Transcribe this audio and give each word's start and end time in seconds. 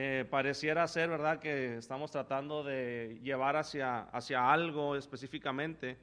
Eh, 0.00 0.24
pareciera 0.30 0.86
ser, 0.86 1.10
¿verdad?, 1.10 1.40
que 1.40 1.78
estamos 1.78 2.12
tratando 2.12 2.62
de 2.62 3.18
llevar 3.20 3.56
hacia, 3.56 4.02
hacia 4.02 4.52
algo 4.52 4.94
específicamente 4.94 5.98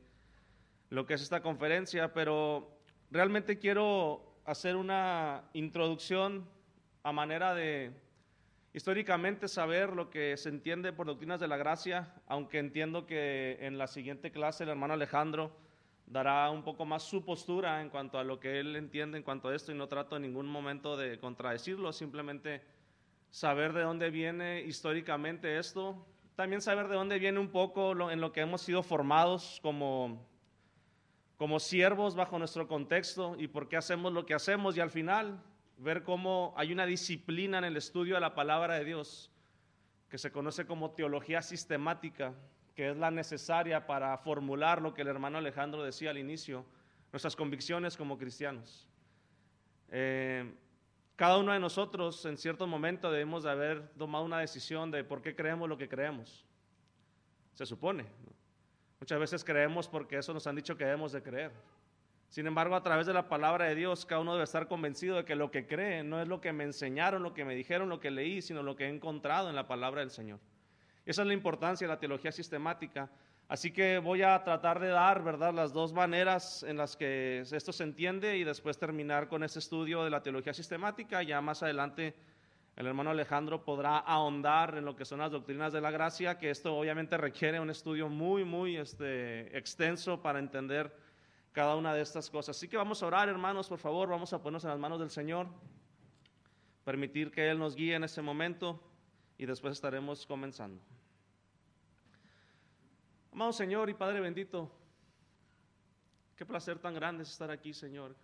lo 0.90 1.06
que 1.06 1.14
es 1.14 1.22
esta 1.22 1.42
conferencia, 1.42 2.12
pero 2.12 2.78
realmente 3.10 3.58
quiero 3.58 4.36
hacer 4.44 4.76
una 4.76 5.46
introducción 5.54 6.46
a 7.04 7.14
manera 7.14 7.56
de 7.56 7.94
históricamente 8.74 9.48
saber 9.48 9.94
lo 9.94 10.10
que 10.10 10.36
se 10.36 10.50
entiende 10.50 10.92
por 10.92 11.08
doctrinas 11.08 11.40
de 11.40 11.48
la 11.48 11.56
gracia, 11.56 12.16
aunque 12.28 12.60
entiendo 12.60 13.06
que 13.06 13.60
en 13.62 13.78
la 13.78 13.88
siguiente 13.88 14.30
clase 14.30 14.66
el 14.66 14.72
hermano 14.72 14.96
Alejandro 14.96 15.56
dará 16.06 16.52
un 16.52 16.64
poco 16.64 16.84
más 16.84 17.04
su 17.04 17.24
postura 17.24 17.82
en 17.82 17.90
cuanto 17.90 18.20
a 18.20 18.26
lo 18.26 18.42
que 18.42 18.60
él 18.60 18.76
entiende 18.76 19.18
en 19.18 19.24
cuanto 19.24 19.48
a 19.48 19.56
esto 19.56 19.72
y 19.72 19.76
no 19.76 19.88
trato 19.88 20.18
en 20.18 20.24
ningún 20.24 20.48
momento 20.48 20.98
de 20.98 21.18
contradecirlo, 21.18 21.94
simplemente 21.94 22.75
saber 23.36 23.74
de 23.74 23.82
dónde 23.82 24.12
viene 24.12 24.62
históricamente 24.62 25.58
esto, 25.58 26.08
también 26.38 26.62
saber 26.62 26.88
de 26.88 26.96
dónde 26.96 27.20
viene 27.20 27.38
un 27.38 27.50
poco 27.50 28.10
en 28.10 28.22
lo 28.22 28.32
que 28.32 28.40
hemos 28.40 28.62
sido 28.62 28.82
formados 28.82 29.60
como, 29.62 30.26
como 31.36 31.60
siervos 31.60 32.16
bajo 32.16 32.40
nuestro 32.40 32.70
contexto 32.70 33.36
y 33.38 33.50
por 33.50 33.68
qué 33.68 33.76
hacemos 33.76 34.14
lo 34.14 34.26
que 34.26 34.36
hacemos 34.36 34.78
y 34.78 34.80
al 34.80 34.90
final 34.90 35.44
ver 35.78 36.04
cómo 36.04 36.54
hay 36.56 36.72
una 36.72 36.86
disciplina 36.86 37.58
en 37.58 37.66
el 37.66 37.76
estudio 37.76 38.16
de 38.16 38.22
la 38.22 38.36
palabra 38.36 38.76
de 38.76 38.86
Dios 38.86 39.30
que 40.08 40.18
se 40.18 40.32
conoce 40.32 40.66
como 40.66 40.92
teología 40.92 41.42
sistemática, 41.42 42.34
que 42.74 42.92
es 42.92 42.96
la 42.96 43.12
necesaria 43.12 43.86
para 43.86 44.18
formular 44.18 44.82
lo 44.82 44.94
que 44.94 45.02
el 45.02 45.10
hermano 45.10 45.40
Alejandro 45.40 45.84
decía 45.84 46.12
al 46.12 46.18
inicio, 46.18 46.66
nuestras 47.12 47.36
convicciones 47.36 47.98
como 47.98 48.18
cristianos. 48.18 48.88
Eh, 49.90 50.54
cada 51.16 51.38
uno 51.38 51.54
de 51.54 51.60
nosotros 51.60 52.26
en 52.26 52.38
cierto 52.38 52.68
momento 52.68 53.10
debemos 53.10 53.44
de 53.44 53.52
haber 53.52 53.88
tomado 53.98 54.26
una 54.26 54.40
decisión 54.40 54.92
de 54.92 55.04
por 55.04 55.22
qué 55.22 55.36
creemos 55.36 55.70
lo 55.70 55.78
que 55.78 55.88
creemos. 55.88 56.46
Se 57.54 57.66
supone. 57.66 58.06
Muchas 59.00 59.20
veces 59.20 59.44
creemos 59.44 59.88
porque 59.88 60.18
eso 60.18 60.34
nos 60.34 60.46
han 60.48 60.56
dicho 60.56 60.76
que 60.78 60.84
debemos 60.84 61.12
de 61.14 61.24
creer. 61.24 61.52
Sin 62.30 62.48
embargo, 62.48 62.76
a 62.76 62.84
través 62.84 63.08
de 63.08 63.14
la 63.14 63.30
palabra 63.30 63.66
de 63.66 63.76
Dios, 63.76 64.06
cada 64.06 64.20
uno 64.20 64.34
debe 64.34 64.44
estar 64.44 64.68
convencido 64.68 65.16
de 65.16 65.26
que 65.26 65.36
lo 65.36 65.52
que 65.52 65.68
cree 65.68 66.04
no 66.04 66.22
es 66.22 66.28
lo 66.28 66.42
que 66.42 66.52
me 66.52 66.66
enseñaron, 66.66 67.24
lo 67.24 67.34
que 67.34 67.46
me 67.46 67.56
dijeron, 67.56 67.88
lo 67.88 68.02
que 68.02 68.12
leí, 68.12 68.42
sino 68.42 68.62
lo 68.62 68.76
que 68.76 68.86
he 68.86 68.90
encontrado 68.90 69.48
en 69.50 69.56
la 69.56 69.68
palabra 69.68 70.02
del 70.02 70.10
Señor. 70.12 70.40
Esa 71.06 71.22
es 71.22 71.28
la 71.28 71.34
importancia 71.34 71.88
de 71.88 71.94
la 71.94 72.00
teología 72.00 72.32
sistemática. 72.32 73.10
Así 73.48 73.72
que 73.72 74.00
voy 74.00 74.24
a 74.24 74.44
tratar 74.44 74.80
de 74.80 74.88
dar, 74.88 75.24
¿verdad?, 75.24 75.54
las 75.54 75.72
dos 75.72 75.94
maneras 75.94 76.64
en 76.64 76.78
las 76.78 76.96
que 76.96 77.42
esto 77.42 77.72
se 77.72 77.84
entiende 77.84 78.38
y 78.38 78.44
después 78.44 78.80
terminar 78.80 79.28
con 79.28 79.44
ese 79.44 79.60
estudio 79.60 80.04
de 80.04 80.10
la 80.10 80.24
teología 80.24 80.54
sistemática. 80.54 81.22
Ya 81.22 81.42
más 81.42 81.62
adelante 81.62 82.16
el 82.76 82.88
hermano 82.88 83.12
Alejandro 83.12 83.64
podrá 83.64 84.00
ahondar 84.00 84.76
en 84.78 84.84
lo 84.84 84.96
que 84.96 85.06
son 85.06 85.20
las 85.20 85.32
doctrinas 85.32 85.72
de 85.72 85.80
la 85.80 85.92
gracia, 85.92 86.40
que 86.40 86.50
esto 86.50 86.76
obviamente 86.76 87.18
requiere 87.18 87.60
un 87.60 87.70
estudio 87.70 88.10
muy, 88.10 88.44
muy 88.44 88.78
este, 88.78 89.56
extenso 89.56 90.22
para 90.22 90.40
entender 90.40 90.92
cada 91.52 91.76
una 91.76 91.94
de 91.94 92.02
estas 92.02 92.30
cosas. 92.32 92.58
Así 92.58 92.68
que 92.68 92.78
vamos 92.78 93.02
a 93.04 93.06
orar, 93.06 93.30
hermanos, 93.30 93.70
por 93.70 93.80
favor, 93.80 94.10
vamos 94.10 94.34
a 94.34 94.40
ponernos 94.40 94.64
en 94.66 94.72
las 94.72 94.80
manos 94.80 95.00
del 95.00 95.12
Señor, 95.12 95.48
permitir 96.84 97.32
que 97.32 97.50
Él 97.50 97.60
nos 97.60 97.76
guíe 97.76 97.94
en 97.94 98.04
ese 98.04 98.22
momento 98.22 98.82
y 99.38 99.46
después 99.46 99.74
estaremos 99.74 100.26
comenzando. 100.26 100.82
Amado 103.36 103.52
Señor 103.52 103.90
y 103.90 103.94
Padre 103.94 104.22
bendito, 104.22 104.72
qué 106.38 106.46
placer 106.46 106.80
tan 106.80 106.94
grande 106.94 107.24
es 107.24 107.32
estar 107.32 107.52
aquí, 107.52 107.74
Señor. 107.74 108.16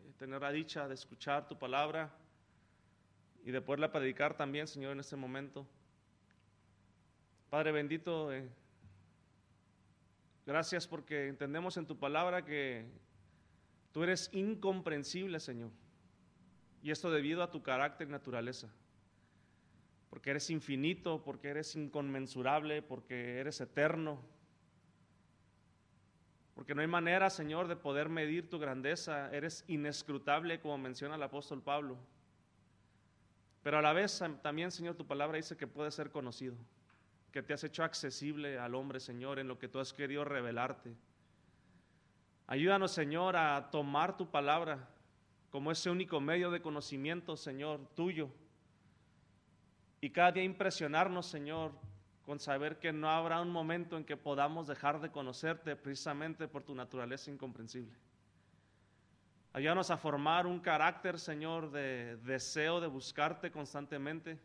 Eh, 0.00 0.12
tener 0.18 0.42
la 0.42 0.52
dicha 0.52 0.86
de 0.86 0.92
escuchar 0.92 1.48
tu 1.48 1.58
palabra 1.58 2.14
y 3.42 3.50
de 3.50 3.62
poderla 3.62 3.90
predicar 3.90 4.36
también, 4.36 4.68
Señor, 4.68 4.92
en 4.92 5.00
este 5.00 5.16
momento. 5.16 5.66
Padre 7.48 7.72
bendito, 7.72 8.30
eh, 8.30 8.50
gracias 10.44 10.86
porque 10.86 11.28
entendemos 11.28 11.78
en 11.78 11.86
tu 11.86 11.98
palabra 11.98 12.44
que 12.44 12.84
tú 13.92 14.02
eres 14.02 14.28
incomprensible, 14.34 15.40
Señor. 15.40 15.70
Y 16.82 16.90
esto 16.90 17.10
debido 17.10 17.42
a 17.42 17.50
tu 17.50 17.62
carácter 17.62 18.08
y 18.08 18.10
naturaleza 18.10 18.70
porque 20.12 20.28
eres 20.28 20.50
infinito, 20.50 21.22
porque 21.24 21.48
eres 21.48 21.74
inconmensurable, 21.74 22.82
porque 22.82 23.38
eres 23.38 23.62
eterno. 23.62 24.20
Porque 26.54 26.74
no 26.74 26.82
hay 26.82 26.86
manera, 26.86 27.30
Señor, 27.30 27.66
de 27.66 27.76
poder 27.76 28.10
medir 28.10 28.50
tu 28.50 28.58
grandeza. 28.58 29.34
Eres 29.34 29.64
inescrutable, 29.68 30.60
como 30.60 30.76
menciona 30.76 31.14
el 31.14 31.22
apóstol 31.22 31.62
Pablo. 31.62 31.96
Pero 33.62 33.78
a 33.78 33.80
la 33.80 33.94
vez 33.94 34.22
también, 34.42 34.70
Señor, 34.70 34.96
tu 34.96 35.06
palabra 35.06 35.38
dice 35.38 35.56
que 35.56 35.66
puede 35.66 35.90
ser 35.90 36.10
conocido, 36.10 36.56
que 37.32 37.42
te 37.42 37.54
has 37.54 37.64
hecho 37.64 37.82
accesible 37.82 38.58
al 38.58 38.74
hombre, 38.74 39.00
Señor, 39.00 39.38
en 39.38 39.48
lo 39.48 39.58
que 39.58 39.68
tú 39.68 39.78
has 39.78 39.94
querido 39.94 40.26
revelarte. 40.26 40.94
Ayúdanos, 42.48 42.92
Señor, 42.92 43.34
a 43.34 43.70
tomar 43.70 44.18
tu 44.18 44.30
palabra 44.30 44.90
como 45.48 45.72
ese 45.72 45.88
único 45.88 46.20
medio 46.20 46.50
de 46.50 46.60
conocimiento, 46.60 47.34
Señor, 47.34 47.80
tuyo 47.94 48.30
y 50.02 50.10
cada 50.10 50.32
día 50.32 50.42
impresionarnos, 50.42 51.26
Señor, 51.26 51.70
con 52.26 52.40
saber 52.40 52.80
que 52.80 52.92
no 52.92 53.08
habrá 53.08 53.40
un 53.40 53.50
momento 53.50 53.96
en 53.96 54.04
que 54.04 54.16
podamos 54.16 54.66
dejar 54.66 55.00
de 55.00 55.12
conocerte 55.12 55.76
precisamente 55.76 56.48
por 56.48 56.64
tu 56.64 56.74
naturaleza 56.74 57.30
incomprensible. 57.30 57.96
Ayúdanos 59.52 59.92
a 59.92 59.96
formar 59.96 60.48
un 60.48 60.58
carácter, 60.58 61.20
Señor, 61.20 61.70
de 61.70 62.16
deseo 62.16 62.80
de 62.80 62.88
buscarte 62.88 63.52
constantemente. 63.52 64.40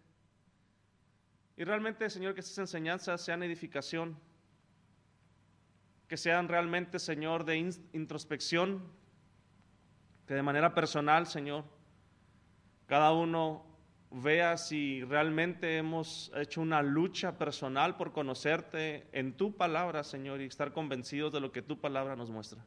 Y 1.55 1.63
realmente, 1.63 2.07
Señor, 2.11 2.35
que 2.35 2.41
estas 2.41 2.59
enseñanzas 2.59 3.19
sean 3.19 3.41
edificación, 3.41 4.15
que 6.07 6.17
sean 6.17 6.47
realmente, 6.47 6.99
Señor, 6.99 7.45
de 7.45 7.57
introspección, 7.93 8.83
que 10.27 10.35
de 10.35 10.43
manera 10.43 10.75
personal, 10.75 11.25
Señor, 11.25 11.65
cada 12.85 13.11
uno 13.11 13.65
vea 14.11 14.57
si 14.57 15.03
realmente 15.03 15.77
hemos 15.77 16.31
hecho 16.35 16.61
una 16.61 16.81
lucha 16.81 17.37
personal 17.37 17.97
por 17.97 18.13
conocerte 18.13 19.07
en 19.11 19.33
tu 19.33 19.55
palabra, 19.55 20.03
Señor, 20.03 20.41
y 20.41 20.45
estar 20.45 20.71
convencidos 20.71 21.33
de 21.33 21.39
lo 21.41 21.51
que 21.51 21.61
tu 21.61 21.79
palabra 21.79 22.15
nos 22.15 22.29
muestra. 22.29 22.63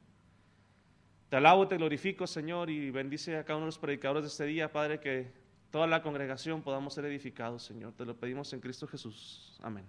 Te 1.28 1.36
alabo, 1.36 1.68
te 1.68 1.76
glorifico, 1.76 2.26
Señor, 2.26 2.70
y 2.70 2.90
bendice 2.90 3.36
a 3.36 3.44
cada 3.44 3.56
uno 3.56 3.66
de 3.66 3.68
los 3.68 3.78
predicadores 3.78 4.24
de 4.24 4.28
este 4.28 4.46
día, 4.46 4.72
Padre, 4.72 4.98
que 5.00 5.30
toda 5.70 5.86
la 5.86 6.02
congregación 6.02 6.62
podamos 6.62 6.94
ser 6.94 7.04
edificados, 7.04 7.62
Señor. 7.62 7.92
Te 7.92 8.04
lo 8.04 8.16
pedimos 8.16 8.52
en 8.52 8.60
Cristo 8.60 8.88
Jesús. 8.88 9.56
Amén. 9.62 9.84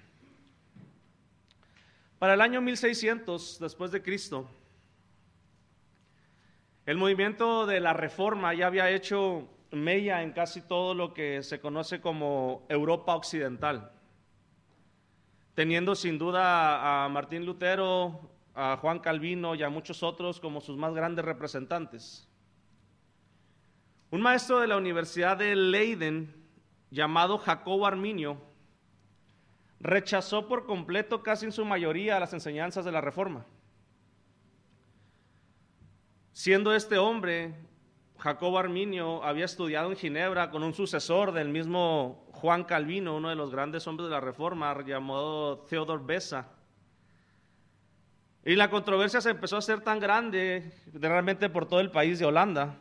Para 2.18 2.34
el 2.34 2.42
año 2.42 2.62
1600 2.62 3.60
después 3.60 3.92
de 3.92 4.02
Cristo, 4.02 4.50
el 6.86 6.98
movimiento 6.98 7.66
de 7.66 7.80
la 7.80 7.94
reforma 7.94 8.54
ya 8.54 8.68
había 8.68 8.90
hecho 8.92 9.48
mella 9.72 10.22
en 10.22 10.32
casi 10.32 10.62
todo 10.62 10.94
lo 10.94 11.14
que 11.14 11.42
se 11.42 11.60
conoce 11.60 12.00
como 12.00 12.66
Europa 12.70 13.16
Occidental, 13.16 13.92
teniendo 15.56 15.96
sin 15.96 16.20
duda 16.20 17.06
a 17.06 17.10
Martín 17.10 17.46
Lutero, 17.46 18.30
a 18.54 18.78
Juan 18.78 19.00
Calvino 19.00 19.56
y 19.56 19.64
a 19.64 19.70
muchos 19.70 20.04
otros 20.04 20.40
como 20.40 20.62
sus 20.62 20.78
más 20.78 20.94
grandes 20.94 21.26
representantes. 21.26 22.28
Un 24.12 24.22
maestro 24.22 24.60
de 24.60 24.68
la 24.68 24.78
Universidad 24.78 25.38
de 25.38 25.56
Leiden, 25.56 26.34
llamado 26.92 27.40
Jacobo 27.40 27.88
Arminio, 27.88 28.38
rechazó 29.80 30.48
por 30.48 30.66
completo, 30.66 31.24
casi 31.24 31.46
en 31.46 31.52
su 31.52 31.66
mayoría, 31.66 32.20
las 32.20 32.34
enseñanzas 32.34 32.86
de 32.86 32.92
la 32.92 33.02
Reforma. 33.02 33.46
Siendo 36.38 36.76
este 36.76 36.98
hombre, 36.98 37.54
Jacobo 38.18 38.60
Arminio, 38.60 39.24
había 39.24 39.46
estudiado 39.46 39.90
en 39.90 39.96
Ginebra 39.96 40.52
con 40.52 40.64
un 40.64 40.74
sucesor 40.74 41.32
del 41.32 41.48
mismo 41.48 42.28
Juan 42.34 42.66
Calvino, 42.66 43.16
uno 43.16 43.30
de 43.30 43.36
los 43.36 43.52
grandes 43.52 43.88
hombres 43.88 44.10
de 44.10 44.16
la 44.16 44.20
Reforma, 44.20 44.76
llamado 44.86 45.60
Theodor 45.60 46.06
Bessa. 46.06 46.50
Y 48.44 48.58
la 48.58 48.70
controversia 48.70 49.22
se 49.22 49.30
empezó 49.30 49.56
a 49.56 49.60
hacer 49.60 49.80
tan 49.80 50.02
grande 50.02 50.74
realmente 50.92 51.50
por 51.50 51.70
todo 51.70 51.80
el 51.80 51.90
país 51.90 52.20
de 52.20 52.26
Holanda, 52.26 52.80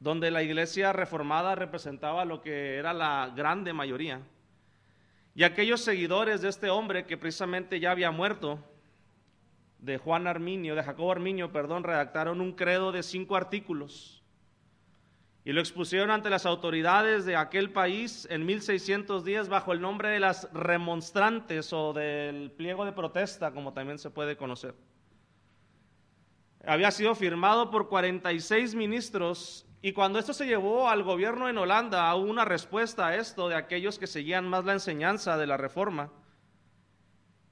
donde 0.00 0.32
la 0.32 0.42
iglesia 0.42 0.92
reformada 0.92 1.54
representaba 1.54 2.24
lo 2.24 2.42
que 2.42 2.74
era 2.74 2.92
la 2.92 3.32
grande 3.36 3.72
mayoría. 3.72 4.20
Y 5.36 5.44
aquellos 5.44 5.80
seguidores 5.80 6.40
de 6.40 6.48
este 6.48 6.70
hombre 6.70 7.06
que 7.06 7.16
precisamente 7.16 7.78
ya 7.78 7.92
había 7.92 8.10
muerto, 8.10 8.58
de 9.82 9.98
Juan 9.98 10.26
Arminio, 10.26 10.74
de 10.74 10.82
Jacobo 10.82 11.12
Arminio, 11.12 11.52
perdón, 11.52 11.84
redactaron 11.84 12.40
un 12.40 12.52
credo 12.52 12.92
de 12.92 13.02
cinco 13.02 13.36
artículos 13.36 14.20
y 15.44 15.52
lo 15.52 15.60
expusieron 15.60 16.10
ante 16.10 16.28
las 16.28 16.44
autoridades 16.44 17.24
de 17.24 17.34
aquel 17.34 17.72
país 17.72 18.26
en 18.30 18.44
1610 18.44 19.48
bajo 19.48 19.72
el 19.72 19.80
nombre 19.80 20.10
de 20.10 20.20
las 20.20 20.52
remonstrantes 20.52 21.72
o 21.72 21.94
del 21.94 22.50
pliego 22.50 22.84
de 22.84 22.92
protesta, 22.92 23.52
como 23.52 23.72
también 23.72 23.98
se 23.98 24.10
puede 24.10 24.36
conocer. 24.36 24.74
Había 26.66 26.90
sido 26.90 27.14
firmado 27.14 27.70
por 27.70 27.88
46 27.88 28.74
ministros 28.74 29.66
Y 29.82 29.92
cuando 29.92 30.18
esto 30.18 30.34
se 30.34 30.44
llevó 30.44 30.90
al 30.90 31.02
gobierno 31.02 31.48
en 31.48 31.56
Holanda, 31.56 32.14
hubo 32.14 32.30
una 32.30 32.44
respuesta 32.44 33.06
a 33.06 33.16
esto 33.16 33.48
de 33.48 33.54
aquellos 33.54 33.98
que 33.98 34.06
seguían 34.06 34.46
más 34.46 34.66
la 34.66 34.74
enseñanza 34.74 35.38
de 35.38 35.46
la 35.46 35.56
reforma. 35.56 36.12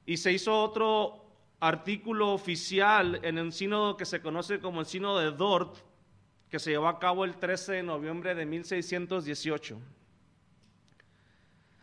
Y 0.05 0.19
se 0.19 0.33
hizo 0.33 0.63
otro 0.63 1.28
artículo 1.61 2.33
oficial 2.33 3.21
en 3.23 3.39
el 3.39 3.53
sínodo 3.53 3.97
que 3.97 4.05
se 4.05 4.21
conoce 4.21 4.61
como 4.61 4.81
el 4.81 4.87
sínodo 4.87 5.19
de 5.19 5.33
Dort, 5.33 5.77
que 6.51 6.59
se 6.59 6.71
llevó 6.71 6.89
a 6.89 6.99
cabo 6.99 7.25
el 7.25 7.37
13 7.37 7.73
de 7.73 7.83
noviembre 7.83 8.35
de 8.35 8.47
1618. 8.47 9.79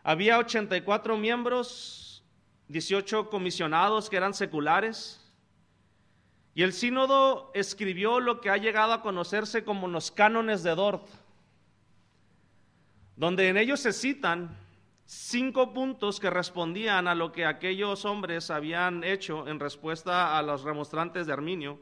Había 0.02 0.38
84 0.38 1.16
miembros, 1.16 2.24
18 2.68 3.28
comisionados 3.28 4.08
que 4.08 4.16
eran 4.16 4.34
seculares, 4.34 5.22
y 6.54 6.62
el 6.62 6.72
sínodo 6.72 7.50
escribió 7.54 8.18
lo 8.18 8.40
que 8.40 8.48
ha 8.48 8.56
llegado 8.56 8.94
a 8.94 9.02
conocerse 9.02 9.62
como 9.62 9.88
los 9.88 10.10
cánones 10.10 10.62
de 10.62 10.74
Dort, 10.74 11.06
donde 13.14 13.48
en 13.48 13.58
ellos 13.58 13.80
se 13.80 13.92
citan 13.92 14.56
cinco 15.06 15.72
puntos 15.72 16.20
que 16.20 16.28
respondían 16.28 17.08
a 17.08 17.14
lo 17.14 17.32
que 17.32 17.46
aquellos 17.46 18.04
hombres 18.04 18.50
habían 18.50 19.02
hecho 19.02 19.48
en 19.48 19.58
respuesta 19.58 20.36
a 20.36 20.42
los 20.42 20.62
remonstrantes 20.62 21.26
de 21.26 21.32
Arminio. 21.32 21.78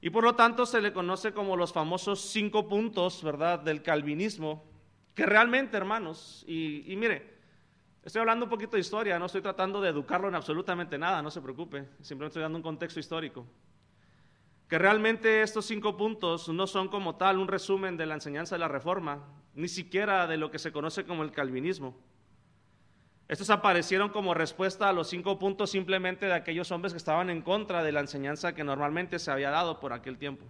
Y 0.00 0.10
por 0.10 0.24
lo 0.24 0.34
tanto 0.34 0.64
se 0.64 0.80
le 0.80 0.92
conoce 0.92 1.32
como 1.32 1.56
los 1.56 1.72
famosos 1.72 2.20
cinco 2.20 2.68
puntos, 2.68 3.22
¿verdad?, 3.22 3.60
del 3.60 3.82
calvinismo, 3.82 4.64
que 5.14 5.26
realmente, 5.26 5.76
hermanos, 5.76 6.44
y, 6.46 6.90
y 6.90 6.96
mire, 6.96 7.36
Estoy 8.06 8.20
hablando 8.20 8.44
un 8.44 8.50
poquito 8.50 8.76
de 8.76 8.82
historia, 8.82 9.18
no 9.18 9.26
estoy 9.26 9.42
tratando 9.42 9.80
de 9.80 9.88
educarlo 9.88 10.28
en 10.28 10.36
absolutamente 10.36 10.96
nada, 10.96 11.20
no 11.22 11.28
se 11.32 11.42
preocupe, 11.42 11.88
simplemente 12.02 12.26
estoy 12.26 12.42
dando 12.42 12.56
un 12.56 12.62
contexto 12.62 13.00
histórico. 13.00 13.44
Que 14.68 14.78
realmente 14.78 15.42
estos 15.42 15.66
cinco 15.66 15.96
puntos 15.96 16.48
no 16.48 16.68
son 16.68 16.86
como 16.86 17.16
tal 17.16 17.36
un 17.36 17.48
resumen 17.48 17.96
de 17.96 18.06
la 18.06 18.14
enseñanza 18.14 18.54
de 18.54 18.60
la 18.60 18.68
Reforma, 18.68 19.24
ni 19.56 19.68
siquiera 19.68 20.26
de 20.26 20.36
lo 20.36 20.50
que 20.50 20.58
se 20.58 20.70
conoce 20.70 21.04
como 21.04 21.24
el 21.24 21.32
calvinismo. 21.32 21.96
Estos 23.26 23.50
aparecieron 23.50 24.10
como 24.10 24.34
respuesta 24.34 24.88
a 24.88 24.92
los 24.92 25.08
cinco 25.08 25.38
puntos 25.38 25.70
simplemente 25.70 26.26
de 26.26 26.34
aquellos 26.34 26.70
hombres 26.70 26.92
que 26.92 26.98
estaban 26.98 27.28
en 27.28 27.42
contra 27.42 27.82
de 27.82 27.90
la 27.90 28.00
enseñanza 28.00 28.54
que 28.54 28.62
normalmente 28.62 29.18
se 29.18 29.32
había 29.32 29.50
dado 29.50 29.80
por 29.80 29.92
aquel 29.92 30.18
tiempo. 30.18 30.44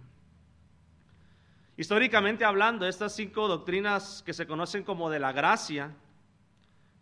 Históricamente 1.75 2.45
hablando, 2.45 2.85
estas 2.85 3.15
cinco 3.15 3.47
doctrinas 3.47 4.21
que 4.25 4.33
se 4.33 4.45
conocen 4.45 4.83
como 4.83 5.09
de 5.09 5.19
la 5.19 5.31
gracia, 5.31 5.95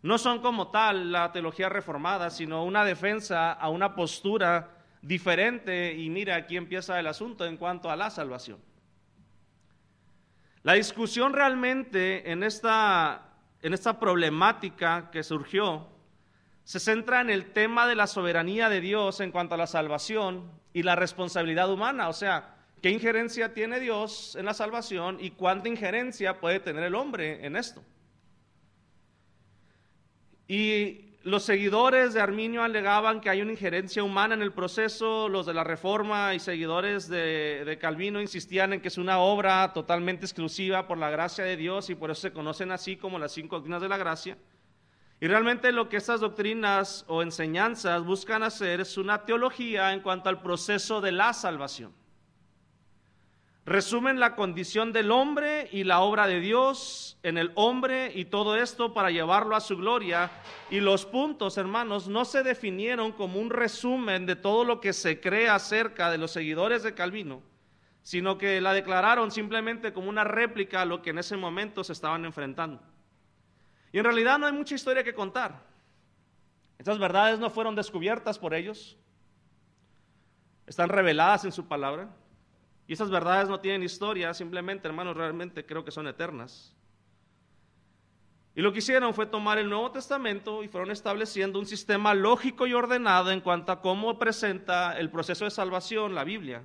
no 0.02 0.16
son 0.16 0.40
como 0.40 0.68
tal 0.68 1.10
la 1.10 1.32
teología 1.32 1.68
reformada, 1.68 2.30
sino 2.30 2.64
una 2.64 2.84
defensa 2.84 3.52
a 3.52 3.68
una 3.68 3.94
postura 3.94 4.70
diferente 5.02 5.94
y 5.94 6.08
mira, 6.08 6.36
aquí 6.36 6.56
empieza 6.56 7.00
el 7.00 7.06
asunto 7.06 7.44
en 7.44 7.56
cuanto 7.56 7.90
a 7.90 7.96
la 7.96 8.10
salvación. 8.10 8.58
La 10.66 10.72
discusión 10.72 11.32
realmente 11.32 12.28
en 12.28 12.42
esta, 12.42 13.22
en 13.62 13.72
esta 13.72 14.00
problemática 14.00 15.12
que 15.12 15.22
surgió 15.22 15.86
se 16.64 16.80
centra 16.80 17.20
en 17.20 17.30
el 17.30 17.52
tema 17.52 17.86
de 17.86 17.94
la 17.94 18.08
soberanía 18.08 18.68
de 18.68 18.80
Dios 18.80 19.20
en 19.20 19.30
cuanto 19.30 19.54
a 19.54 19.58
la 19.58 19.68
salvación 19.68 20.50
y 20.72 20.82
la 20.82 20.96
responsabilidad 20.96 21.72
humana, 21.72 22.08
o 22.08 22.12
sea, 22.12 22.56
qué 22.82 22.90
injerencia 22.90 23.54
tiene 23.54 23.78
Dios 23.78 24.34
en 24.34 24.44
la 24.44 24.54
salvación 24.54 25.18
y 25.20 25.30
cuánta 25.30 25.68
injerencia 25.68 26.40
puede 26.40 26.58
tener 26.58 26.82
el 26.82 26.96
hombre 26.96 27.46
en 27.46 27.54
esto. 27.54 27.80
Y 30.48 31.05
los 31.26 31.42
seguidores 31.42 32.14
de 32.14 32.20
Arminio 32.20 32.62
alegaban 32.62 33.20
que 33.20 33.28
hay 33.28 33.42
una 33.42 33.50
injerencia 33.50 34.04
humana 34.04 34.36
en 34.36 34.42
el 34.42 34.52
proceso, 34.52 35.28
los 35.28 35.44
de 35.44 35.54
la 35.54 35.64
Reforma 35.64 36.34
y 36.34 36.38
seguidores 36.38 37.08
de, 37.08 37.76
Calvino 37.80 38.20
insistían 38.20 38.72
en 38.72 38.80
que 38.80 38.86
es 38.86 38.96
una 38.96 39.18
obra 39.18 39.72
totalmente 39.72 40.24
exclusiva 40.24 40.86
por 40.86 40.98
la 40.98 41.10
gracia 41.10 41.42
de 41.42 41.56
Dios 41.56 41.90
y 41.90 41.96
por 41.96 42.12
eso 42.12 42.20
se 42.20 42.32
conocen 42.32 42.70
así 42.70 42.96
como 42.96 43.18
las 43.18 43.32
cinco 43.32 43.56
doctrinas 43.56 43.82
de 43.82 43.88
la 43.88 43.96
gracia. 43.96 44.38
Y 45.20 45.26
realmente 45.26 45.72
lo 45.72 45.88
que 45.88 45.96
estas 45.96 46.20
doctrinas 46.20 47.04
o 47.08 47.22
enseñanzas 47.22 48.04
buscan 48.04 48.44
hacer 48.44 48.80
es 48.80 48.96
una 48.96 49.24
teología 49.24 49.92
en 49.92 50.02
cuanto 50.02 50.28
al 50.28 50.40
proceso 50.40 51.00
de 51.00 51.10
la 51.10 51.32
salvación 51.32 51.92
resumen 53.66 54.20
la 54.20 54.36
condición 54.36 54.92
del 54.92 55.10
hombre 55.10 55.68
y 55.72 55.82
la 55.82 56.00
obra 56.00 56.28
de 56.28 56.38
Dios 56.38 57.18
en 57.24 57.36
el 57.36 57.50
hombre 57.56 58.12
y 58.14 58.26
todo 58.26 58.56
esto 58.56 58.94
para 58.94 59.10
llevarlo 59.10 59.56
a 59.56 59.60
su 59.60 59.76
gloria. 59.76 60.30
Y 60.70 60.78
los 60.78 61.04
puntos, 61.04 61.58
hermanos, 61.58 62.06
no 62.06 62.24
se 62.24 62.44
definieron 62.44 63.10
como 63.10 63.40
un 63.40 63.50
resumen 63.50 64.24
de 64.24 64.36
todo 64.36 64.64
lo 64.64 64.80
que 64.80 64.92
se 64.92 65.20
cree 65.20 65.48
acerca 65.48 66.12
de 66.12 66.18
los 66.18 66.30
seguidores 66.30 66.84
de 66.84 66.94
Calvino, 66.94 67.42
sino 68.02 68.38
que 68.38 68.60
la 68.60 68.72
declararon 68.72 69.32
simplemente 69.32 69.92
como 69.92 70.08
una 70.08 70.22
réplica 70.22 70.82
a 70.82 70.86
lo 70.86 71.02
que 71.02 71.10
en 71.10 71.18
ese 71.18 71.36
momento 71.36 71.82
se 71.82 71.92
estaban 71.92 72.24
enfrentando. 72.24 72.80
Y 73.90 73.98
en 73.98 74.04
realidad 74.04 74.38
no 74.38 74.46
hay 74.46 74.52
mucha 74.52 74.76
historia 74.76 75.02
que 75.02 75.14
contar. 75.14 75.60
Estas 76.78 77.00
verdades 77.00 77.40
no 77.40 77.50
fueron 77.50 77.74
descubiertas 77.74 78.38
por 78.38 78.54
ellos, 78.54 78.96
están 80.66 80.88
reveladas 80.88 81.44
en 81.44 81.52
su 81.52 81.66
palabra. 81.66 82.08
Y 82.86 82.92
esas 82.92 83.10
verdades 83.10 83.48
no 83.48 83.60
tienen 83.60 83.82
historia, 83.82 84.32
simplemente, 84.32 84.86
hermanos, 84.86 85.16
realmente 85.16 85.66
creo 85.66 85.84
que 85.84 85.90
son 85.90 86.06
eternas. 86.06 86.76
Y 88.54 88.62
lo 88.62 88.72
que 88.72 88.78
hicieron 88.78 89.12
fue 89.12 89.26
tomar 89.26 89.58
el 89.58 89.68
Nuevo 89.68 89.90
Testamento 89.90 90.62
y 90.62 90.68
fueron 90.68 90.90
estableciendo 90.90 91.58
un 91.58 91.66
sistema 91.66 92.14
lógico 92.14 92.66
y 92.66 92.72
ordenado 92.72 93.30
en 93.30 93.42
cuanto 93.42 93.70
a 93.70 93.82
cómo 93.82 94.18
presenta 94.18 94.98
el 94.98 95.10
proceso 95.10 95.44
de 95.44 95.50
salvación 95.50 96.14
la 96.14 96.24
Biblia. 96.24 96.64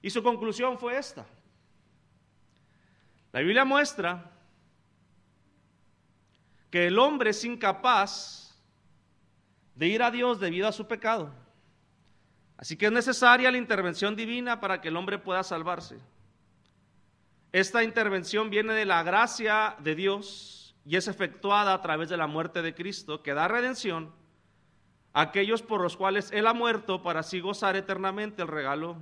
Y 0.00 0.08
su 0.08 0.22
conclusión 0.22 0.78
fue 0.78 0.96
esta. 0.96 1.26
La 3.32 3.40
Biblia 3.40 3.66
muestra 3.66 4.30
que 6.70 6.86
el 6.86 6.98
hombre 6.98 7.30
es 7.30 7.44
incapaz 7.44 8.58
de 9.74 9.88
ir 9.88 10.02
a 10.02 10.10
Dios 10.10 10.40
debido 10.40 10.68
a 10.68 10.72
su 10.72 10.86
pecado. 10.86 11.34
Así 12.60 12.76
que 12.76 12.86
es 12.86 12.92
necesaria 12.92 13.50
la 13.50 13.56
intervención 13.56 14.14
divina 14.14 14.60
para 14.60 14.82
que 14.82 14.88
el 14.88 14.96
hombre 14.98 15.16
pueda 15.16 15.42
salvarse. 15.42 15.98
Esta 17.52 17.82
intervención 17.82 18.50
viene 18.50 18.74
de 18.74 18.84
la 18.84 19.02
gracia 19.02 19.76
de 19.78 19.94
Dios 19.94 20.76
y 20.84 20.96
es 20.96 21.08
efectuada 21.08 21.72
a 21.72 21.80
través 21.80 22.10
de 22.10 22.18
la 22.18 22.26
muerte 22.26 22.60
de 22.60 22.74
Cristo, 22.74 23.22
que 23.22 23.32
da 23.32 23.48
redención 23.48 24.12
a 25.14 25.22
aquellos 25.22 25.62
por 25.62 25.80
los 25.80 25.96
cuales 25.96 26.30
Él 26.32 26.46
ha 26.46 26.52
muerto 26.52 27.02
para 27.02 27.20
así 27.20 27.40
gozar 27.40 27.76
eternamente 27.76 28.42
el 28.42 28.48
regalo 28.48 28.98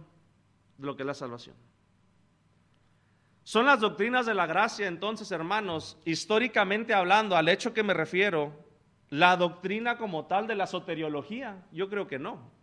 de 0.76 0.86
lo 0.86 0.94
que 0.94 1.02
es 1.02 1.08
la 1.08 1.14
salvación. 1.14 1.56
Son 3.42 3.66
las 3.66 3.80
doctrinas 3.80 4.24
de 4.24 4.34
la 4.34 4.46
gracia, 4.46 4.86
entonces, 4.86 5.32
hermanos, 5.32 5.98
históricamente 6.04 6.94
hablando, 6.94 7.36
al 7.36 7.48
hecho 7.48 7.74
que 7.74 7.82
me 7.82 7.92
refiero, 7.92 8.52
la 9.10 9.36
doctrina 9.36 9.98
como 9.98 10.26
tal 10.26 10.46
de 10.46 10.54
la 10.54 10.68
soteriología, 10.68 11.66
yo 11.72 11.88
creo 11.88 12.06
que 12.06 12.20
no. 12.20 12.56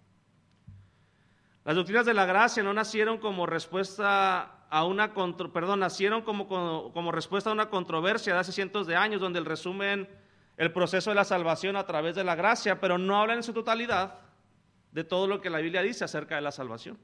Las 1.66 1.76
doctrinas 1.76 2.06
de 2.06 2.14
la 2.14 2.28
gracia 2.28 2.62
no 2.62 2.74
nacieron 2.76 3.18
como 3.18 3.48
respuesta 3.48 4.68
a 4.70 4.86
una 4.86 5.16
perdón, 5.16 5.80
nacieron 5.80 6.22
como, 6.22 6.48
como, 6.48 7.12
respuesta 7.12 7.50
a 7.50 7.54
una 7.54 7.70
controversia 7.70 8.34
de 8.34 8.40
hace 8.40 8.52
cientos 8.52 8.86
de 8.86 8.96
años, 8.96 9.20
donde 9.20 9.40
el 9.40 9.46
resumen 9.46 10.08
el 10.58 10.72
proceso 10.72 11.10
de 11.10 11.16
la 11.16 11.26
salvación 11.26 11.76
a 11.76 11.88
través 11.88 12.16
de 12.16 12.24
la 12.24 12.36
gracia, 12.36 12.80
pero 12.80 13.00
no 13.00 13.20
hablan 13.20 13.38
en 13.38 13.44
su 13.44 13.52
totalidad 13.52 14.20
de 14.92 15.04
todo 15.04 15.28
lo 15.28 15.42
que 15.42 15.50
la 15.50 15.58
Biblia 15.58 15.82
dice 15.82 16.06
acerca 16.06 16.36
de 16.36 16.42
la 16.42 16.52
salvación. 16.52 17.00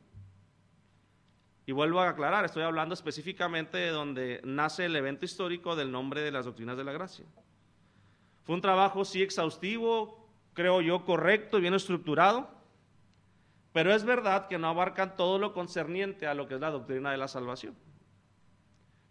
Y 1.65 1.71
vuelvo 1.71 1.99
a 1.99 2.09
aclarar, 2.09 2.45
estoy 2.45 2.63
hablando 2.63 2.93
específicamente 2.93 3.79
de 3.79 3.89
donde 3.89 4.41
nace 4.43 4.85
el 4.85 4.95
evento 4.95 5.25
histórico 5.25 5.75
del 5.75 5.91
nombre 5.91 6.21
de 6.21 6.31
las 6.31 6.45
doctrinas 6.45 6.77
de 6.77 6.83
la 6.83 6.93
gracia. 6.93 7.25
Fue 8.43 8.53
un 8.53 8.61
trabajo 8.61 9.05
sí 9.05 9.23
exhaustivo, 9.23 10.29
creo 10.53 10.81
yo, 10.81 11.03
correcto 11.03 11.57
y 11.57 11.61
bien 11.61 11.73
estructurado 11.73 12.60
pero 13.73 13.93
es 13.93 14.03
verdad 14.03 14.47
que 14.47 14.57
no 14.57 14.67
abarcan 14.67 15.15
todo 15.15 15.39
lo 15.39 15.53
concerniente 15.53 16.27
a 16.27 16.33
lo 16.33 16.47
que 16.47 16.55
es 16.55 16.61
la 16.61 16.71
doctrina 16.71 17.11
de 17.11 17.17
la 17.17 17.27
salvación. 17.27 17.75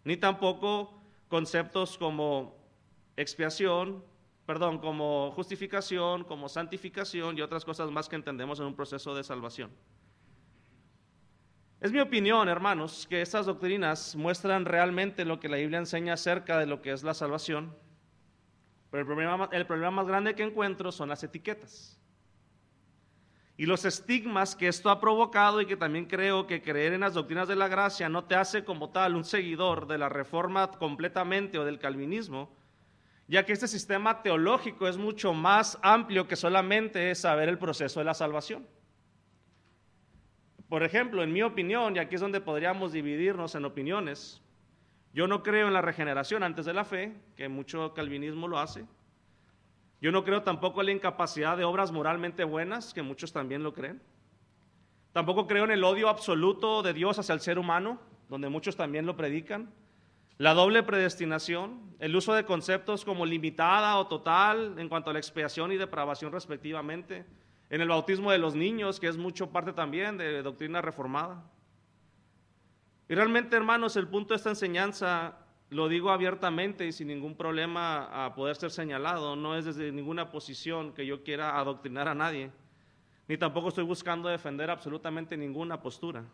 Ni 0.03 0.17
tampoco 0.17 1.01
conceptos 1.29 1.97
como 1.97 2.55
expiación, 3.17 4.03
perdón, 4.45 4.79
como 4.79 5.31
justificación, 5.31 6.23
como 6.23 6.47
santificación 6.47 7.37
y 7.37 7.41
otras 7.41 7.65
cosas 7.65 7.89
más 7.89 8.07
que 8.07 8.15
entendemos 8.15 8.59
en 8.59 8.67
un 8.67 8.75
proceso 8.75 9.15
de 9.15 9.23
salvación. 9.23 9.71
Es 11.79 11.91
mi 11.91 11.99
opinión, 11.99 12.47
hermanos, 12.47 13.07
que 13.09 13.21
estas 13.21 13.47
doctrinas 13.47 14.15
muestran 14.15 14.65
realmente 14.65 15.25
lo 15.25 15.39
que 15.39 15.49
la 15.49 15.57
Biblia 15.57 15.79
enseña 15.79 16.13
acerca 16.13 16.59
de 16.59 16.67
lo 16.67 16.83
que 16.83 16.91
es 16.91 17.01
la 17.01 17.15
salvación, 17.15 17.75
pero 18.91 19.01
el 19.01 19.07
problema, 19.07 19.49
el 19.51 19.65
problema 19.65 19.89
más 19.89 20.07
grande 20.07 20.35
que 20.35 20.43
encuentro 20.43 20.91
son 20.91 21.09
las 21.09 21.23
etiquetas 21.23 22.00
y 23.61 23.67
los 23.67 23.85
estigmas 23.85 24.55
que 24.55 24.67
esto 24.67 24.89
ha 24.89 24.99
provocado 24.99 25.61
y 25.61 25.67
que 25.67 25.77
también 25.77 26.07
creo 26.07 26.47
que 26.47 26.63
creer 26.63 26.93
en 26.93 27.01
las 27.01 27.13
doctrinas 27.13 27.47
de 27.47 27.55
la 27.55 27.67
gracia 27.67 28.09
no 28.09 28.23
te 28.23 28.33
hace 28.33 28.63
como 28.63 28.89
tal 28.89 29.15
un 29.15 29.23
seguidor 29.23 29.85
de 29.85 29.99
la 29.99 30.09
reforma 30.09 30.71
completamente 30.71 31.59
o 31.59 31.63
del 31.63 31.77
calvinismo, 31.77 32.51
ya 33.27 33.45
que 33.45 33.53
este 33.53 33.67
sistema 33.67 34.23
teológico 34.23 34.87
es 34.87 34.97
mucho 34.97 35.35
más 35.35 35.77
amplio 35.83 36.27
que 36.27 36.35
solamente 36.35 37.13
saber 37.13 37.49
el 37.49 37.59
proceso 37.59 37.99
de 37.99 38.05
la 38.05 38.15
salvación. 38.15 38.65
Por 40.67 40.81
ejemplo, 40.81 41.21
en 41.21 41.31
mi 41.31 41.43
opinión, 41.43 41.95
y 41.95 41.99
aquí 41.99 42.15
es 42.15 42.21
donde 42.21 42.41
podríamos 42.41 42.91
dividirnos 42.91 43.53
en 43.53 43.65
opiniones, 43.65 44.41
Yo 45.13 45.27
no 45.27 45.43
creo 45.43 45.67
en 45.67 45.73
la 45.73 45.81
regeneración 45.81 46.41
antes 46.41 46.65
de 46.65 46.73
la 46.73 46.83
fe, 46.83 47.13
que 47.35 47.47
mucho 47.47 47.93
calvinismo 47.93 48.47
lo 48.47 48.57
hace. 48.57 48.87
Yo 50.01 50.11
no 50.11 50.23
creo 50.23 50.41
tampoco 50.41 50.81
en 50.81 50.87
la 50.87 50.91
incapacidad 50.93 51.55
de 51.55 51.63
obras 51.63 51.91
moralmente 51.91 52.43
buenas, 52.43 52.93
que 52.93 53.03
muchos 53.03 53.31
también 53.31 53.61
lo 53.61 53.73
creen. 53.73 54.01
Tampoco 55.13 55.45
creo 55.45 55.65
en 55.65 55.71
el 55.71 55.83
odio 55.83 56.09
absoluto 56.09 56.81
de 56.81 56.93
Dios 56.93 57.19
hacia 57.19 57.33
el 57.33 57.41
ser 57.41 57.59
humano, 57.59 57.99
donde 58.27 58.49
muchos 58.49 58.75
también 58.75 59.05
lo 59.05 59.15
predican. 59.15 59.71
La 60.39 60.55
doble 60.55 60.81
predestinación, 60.81 61.95
el 61.99 62.15
uso 62.15 62.33
de 62.33 62.45
conceptos 62.45 63.05
como 63.05 63.27
limitada 63.27 63.97
o 63.97 64.07
total 64.07 64.79
en 64.79 64.89
cuanto 64.89 65.11
a 65.11 65.13
la 65.13 65.19
expiación 65.19 65.71
y 65.71 65.77
depravación 65.77 66.31
respectivamente. 66.31 67.25
En 67.69 67.81
el 67.81 67.89
bautismo 67.89 68.31
de 68.31 68.39
los 68.39 68.55
niños, 68.55 68.99
que 68.99 69.07
es 69.07 69.17
mucho 69.17 69.51
parte 69.51 69.71
también 69.71 70.17
de 70.17 70.41
doctrina 70.41 70.81
reformada. 70.81 71.43
Y 73.07 73.13
realmente, 73.13 73.55
hermanos, 73.55 73.97
el 73.97 74.07
punto 74.07 74.33
de 74.33 74.37
esta 74.37 74.49
enseñanza, 74.49 75.40
lo 75.71 75.87
digo 75.87 76.11
abiertamente 76.11 76.85
y 76.85 76.91
sin 76.91 77.07
ningún 77.07 77.33
problema 77.33 78.25
a 78.25 78.35
poder 78.35 78.57
ser 78.57 78.71
señalado, 78.71 79.37
no 79.37 79.55
es 79.55 79.63
desde 79.63 79.93
ninguna 79.93 80.29
posición 80.29 80.93
que 80.93 81.05
yo 81.05 81.23
quiera 81.23 81.57
adoctrinar 81.57 82.09
a 82.09 82.13
nadie, 82.13 82.51
ni 83.29 83.37
tampoco 83.37 83.69
estoy 83.69 83.85
buscando 83.85 84.27
defender 84.27 84.69
absolutamente 84.69 85.37
ninguna 85.37 85.81
postura. 85.81 86.25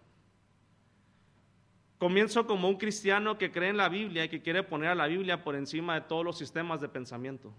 Comienzo 1.99 2.47
como 2.47 2.67
un 2.67 2.77
cristiano 2.77 3.37
que 3.37 3.51
cree 3.51 3.69
en 3.69 3.77
la 3.77 3.89
Biblia 3.89 4.25
y 4.25 4.29
que 4.29 4.41
quiere 4.41 4.63
poner 4.63 4.89
a 4.89 4.95
la 4.95 5.05
Biblia 5.05 5.43
por 5.43 5.55
encima 5.55 5.93
de 5.93 6.01
todos 6.01 6.25
los 6.25 6.35
sistemas 6.35 6.81
de 6.81 6.89
pensamiento. 6.89 7.53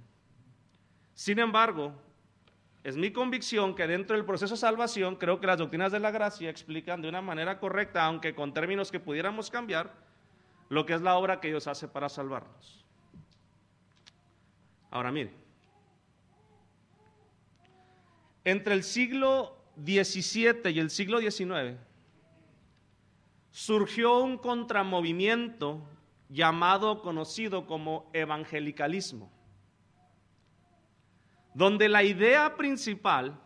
Sin 1.14 1.38
embargo, 1.38 1.92
es 2.82 2.96
mi 2.96 3.12
convicción 3.12 3.76
que 3.76 3.86
dentro 3.86 4.16
del 4.16 4.26
proceso 4.26 4.54
de 4.54 4.60
salvación 4.60 5.14
creo 5.14 5.38
que 5.38 5.46
las 5.46 5.58
doctrinas 5.58 5.92
de 5.92 6.00
la 6.00 6.10
gracia 6.10 6.50
explican 6.50 7.02
de 7.02 7.08
una 7.08 7.22
manera 7.22 7.60
correcta, 7.60 8.04
aunque 8.04 8.34
con 8.34 8.52
términos 8.52 8.90
que 8.90 8.98
pudiéramos 8.98 9.48
cambiar, 9.48 10.07
lo 10.68 10.84
que 10.86 10.94
es 10.94 11.00
la 11.00 11.16
obra 11.16 11.40
que 11.40 11.48
Dios 11.48 11.66
hace 11.66 11.88
para 11.88 12.08
salvarnos. 12.08 12.84
Ahora 14.90 15.12
mire, 15.12 15.32
entre 18.44 18.74
el 18.74 18.82
siglo 18.82 19.56
XVII 19.84 20.70
y 20.70 20.78
el 20.80 20.90
siglo 20.90 21.20
XIX, 21.20 21.78
surgió 23.50 24.18
un 24.18 24.38
contramovimiento 24.38 25.82
llamado, 26.28 27.02
conocido 27.02 27.66
como 27.66 28.10
evangelicalismo, 28.12 29.30
donde 31.54 31.88
la 31.88 32.02
idea 32.02 32.56
principal 32.56 33.38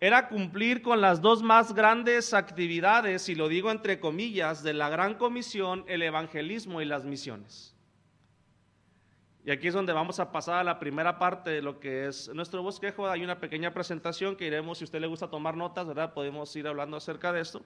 era 0.00 0.28
cumplir 0.28 0.80
con 0.80 1.02
las 1.02 1.20
dos 1.20 1.42
más 1.42 1.74
grandes 1.74 2.32
actividades, 2.32 3.28
y 3.28 3.34
lo 3.34 3.48
digo 3.48 3.70
entre 3.70 4.00
comillas, 4.00 4.62
de 4.62 4.72
la 4.72 4.88
gran 4.88 5.14
comisión, 5.14 5.84
el 5.86 6.02
evangelismo 6.02 6.80
y 6.80 6.86
las 6.86 7.04
misiones. 7.04 7.76
Y 9.44 9.50
aquí 9.50 9.68
es 9.68 9.74
donde 9.74 9.92
vamos 9.92 10.20
a 10.20 10.32
pasar 10.32 10.56
a 10.56 10.64
la 10.64 10.78
primera 10.78 11.18
parte 11.18 11.50
de 11.50 11.62
lo 11.62 11.80
que 11.80 12.06
es 12.06 12.28
nuestro 12.34 12.62
bosquejo. 12.62 13.08
Hay 13.08 13.22
una 13.24 13.40
pequeña 13.40 13.72
presentación 13.72 14.36
que 14.36 14.46
iremos, 14.46 14.78
si 14.78 14.84
usted 14.84 15.00
le 15.00 15.06
gusta 15.06 15.28
tomar 15.28 15.56
notas, 15.56 15.86
¿verdad? 15.86 16.12
Podemos 16.14 16.54
ir 16.56 16.66
hablando 16.66 16.96
acerca 16.96 17.32
de 17.32 17.40
esto. 17.40 17.62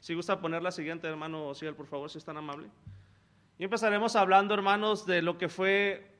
Si 0.00 0.14
gusta 0.14 0.40
poner 0.40 0.62
la 0.62 0.70
siguiente, 0.70 1.08
hermano 1.08 1.54
Ciel, 1.54 1.74
por 1.74 1.86
favor, 1.86 2.10
si 2.10 2.18
es 2.18 2.24
tan 2.24 2.36
amable. 2.36 2.68
Y 3.58 3.64
empezaremos 3.64 4.14
hablando, 4.14 4.52
hermanos, 4.54 5.06
de 5.06 5.22
lo 5.22 5.38
que 5.38 5.48
fue 5.48 6.15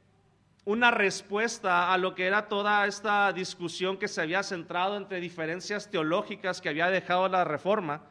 una 0.67 0.91
respuesta 0.91 1.93
a 1.93 1.97
lo 1.97 2.17
que 2.17 2.27
era 2.27 2.49
toda 2.49 2.87
esta 2.87 3.33
discusión 3.33 3.97
que 3.97 4.09
se 4.09 4.21
había 4.21 4.43
centrado 4.43 4.97
entre 4.97 5.21
diferencias 5.21 5.89
teológicas 5.89 6.61
que 6.61 6.69
había 6.69 6.91
dejado 6.91 7.29
la 7.29 7.45
reforma. 7.45 8.03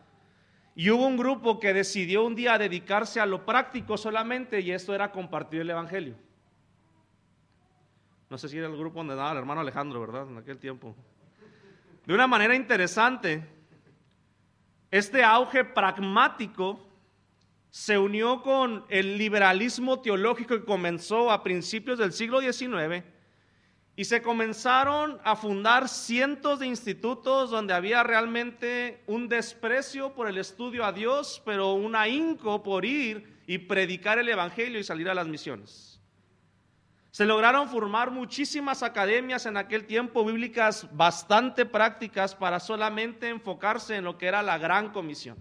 Y 0.74 0.89
hubo 0.89 1.05
un 1.05 1.17
grupo 1.17 1.59
que 1.59 1.74
decidió 1.74 2.24
un 2.24 2.33
día 2.33 2.57
dedicarse 2.57 3.19
a 3.19 3.25
lo 3.25 3.45
práctico 3.45 3.97
solamente 3.97 4.62
y 4.62 4.71
esto 4.71 4.95
era 4.95 5.12
compartir 5.12 5.62
el 5.62 5.69
Evangelio. 5.69 6.15
No 8.29 8.38
sé 8.38 8.47
si 8.47 8.57
era 8.57 8.67
el 8.67 8.77
grupo 8.77 9.00
donde 9.00 9.15
daba 9.15 9.33
el 9.33 9.38
hermano 9.38 9.59
Alejandro, 9.59 10.00
¿verdad? 10.00 10.29
En 10.29 10.38
aquel 10.38 10.57
tiempo. 10.57 10.95
De 12.05 12.13
una 12.13 12.25
manera 12.25 12.55
interesante, 12.55 13.45
este 14.89 15.25
auge 15.25 15.65
pragmático 15.65 16.85
se 17.75 17.98
unió 17.98 18.41
con 18.41 18.86
el 18.88 19.17
liberalismo 19.17 20.00
teológico 20.00 20.55
que 20.55 20.63
comenzó 20.63 21.29
a 21.29 21.44
principios 21.44 22.00
del 22.00 22.13
siglo 22.13 22.39
XIX 22.39 23.03
y 23.98 24.05
se 24.05 24.22
comenzaron 24.22 25.20
a 25.25 25.36
fundar 25.36 25.89
cientos 25.89 26.60
de 26.60 26.67
institutos 26.67 27.50
donde 27.50 27.74
había 27.74 28.01
realmente 28.01 29.03
un 29.08 29.27
desprecio 29.27 30.15
por 30.15 30.29
el 30.29 30.38
estudio 30.38 30.86
a 30.86 30.94
Dios, 30.94 31.41
pero 31.44 31.74
un 31.74 31.98
ahínco 31.98 32.63
por 32.63 32.86
ir 32.86 33.41
y 33.46 33.58
predicar 33.58 34.20
el 34.20 34.29
Evangelio 34.29 34.79
y 34.79 34.84
salir 34.86 35.10
a 35.10 35.13
las 35.13 35.27
misiones. 35.27 36.00
Se 37.12 37.25
lograron 37.25 37.67
formar 37.67 38.10
muchísimas 38.10 38.84
academias 38.84 39.46
en 39.48 39.58
aquel 39.58 39.86
tiempo 39.86 40.24
bíblicas 40.24 40.88
bastante 40.96 41.65
prácticas 41.65 42.36
para 42.36 42.62
solamente 42.62 43.27
enfocarse 43.27 43.98
en 43.98 44.05
lo 44.05 44.17
que 44.17 44.27
era 44.27 44.41
la 44.41 44.58
gran 44.58 44.94
comisión. 44.94 45.36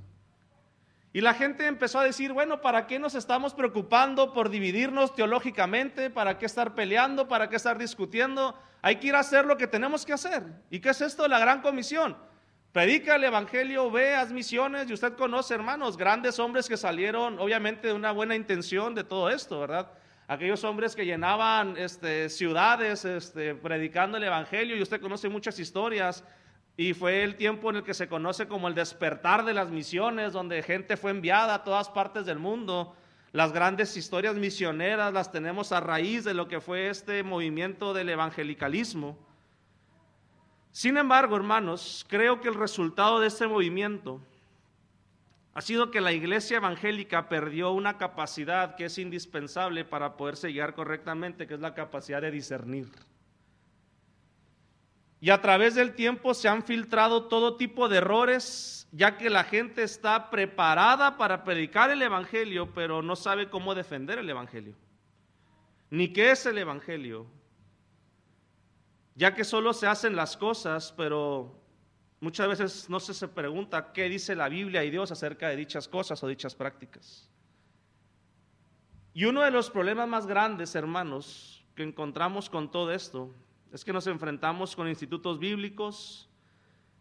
Y 1.15 1.21
la 1.21 1.33
gente 1.33 1.69
empezó 1.69 2.01
a 2.01 2.05
decir, 2.05 2.33
bueno, 2.33 2.61
¿para 2.61 2.89
qué 2.89 2.99
nos 2.99 3.15
estamos 3.15 3.55
preocupando 3.55 4.33
por 4.33 4.51
dividirnos 4.51 5.15
teológicamente? 5.15 6.11
¿Para 6.11 6.39
qué 6.39 6.47
estar 6.47 6.75
peleando? 6.75 7.29
¿Para 7.29 7.49
qué 7.49 7.55
estar 7.55 7.79
discutiendo? 7.79 8.59
Hay 8.83 8.97
que 8.97 9.07
ir 9.07 9.15
a 9.15 9.21
hacer 9.21 9.45
lo 9.45 9.57
que 9.57 9.69
tenemos 9.69 10.05
que 10.05 10.13
hacer. 10.13 10.43
¿Y 10.71 10.81
qué 10.81 10.89
es 10.89 11.01
esto? 11.01 11.29
La 11.29 11.39
gran 11.39 11.63
comisión. 11.63 12.17
Predica 12.73 13.15
el 13.15 13.23
Evangelio, 13.23 13.93
veas 13.93 14.33
misiones 14.33 14.91
y 14.91 14.93
usted 14.93 15.13
conoce, 15.15 15.55
hermanos, 15.55 15.97
grandes 15.97 16.41
hombres 16.41 16.69
que 16.69 16.77
salieron, 16.77 17.39
obviamente, 17.39 17.87
de 17.87 17.95
una 17.95 18.11
buena 18.11 18.35
intención 18.35 18.93
de 18.93 19.05
todo 19.05 19.31
esto, 19.31 19.61
¿verdad? 19.61 19.93
aquellos 20.27 20.65
hombres 20.65 20.97
que 20.97 21.05
llenaban 21.05 21.77
este, 21.77 22.29
ciudades 22.29 23.05
este, 23.05 23.55
predicando 23.55 24.17
el 24.17 24.25
Evangelio, 24.25 24.77
y 24.77 24.83
usted 24.83 25.01
conoce 25.01 25.29
muchas 25.29 25.59
historias, 25.61 26.25
y 26.77 26.93
fue 26.93 27.23
el 27.23 27.37
tiempo 27.37 27.71
en 27.71 27.77
el 27.77 27.85
que 27.85 27.95
se 27.95 28.09
conoce 28.09 28.49
como 28.49 28.67
el 28.69 28.75
despertar 28.75 29.45
de 29.45 29.55
las 29.55 29.71
misiones, 29.71 30.33
donde 30.33 30.63
gente 30.63 30.97
fue 30.97 31.13
enviada 31.13 31.55
a 31.55 31.65
todas 31.65 31.89
partes 31.89 32.27
del 32.27 32.39
mundo. 32.39 32.97
Las 33.33 33.53
grandes 33.53 33.97
historias 33.97 34.35
misioneras 34.35 35.13
las 35.13 35.31
tenemos 35.31 35.71
a 35.73 35.81
raíz 35.81 36.25
de 36.25 36.35
lo 36.35 36.49
que 36.49 36.61
fue 36.61 36.89
este 36.89 37.23
movimiento 37.23 37.95
del 37.95 38.09
evangelicalismo. 38.09 39.17
Sin 40.73 40.97
embargo, 40.97 41.37
hermanos, 41.37 42.05
creo 42.09 42.41
que 42.41 42.49
el 42.49 42.55
resultado 42.55 43.21
de 43.21 43.29
este 43.29 43.47
movimiento 43.47 44.21
ha 45.55 45.61
sido 45.61 45.93
que 45.93 46.01
la 46.01 46.13
iglesia 46.13 46.57
evangélica 46.57 47.29
perdió 47.29 47.71
una 47.71 47.97
capacidad 47.97 48.75
que 48.75 48.87
es 48.87 48.99
indispensable 48.99 49.85
para 49.85 50.17
poder 50.17 50.35
guiar 50.53 50.75
correctamente, 50.75 51.47
que 51.47 51.55
es 51.55 51.61
la 51.61 51.75
capacidad 51.75 52.21
de 52.21 52.33
discernir. 52.33 52.89
Y 55.25 55.31
a 55.31 55.41
través 55.41 55.75
del 55.75 55.95
tiempo 55.95 56.35
se 56.35 56.49
han 56.49 56.63
filtrado 56.63 57.29
todo 57.29 57.57
tipo 57.57 57.89
de 57.89 57.97
errores, 57.97 58.87
ya 58.93 59.17
que 59.17 59.31
la 59.31 59.43
gente 59.43 59.83
está 59.83 60.29
preparada 60.29 61.17
para 61.17 61.45
predicar 61.45 61.91
el 61.91 62.03
Evangelio, 62.03 62.75
pero 62.75 63.01
no 63.01 63.17
sabe 63.17 63.49
cómo 63.49 63.75
defender 63.75 64.19
el 64.19 64.29
Evangelio, 64.29 64.75
ni 65.89 66.13
qué 66.13 66.31
es 66.31 66.45
el 66.45 66.59
Evangelio, 66.59 67.25
ya 69.15 69.35
que 69.35 69.45
solo 69.45 69.73
se 69.73 69.87
hacen 69.87 70.15
las 70.15 70.37
cosas, 70.37 70.93
pero 70.95 71.59
Muchas 72.21 72.49
veces 72.49 72.91
no 72.91 73.01
se, 73.01 73.15
se 73.15 73.29
pregunta 73.29 73.93
qué 73.95 74.11
dice 74.11 74.35
la 74.35 74.51
Biblia 74.51 74.85
y 74.85 74.91
Dios 74.91 75.11
acerca 75.11 75.49
de 75.49 75.57
dichas 75.57 75.89
cosas 75.89 76.23
o 76.23 76.29
dichas 76.29 76.55
prácticas. 76.55 77.31
Y 79.15 79.25
uno 79.25 79.41
de 79.41 79.51
los 79.51 79.71
problemas 79.71 80.07
más 80.07 80.27
grandes, 80.27 80.75
hermanos, 80.75 81.65
que 81.75 81.83
encontramos 81.83 82.51
con 82.51 82.71
todo 82.71 82.93
esto 82.93 83.35
es 83.75 83.85
que 83.85 83.93
nos 83.93 84.07
enfrentamos 84.07 84.77
con 84.77 84.87
institutos 84.89 85.41
bíblicos 85.41 86.31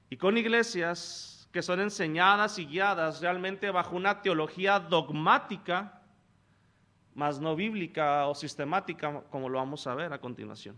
y 0.10 0.18
con 0.18 0.36
iglesias 0.40 1.48
que 1.52 1.62
son 1.62 1.80
enseñadas 1.80 2.58
y 2.58 2.66
guiadas 2.66 3.22
realmente 3.22 3.70
bajo 3.70 3.96
una 3.96 4.24
teología 4.24 4.80
dogmática, 4.80 6.02
más 7.14 7.40
no 7.40 7.56
bíblica 7.56 8.26
o 8.26 8.34
sistemática, 8.34 9.22
como 9.30 9.50
lo 9.50 9.60
vamos 9.60 9.86
a 9.86 9.94
ver 9.94 10.14
a 10.14 10.20
continuación. 10.20 10.76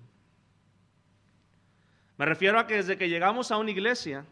Me 2.17 2.25
refiero 2.25 2.59
a 2.59 2.67
que 2.67 2.75
desde 2.75 2.97
que 2.97 3.07
llegamos 3.07 3.49
a 3.51 3.57
una 3.57 3.71
iglesia, 3.71 4.25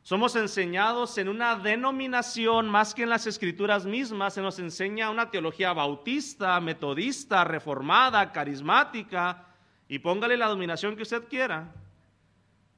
somos 0.00 0.36
enseñados 0.36 1.18
en 1.18 1.28
una 1.28 1.56
denominación 1.56 2.70
más 2.70 2.94
que 2.94 3.02
en 3.02 3.10
las 3.10 3.26
escrituras 3.26 3.84
mismas, 3.84 4.32
se 4.32 4.40
nos 4.40 4.58
enseña 4.58 5.10
una 5.10 5.30
teología 5.30 5.74
bautista, 5.74 6.58
metodista, 6.62 7.44
reformada, 7.44 8.32
carismática, 8.32 9.42
y 9.88 9.98
póngale 9.98 10.36
la 10.36 10.48
dominación 10.48 10.96
que 10.96 11.02
usted 11.02 11.24
quiera. 11.28 11.72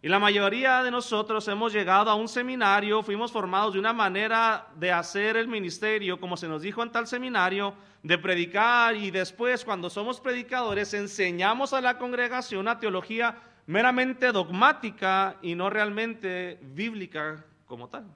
Y 0.01 0.09
la 0.09 0.21
mayoría 0.21 0.83
de 0.85 0.93
nosotros 0.93 1.49
hemos 1.49 1.73
llegado 1.73 2.09
a 2.09 2.15
un 2.15 2.29
seminario, 2.29 3.03
fuimos 3.03 3.33
formados 3.33 3.73
de 3.73 3.81
una 3.81 3.93
manera 3.93 4.69
de 4.77 4.93
hacer 4.93 5.37
el 5.37 5.49
ministerio, 5.49 6.21
como 6.21 6.37
se 6.37 6.47
nos 6.47 6.63
dijo 6.63 6.85
en 6.85 6.93
tal 6.93 7.09
seminario, 7.09 7.75
de 8.05 8.17
predicar 8.17 8.95
y 8.95 9.11
después 9.11 9.65
cuando 9.65 9.91
somos 9.91 10.21
predicadores 10.21 10.95
enseñamos 10.95 11.73
a 11.73 11.81
la 11.81 11.99
congregación 11.99 12.61
una 12.61 12.79
teología 12.79 13.39
meramente 13.67 14.31
dogmática 14.31 15.37
y 15.43 15.57
no 15.57 15.69
realmente 15.69 16.61
bíblica 16.63 17.45
como 17.67 17.89
tal. 17.89 18.07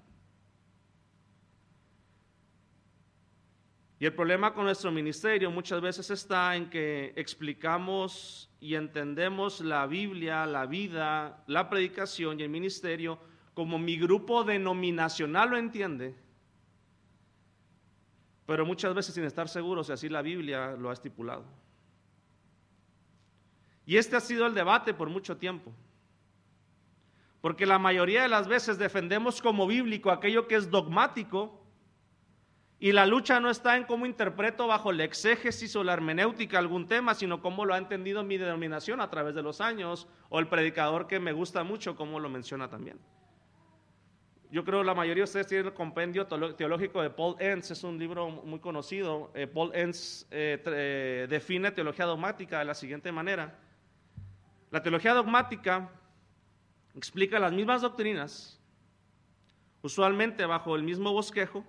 Y 4.02 4.04
el 4.04 4.14
problema 4.14 4.52
con 4.52 4.64
nuestro 4.64 4.90
ministerio 4.90 5.48
muchas 5.48 5.80
veces 5.80 6.10
está 6.10 6.56
en 6.56 6.68
que 6.68 7.12
explicamos 7.14 8.50
y 8.58 8.74
entendemos 8.74 9.60
la 9.60 9.86
Biblia, 9.86 10.44
la 10.44 10.66
vida, 10.66 11.44
la 11.46 11.70
predicación 11.70 12.40
y 12.40 12.42
el 12.42 12.48
ministerio 12.48 13.16
como 13.54 13.78
mi 13.78 13.96
grupo 13.96 14.42
denominacional 14.42 15.50
lo 15.50 15.56
entiende, 15.56 16.16
pero 18.44 18.66
muchas 18.66 18.92
veces 18.92 19.14
sin 19.14 19.22
estar 19.22 19.48
seguros 19.48 19.86
si 19.86 19.92
así 19.92 20.08
la 20.08 20.22
Biblia 20.22 20.72
lo 20.72 20.90
ha 20.90 20.94
estipulado. 20.94 21.44
Y 23.86 23.98
este 23.98 24.16
ha 24.16 24.20
sido 24.20 24.48
el 24.48 24.54
debate 24.54 24.94
por 24.94 25.10
mucho 25.10 25.36
tiempo. 25.36 25.72
Porque 27.40 27.66
la 27.66 27.78
mayoría 27.78 28.22
de 28.22 28.28
las 28.28 28.48
veces 28.48 28.78
defendemos 28.78 29.40
como 29.40 29.64
bíblico 29.68 30.10
aquello 30.10 30.48
que 30.48 30.56
es 30.56 30.72
dogmático 30.72 31.61
y 32.82 32.90
la 32.90 33.06
lucha 33.06 33.38
no 33.38 33.48
está 33.48 33.76
en 33.76 33.84
cómo 33.84 34.06
interpreto 34.06 34.66
bajo 34.66 34.90
el 34.90 35.00
exégesis 35.00 35.76
o 35.76 35.84
la 35.84 35.92
hermenéutica 35.92 36.58
algún 36.58 36.88
tema, 36.88 37.14
sino 37.14 37.40
cómo 37.40 37.64
lo 37.64 37.74
ha 37.74 37.78
entendido 37.78 38.24
mi 38.24 38.38
denominación 38.38 39.00
a 39.00 39.08
través 39.08 39.36
de 39.36 39.42
los 39.42 39.60
años 39.60 40.08
o 40.30 40.40
el 40.40 40.48
predicador 40.48 41.06
que 41.06 41.20
me 41.20 41.32
gusta 41.32 41.62
mucho, 41.62 41.94
cómo 41.94 42.18
lo 42.18 42.28
menciona 42.28 42.68
también. 42.68 42.98
Yo 44.50 44.64
creo 44.64 44.80
que 44.80 44.86
la 44.86 44.94
mayoría 44.94 45.20
de 45.20 45.26
ustedes 45.26 45.46
tienen 45.46 45.68
el 45.68 45.74
compendio 45.74 46.26
teológico 46.26 47.00
de 47.00 47.10
Paul 47.10 47.36
Enns, 47.38 47.70
es 47.70 47.84
un 47.84 48.00
libro 48.00 48.28
muy 48.28 48.58
conocido. 48.58 49.30
Eh, 49.32 49.46
Paul 49.46 49.70
Enns 49.76 50.26
eh, 50.32 50.60
eh, 50.66 51.28
define 51.30 51.70
teología 51.70 52.06
dogmática 52.06 52.58
de 52.58 52.64
la 52.64 52.74
siguiente 52.74 53.12
manera. 53.12 53.60
La 54.72 54.82
teología 54.82 55.14
dogmática 55.14 55.88
explica 56.96 57.38
las 57.38 57.52
mismas 57.52 57.80
doctrinas, 57.80 58.60
usualmente 59.82 60.44
bajo 60.46 60.74
el 60.74 60.82
mismo 60.82 61.12
bosquejo, 61.12 61.64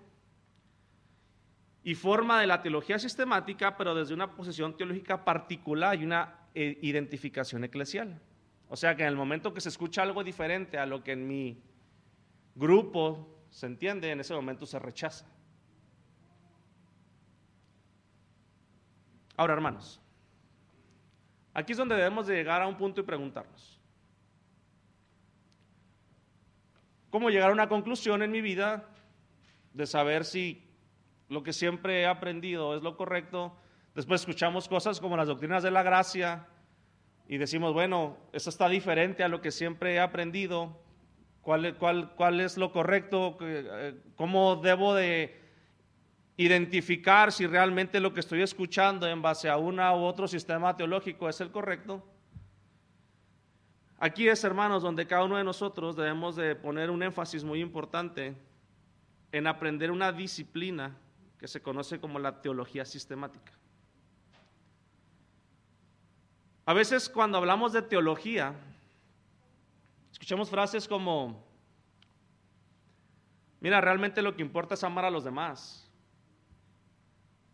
y 1.84 1.96
forma 1.96 2.40
de 2.40 2.48
la 2.48 2.62
teología 2.62 2.98
sistemática, 2.98 3.76
pero 3.76 3.94
desde 3.94 4.14
una 4.14 4.36
posición 4.36 4.78
teológica 4.78 5.26
particular 5.26 6.00
y 6.00 6.06
una 6.06 6.48
eh, 6.56 6.80
identificación 6.82 7.64
eclesial. 7.66 8.22
O 8.70 8.76
sea 8.78 8.96
que 8.96 9.04
en 9.04 9.10
el 9.10 9.16
momento 9.16 9.54
que 9.54 9.62
se 9.62 9.70
escucha 9.70 10.02
algo 10.02 10.24
diferente 10.24 10.78
a 10.78 10.86
lo 10.86 11.04
que 11.04 11.12
en 11.12 11.28
mi 11.28 11.62
grupo 12.56 13.46
se 13.50 13.66
entiende, 13.66 14.10
en 14.10 14.22
ese 14.22 14.34
momento 14.34 14.66
se 14.66 14.80
rechaza. 14.80 15.26
Ahora, 19.36 19.54
hermanos, 19.54 20.00
aquí 21.54 21.74
es 21.74 21.78
donde 21.78 21.96
debemos 21.96 22.28
de 22.28 22.36
llegar 22.36 22.62
a 22.62 22.68
un 22.68 22.78
punto 22.78 23.02
y 23.02 23.04
preguntarnos. 23.04 23.80
¿Cómo 27.10 27.30
llegar 27.30 27.50
a 27.50 27.54
una 27.54 27.68
conclusión 27.68 28.24
en 28.24 28.32
mi 28.32 28.42
vida 28.42 28.90
de 29.74 29.86
saber 29.86 30.24
si 30.26 30.73
lo 31.34 31.44
que 31.44 31.52
siempre 31.52 32.02
he 32.02 32.06
aprendido 32.06 32.76
es 32.76 32.84
lo 32.84 32.96
correcto? 32.96 33.58
Después 33.96 34.22
escuchamos 34.22 34.68
cosas 34.68 35.00
como 35.00 35.18
las 35.18 35.28
doctrinas 35.28 35.64
de 35.64 35.72
la 35.72 35.84
gracia 35.84 36.48
y 37.28 37.38
decimos, 37.38 37.74
bueno, 37.74 38.18
eso 38.32 38.50
está 38.50 38.70
diferente 38.70 39.24
a 39.24 39.28
lo 39.28 39.42
que 39.42 39.52
siempre 39.52 39.96
he 39.96 40.00
aprendido. 40.00 40.80
¿Cuál, 41.42 41.76
cuál, 41.78 42.14
cuál 42.16 42.40
es 42.40 42.58
lo 42.58 42.72
correcto? 42.72 43.38
Eh, 43.42 44.00
¿Cómo 44.16 44.58
debo 44.58 44.94
de 44.94 45.42
identificar 46.38 47.32
si 47.32 47.48
realmente 47.48 48.00
lo 48.00 48.14
que 48.14 48.20
estoy 48.20 48.42
escuchando 48.42 49.08
en 49.08 49.22
base 49.22 49.50
a 49.50 49.58
una 49.58 49.94
u 49.96 50.04
otro 50.04 50.28
sistema 50.28 50.78
teológico 50.78 51.28
es 51.28 51.42
el 51.42 51.52
correcto? 51.52 52.08
Aquí 53.98 54.28
es, 54.28 54.44
hermanos, 54.44 54.84
donde 54.84 55.08
cada 55.08 55.24
uno 55.24 55.38
de 55.38 55.44
nosotros 55.44 55.96
debemos 55.96 56.36
de 56.36 56.56
poner 56.56 56.90
un 56.90 57.02
énfasis 57.02 57.44
muy 57.44 57.62
importante 57.62 58.36
en 59.32 59.48
aprender 59.48 59.92
una 59.92 60.12
disciplina 60.12 60.96
que 61.44 61.50
se 61.50 61.62
conoce 61.62 62.00
como 62.00 62.20
la 62.20 62.42
teología 62.42 62.86
sistemática. 62.86 63.52
A 66.66 66.74
veces 66.74 67.10
cuando 67.10 67.38
hablamos 67.38 67.74
de 67.74 67.82
teología, 67.82 68.56
escuchamos 70.10 70.50
frases 70.50 70.88
como, 70.88 71.46
mira, 73.60 73.82
realmente 73.82 74.22
lo 74.22 74.38
que 74.38 74.42
importa 74.42 74.76
es 74.76 74.86
amar 74.86 75.04
a 75.04 75.10
los 75.10 75.26
demás. 75.26 75.92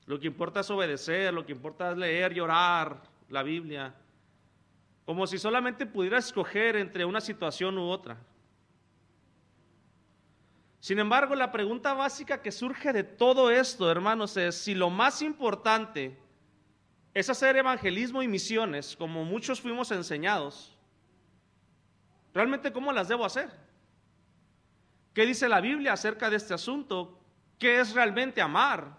Lo 0.06 0.20
que 0.20 0.28
importa 0.28 0.60
es 0.60 0.70
obedecer, 0.70 1.34
lo 1.34 1.44
que 1.44 1.54
importa 1.54 1.92
es 1.92 1.98
leer 1.98 2.38
y 2.38 2.42
orar 2.42 3.02
la 3.28 3.42
Biblia 3.42 3.96
como 5.04 5.26
si 5.26 5.40
solamente 5.40 5.88
pudiera 5.88 6.20
escoger 6.20 6.76
entre 6.76 7.06
una 7.06 7.22
situación 7.22 7.76
u 7.80 7.90
otra. 7.90 8.18
Sin 10.80 11.00
embargo, 11.00 11.36
la 11.36 11.52
pregunta 11.52 11.94
básica 11.94 12.42
que 12.42 12.52
surge 12.52 12.94
de 12.94 13.04
todo 13.04 13.52
esto, 13.52 13.92
hermanos, 13.92 14.38
es 14.38 14.56
si 14.56 14.74
lo 14.74 14.90
más 14.90 15.22
importante 15.22 16.18
es 17.14 17.30
hacer 17.30 17.58
evangelismo 17.58 18.24
y 18.24 18.28
misiones, 18.28 18.96
como 18.96 19.26
muchos 19.26 19.60
fuimos 19.60 19.92
enseñados, 19.92 20.78
realmente 22.34 22.72
cómo 22.72 22.94
las 22.94 23.10
debo 23.10 23.26
hacer. 23.26 23.50
¿Qué 25.14 25.26
dice 25.26 25.50
la 25.50 25.60
Biblia 25.60 25.94
acerca 25.94 26.30
de 26.30 26.38
este 26.38 26.54
asunto? 26.54 27.20
¿Qué 27.58 27.80
es 27.82 27.94
realmente 27.94 28.42
amar? 28.42 28.98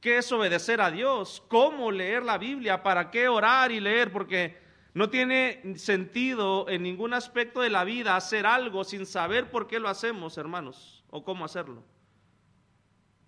¿Qué 0.00 0.18
es 0.18 0.30
obedecer 0.30 0.80
a 0.80 0.92
Dios? 0.92 1.42
¿Cómo 1.48 1.90
leer 1.90 2.22
la 2.22 2.38
Biblia? 2.38 2.84
¿Para 2.84 3.10
qué 3.10 3.28
orar 3.28 3.72
y 3.72 3.80
leer? 3.80 4.12
Porque 4.12 4.60
no 4.94 5.10
tiene 5.10 5.74
sentido 5.76 6.68
en 6.68 6.84
ningún 6.84 7.14
aspecto 7.14 7.60
de 7.60 7.70
la 7.70 7.82
vida 7.82 8.14
hacer 8.14 8.46
algo 8.46 8.84
sin 8.84 9.06
saber 9.06 9.50
por 9.50 9.66
qué 9.66 9.80
lo 9.80 9.88
hacemos, 9.88 10.38
hermanos, 10.38 10.95
o 11.10 11.24
cómo 11.24 11.44
hacerlo. 11.44 11.82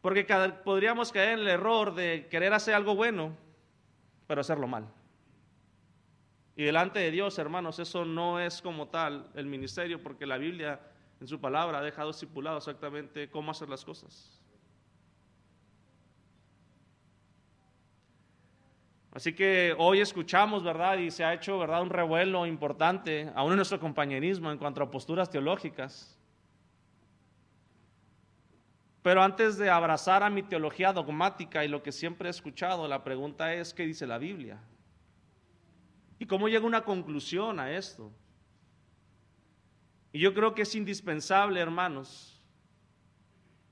Porque 0.01 0.25
podríamos 0.65 1.13
caer 1.13 1.35
en 1.35 1.41
el 1.41 1.49
error 1.49 1.95
de 1.95 2.29
querer 2.31 2.53
hacer 2.53 2.75
algo 2.75 2.95
bueno, 2.95 3.37
pero 4.27 4.41
hacerlo 4.41 4.67
mal. 4.67 4.87
Y 6.55 6.65
delante 6.65 6.99
de 6.99 7.11
Dios, 7.11 7.39
hermanos, 7.39 7.79
eso 7.79 8.05
no 8.05 8.41
es 8.41 8.61
como 8.61 8.89
tal 8.89 9.31
el 9.35 9.47
ministerio, 9.47 10.03
porque 10.03 10.27
la 10.27 10.39
Biblia 10.39 10.81
en 11.21 11.27
su 11.27 11.41
palabra 11.41 11.79
ha 11.79 11.83
dejado 11.83 12.11
estipulado 12.11 12.59
exactamente 12.59 13.31
cómo 13.31 13.51
hacer 13.51 13.69
las 13.69 13.85
cosas. 13.85 14.43
Así 19.13 19.33
que 19.33 19.75
hoy 19.79 20.01
escuchamos, 20.01 20.63
¿verdad? 20.63 20.99
Y 20.99 21.11
se 21.11 21.25
ha 21.25 21.33
hecho, 21.33 21.59
¿verdad? 21.59 21.83
Un 21.83 21.91
revuelo 21.91 22.47
importante, 22.47 23.33
aún 23.35 23.53
en 23.53 23.57
nuestro 23.57 23.81
compañerismo 23.81 24.51
en 24.53 24.59
cuanto 24.59 24.83
a 24.83 24.91
posturas 24.91 25.31
teológicas. 25.31 26.18
Pero 29.03 29.23
antes 29.23 29.57
de 29.57 29.71
abrazar 29.71 30.23
a 30.23 30.31
mi 30.31 30.43
teología 30.43 30.93
dogmática 30.93 31.65
y 31.65 31.69
lo 31.69 31.83
que 31.83 31.93
siempre 31.93 32.29
he 32.29 32.31
escuchado, 32.31 32.89
la 32.89 33.05
pregunta 33.05 33.55
es, 33.55 33.73
¿qué 33.73 33.87
dice 33.87 34.07
la 34.07 34.19
Biblia? 34.19 34.61
¿Y 36.19 36.27
cómo 36.27 36.49
llega 36.49 36.67
una 36.67 36.85
conclusión 36.85 37.61
a 37.61 37.73
esto? 37.73 38.11
Y 40.13 40.21
yo 40.21 40.35
creo 40.35 40.55
que 40.55 40.63
es 40.63 40.75
indispensable, 40.75 41.61
hermanos, 41.61 42.43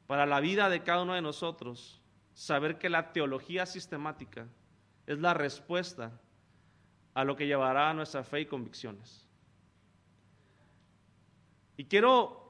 para 0.06 0.26
la 0.26 0.40
vida 0.40 0.68
de 0.68 0.82
cada 0.82 1.02
uno 1.02 1.14
de 1.14 1.22
nosotros, 1.22 2.00
saber 2.34 2.78
que 2.78 2.88
la 2.88 3.12
teología 3.12 3.66
sistemática 3.66 4.46
es 5.06 5.18
la 5.18 5.34
respuesta 5.34 6.20
a 7.14 7.24
lo 7.24 7.34
que 7.34 7.46
llevará 7.46 7.90
a 7.90 7.94
nuestra 7.94 8.22
fe 8.22 8.42
y 8.42 8.46
convicciones. 8.46 9.26
Y 11.76 11.86
quiero 11.86 12.45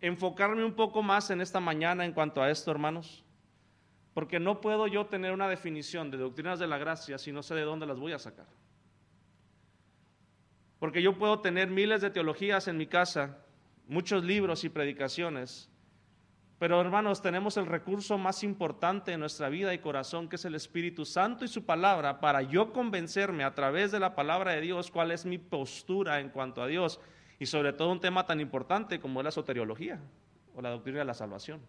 enfocarme 0.00 0.64
un 0.64 0.74
poco 0.74 1.02
más 1.02 1.30
en 1.30 1.40
esta 1.40 1.60
mañana 1.60 2.04
en 2.04 2.12
cuanto 2.12 2.42
a 2.42 2.50
esto, 2.50 2.70
hermanos, 2.70 3.24
porque 4.14 4.40
no 4.40 4.60
puedo 4.60 4.86
yo 4.86 5.06
tener 5.06 5.32
una 5.32 5.48
definición 5.48 6.10
de 6.10 6.18
doctrinas 6.18 6.58
de 6.58 6.66
la 6.66 6.78
gracia 6.78 7.18
si 7.18 7.32
no 7.32 7.42
sé 7.42 7.54
de 7.54 7.62
dónde 7.62 7.86
las 7.86 7.98
voy 7.98 8.12
a 8.12 8.18
sacar. 8.18 8.46
Porque 10.78 11.02
yo 11.02 11.18
puedo 11.18 11.40
tener 11.40 11.68
miles 11.68 12.00
de 12.00 12.10
teologías 12.10 12.68
en 12.68 12.76
mi 12.76 12.86
casa, 12.86 13.38
muchos 13.88 14.24
libros 14.24 14.64
y 14.64 14.68
predicaciones, 14.68 15.70
pero 16.58 16.80
hermanos, 16.80 17.22
tenemos 17.22 17.56
el 17.56 17.66
recurso 17.66 18.18
más 18.18 18.42
importante 18.42 19.12
en 19.12 19.20
nuestra 19.20 19.48
vida 19.48 19.72
y 19.74 19.78
corazón, 19.78 20.28
que 20.28 20.34
es 20.34 20.44
el 20.44 20.56
Espíritu 20.56 21.04
Santo 21.04 21.44
y 21.44 21.48
su 21.48 21.64
palabra, 21.64 22.18
para 22.18 22.42
yo 22.42 22.72
convencerme 22.72 23.44
a 23.44 23.54
través 23.54 23.92
de 23.92 24.00
la 24.00 24.16
palabra 24.16 24.52
de 24.52 24.62
Dios 24.62 24.90
cuál 24.90 25.12
es 25.12 25.24
mi 25.24 25.38
postura 25.38 26.18
en 26.18 26.30
cuanto 26.30 26.60
a 26.60 26.66
Dios. 26.66 27.00
Y 27.38 27.46
sobre 27.46 27.72
todo 27.72 27.90
un 27.92 28.00
tema 28.00 28.26
tan 28.26 28.40
importante 28.40 29.00
como 29.00 29.20
es 29.20 29.24
la 29.24 29.30
soteriología 29.30 30.00
o 30.54 30.62
la 30.62 30.70
doctrina 30.70 31.00
de 31.00 31.04
la 31.04 31.14
salvación. 31.14 31.60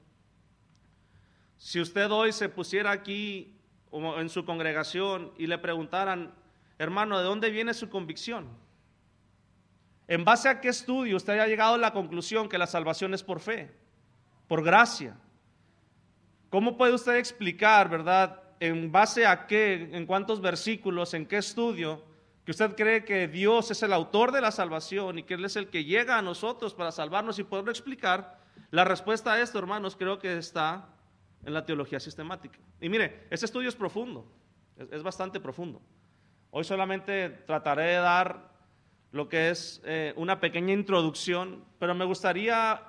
Si 1.58 1.79
usted 1.79 2.10
hoy 2.12 2.32
se 2.32 2.49
pusiera 2.49 2.91
aquí 2.91 3.55
en 3.91 4.29
su 4.29 4.45
congregación 4.45 5.32
y 5.38 5.47
le 5.47 5.58
preguntaran, 5.58 6.34
hermano, 6.77 7.17
¿de 7.19 7.25
dónde 7.25 7.51
viene 7.51 7.73
su 7.73 7.89
convicción? 7.89 8.47
¿En 10.08 10.25
base 10.25 10.49
a 10.49 10.60
qué 10.62 10.69
estudio 10.69 11.17
usted 11.17 11.38
ha 11.38 11.47
llegado 11.47 11.75
a 11.75 11.77
la 11.77 11.93
conclusión 11.93 12.49
que 12.49 12.58
la 12.58 12.65
salvación 12.65 13.13
es 13.13 13.23
por 13.23 13.39
fe? 13.39 13.71
por 14.49 14.63
gracia. 14.63 15.15
¿Cómo 16.49 16.75
puede 16.75 16.93
usted 16.93 17.15
explicar, 17.15 17.88
verdad, 17.88 18.41
en 18.60 18.91
base 18.91 19.25
a 19.25 19.45
qué, 19.45 19.89
en 19.93 20.08
cuántos 20.08 20.41
versículos, 20.41 21.13
en 21.13 21.27
qué 21.27 21.38
estudio, 21.38 22.03
que 22.50 22.54
usted 22.54 22.76
cree 22.76 23.06
que 23.06 23.28
Dios 23.28 23.70
es 23.70 23.84
el 23.84 23.94
autor 23.94 24.32
de 24.32 24.42
la 24.42 24.50
salvación 24.50 25.20
y 25.20 25.24
que 25.24 25.36
Él 25.36 25.46
es 25.46 25.56
el 25.56 25.68
que 25.68 25.84
llega 25.84 26.18
a 26.18 26.24
nosotros 26.24 26.74
para 26.74 26.92
salvarnos 26.92 27.38
y 27.38 27.44
poderlo 27.44 27.70
explicar? 27.70 28.40
La 28.72 28.84
respuesta 28.84 29.34
a 29.34 29.40
esto, 29.40 29.60
hermanos, 29.60 29.96
creo 29.96 30.18
que 30.18 30.36
está 30.36 30.88
en 31.46 31.54
la 31.54 31.64
teología 31.64 32.00
sistemática. 32.00 32.58
Y 32.82 32.90
mire, 32.90 33.28
este 33.30 33.46
estudio 33.46 33.70
es 33.70 33.76
profundo, 33.76 34.26
es, 34.78 35.04
bastante 35.04 35.40
profundo. 35.40 35.80
Hoy 36.50 36.64
solamente 36.64 37.30
trataré 37.30 37.84
de 37.84 37.98
dar 37.98 38.52
lo 39.12 39.30
que 39.30 39.52
es 39.52 39.80
eh, 39.86 40.16
una 40.16 40.40
pequeña 40.40 40.74
introducción, 40.74 41.64
pero 41.78 41.94
me 41.94 42.06
gustaría 42.06 42.82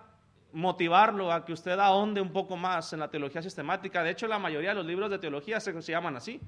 motivarlo 0.55 1.31
a 1.31 1.45
que 1.45 1.53
usted 1.53 1.79
ahonde 1.79 2.23
un 2.23 2.33
poco 2.33 2.57
más 2.57 2.95
en 2.95 3.01
la 3.01 3.11
teología 3.11 3.43
sistemática. 3.43 4.03
De 4.03 4.13
hecho, 4.13 4.27
la 4.27 4.39
mayoría 4.39 4.71
de 4.71 4.77
los 4.77 4.87
libros 4.87 5.11
de 5.11 5.19
teología 5.19 5.61
se, 5.61 5.83
se 5.83 5.93
llaman 5.93 6.17
así, 6.17 6.41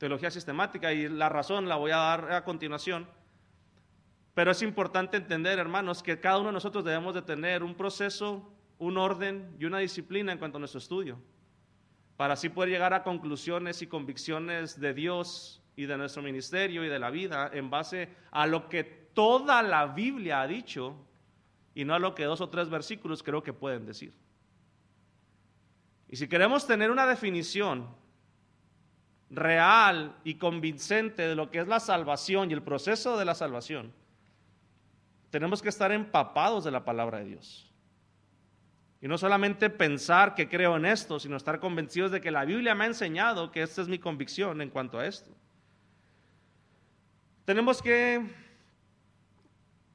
teología 0.00 0.30
sistemática, 0.30 0.94
y 0.94 1.10
la 1.10 1.28
razón 1.28 1.68
la 1.68 1.76
voy 1.76 1.90
a 1.90 1.98
dar 1.98 2.32
a 2.32 2.42
continuación. 2.42 3.06
Pero 4.32 4.50
es 4.50 4.62
importante 4.62 5.18
entender, 5.18 5.58
hermanos, 5.58 6.02
que 6.02 6.18
cada 6.18 6.38
uno 6.38 6.46
de 6.46 6.54
nosotros 6.54 6.82
debemos 6.82 7.12
de 7.12 7.20
tener 7.20 7.62
un 7.62 7.74
proceso, 7.74 8.50
un 8.78 8.96
orden 8.96 9.54
y 9.58 9.66
una 9.66 9.78
disciplina 9.78 10.32
en 10.32 10.38
cuanto 10.38 10.56
a 10.56 10.60
nuestro 10.60 10.78
estudio, 10.78 11.20
para 12.16 12.32
así 12.32 12.48
poder 12.48 12.70
llegar 12.70 12.94
a 12.94 13.02
conclusiones 13.02 13.82
y 13.82 13.88
convicciones 13.88 14.80
de 14.80 14.94
Dios 14.94 15.62
y 15.76 15.84
de 15.84 15.98
nuestro 15.98 16.22
ministerio 16.22 16.82
y 16.82 16.88
de 16.88 16.98
la 16.98 17.10
vida 17.10 17.50
en 17.52 17.68
base 17.68 18.08
a 18.30 18.46
lo 18.46 18.70
que 18.70 18.84
toda 18.84 19.62
la 19.62 19.86
Biblia 19.88 20.40
ha 20.40 20.46
dicho 20.46 20.96
y 21.74 21.84
no 21.84 21.92
a 21.94 21.98
lo 21.98 22.14
que 22.14 22.24
dos 22.24 22.40
o 22.40 22.48
tres 22.48 22.70
versículos 22.70 23.22
creo 23.22 23.42
que 23.42 23.52
pueden 23.52 23.84
decir. 23.84 24.14
Y 26.08 26.16
si 26.16 26.26
queremos 26.26 26.66
tener 26.66 26.90
una 26.90 27.06
definición 27.06 27.99
real 29.30 30.16
y 30.24 30.34
convincente 30.34 31.22
de 31.22 31.34
lo 31.34 31.50
que 31.50 31.60
es 31.60 31.68
la 31.68 31.80
salvación 31.80 32.50
y 32.50 32.54
el 32.54 32.62
proceso 32.62 33.16
de 33.16 33.24
la 33.24 33.34
salvación, 33.34 33.92
tenemos 35.30 35.62
que 35.62 35.68
estar 35.68 35.92
empapados 35.92 36.64
de 36.64 36.72
la 36.72 36.84
palabra 36.84 37.18
de 37.18 37.26
Dios. 37.26 37.70
Y 39.00 39.08
no 39.08 39.16
solamente 39.16 39.70
pensar 39.70 40.34
que 40.34 40.48
creo 40.48 40.76
en 40.76 40.84
esto, 40.84 41.18
sino 41.18 41.36
estar 41.36 41.58
convencidos 41.60 42.10
de 42.10 42.20
que 42.20 42.30
la 42.30 42.44
Biblia 42.44 42.74
me 42.74 42.84
ha 42.84 42.88
enseñado 42.88 43.50
que 43.50 43.62
esta 43.62 43.80
es 43.80 43.88
mi 43.88 43.98
convicción 43.98 44.60
en 44.60 44.68
cuanto 44.68 44.98
a 44.98 45.06
esto. 45.06 45.30
Tenemos 47.46 47.80
que 47.80 48.28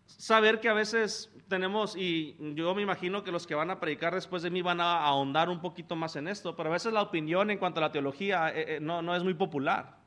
saber 0.07 0.59
que 0.59 0.69
a 0.69 0.73
veces 0.73 1.29
tenemos, 1.47 1.95
y 1.95 2.35
yo 2.55 2.73
me 2.73 2.81
imagino 2.81 3.23
que 3.23 3.31
los 3.31 3.45
que 3.45 3.55
van 3.55 3.69
a 3.69 3.79
predicar 3.79 4.13
después 4.13 4.43
de 4.43 4.49
mí 4.49 4.61
van 4.61 4.81
a 4.81 5.05
ahondar 5.05 5.49
un 5.49 5.61
poquito 5.61 5.95
más 5.95 6.15
en 6.15 6.27
esto, 6.27 6.55
pero 6.55 6.69
a 6.69 6.73
veces 6.73 6.93
la 6.93 7.01
opinión 7.01 7.51
en 7.51 7.57
cuanto 7.57 7.79
a 7.79 7.81
la 7.81 7.91
teología 7.91 8.49
eh, 8.49 8.75
eh, 8.75 8.79
no, 8.79 9.01
no 9.01 9.15
es 9.15 9.23
muy 9.23 9.33
popular. 9.33 9.97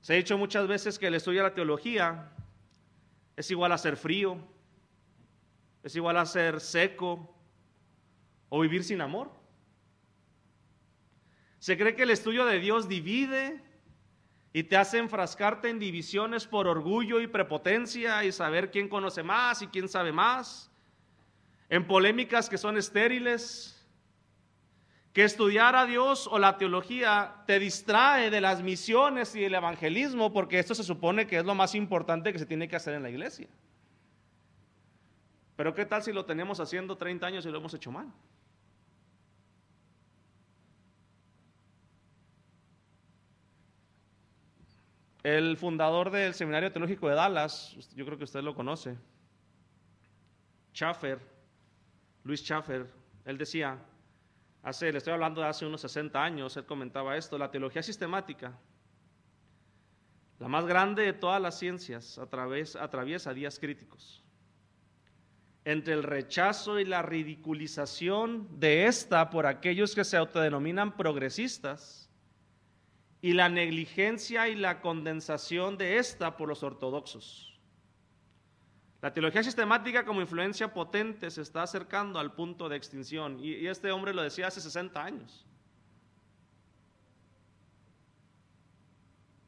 Se 0.00 0.12
ha 0.12 0.16
dicho 0.16 0.36
muchas 0.36 0.66
veces 0.68 0.98
que 0.98 1.06
el 1.06 1.14
estudio 1.14 1.42
de 1.42 1.48
la 1.48 1.54
teología 1.54 2.30
es 3.36 3.50
igual 3.50 3.72
a 3.72 3.78
ser 3.78 3.96
frío, 3.96 4.38
es 5.82 5.96
igual 5.96 6.18
a 6.18 6.26
ser 6.26 6.60
seco 6.60 7.34
o 8.50 8.60
vivir 8.60 8.84
sin 8.84 9.00
amor. 9.00 9.32
Se 11.58 11.78
cree 11.78 11.96
que 11.96 12.02
el 12.02 12.10
estudio 12.10 12.44
de 12.44 12.60
Dios 12.60 12.88
divide 12.88 13.63
y 14.56 14.62
te 14.62 14.76
hace 14.76 14.98
enfrascarte 14.98 15.68
en 15.68 15.80
divisiones 15.80 16.46
por 16.46 16.68
orgullo 16.68 17.20
y 17.20 17.26
prepotencia 17.26 18.24
y 18.24 18.30
saber 18.30 18.70
quién 18.70 18.88
conoce 18.88 19.24
más 19.24 19.60
y 19.62 19.66
quién 19.66 19.88
sabe 19.88 20.12
más, 20.12 20.70
en 21.68 21.84
polémicas 21.88 22.48
que 22.48 22.56
son 22.56 22.78
estériles, 22.78 23.84
que 25.12 25.24
estudiar 25.24 25.74
a 25.74 25.86
Dios 25.86 26.28
o 26.28 26.38
la 26.38 26.56
teología 26.56 27.42
te 27.48 27.58
distrae 27.58 28.30
de 28.30 28.40
las 28.40 28.62
misiones 28.62 29.34
y 29.34 29.40
del 29.40 29.56
evangelismo, 29.56 30.32
porque 30.32 30.60
esto 30.60 30.76
se 30.76 30.84
supone 30.84 31.26
que 31.26 31.38
es 31.38 31.44
lo 31.44 31.56
más 31.56 31.74
importante 31.74 32.32
que 32.32 32.38
se 32.38 32.46
tiene 32.46 32.68
que 32.68 32.76
hacer 32.76 32.94
en 32.94 33.02
la 33.02 33.10
iglesia. 33.10 33.48
Pero 35.56 35.74
¿qué 35.74 35.84
tal 35.84 36.04
si 36.04 36.12
lo 36.12 36.26
tenemos 36.26 36.60
haciendo 36.60 36.96
30 36.96 37.26
años 37.26 37.44
y 37.44 37.50
lo 37.50 37.58
hemos 37.58 37.74
hecho 37.74 37.90
mal? 37.90 38.06
El 45.24 45.56
fundador 45.56 46.10
del 46.10 46.34
Seminario 46.34 46.70
Teológico 46.70 47.08
de 47.08 47.14
Dallas, 47.14 47.74
yo 47.96 48.04
creo 48.04 48.18
que 48.18 48.24
usted 48.24 48.42
lo 48.42 48.54
conoce, 48.54 48.94
Schaffer, 50.74 51.18
Luis 52.24 52.44
Schaffer, 52.44 52.86
él 53.24 53.38
decía, 53.38 53.78
hace, 54.62 54.92
le 54.92 54.98
estoy 54.98 55.14
hablando 55.14 55.40
de 55.40 55.46
hace 55.46 55.64
unos 55.64 55.80
60 55.80 56.22
años, 56.22 56.54
él 56.58 56.66
comentaba 56.66 57.16
esto, 57.16 57.38
la 57.38 57.50
teología 57.50 57.82
sistemática, 57.82 58.52
la 60.38 60.48
más 60.48 60.66
grande 60.66 61.04
de 61.04 61.14
todas 61.14 61.40
las 61.40 61.58
ciencias, 61.58 62.18
atraviesa 62.18 63.32
días 63.32 63.58
críticos. 63.58 64.22
Entre 65.64 65.94
el 65.94 66.02
rechazo 66.02 66.78
y 66.78 66.84
la 66.84 67.00
ridiculización 67.00 68.60
de 68.60 68.84
esta 68.84 69.30
por 69.30 69.46
aquellos 69.46 69.94
que 69.94 70.04
se 70.04 70.18
autodenominan 70.18 70.98
progresistas, 70.98 72.03
y 73.24 73.32
la 73.32 73.48
negligencia 73.48 74.50
y 74.50 74.54
la 74.54 74.82
condensación 74.82 75.78
de 75.78 75.96
esta 75.96 76.36
por 76.36 76.46
los 76.46 76.62
ortodoxos. 76.62 77.58
La 79.00 79.14
teología 79.14 79.42
sistemática 79.42 80.04
como 80.04 80.20
influencia 80.20 80.74
potente 80.74 81.30
se 81.30 81.40
está 81.40 81.62
acercando 81.62 82.18
al 82.18 82.34
punto 82.34 82.68
de 82.68 82.76
extinción 82.76 83.42
y, 83.42 83.66
este 83.66 83.90
hombre 83.92 84.12
lo 84.12 84.22
decía 84.22 84.48
hace 84.48 84.60
60 84.60 85.02
años. 85.02 85.46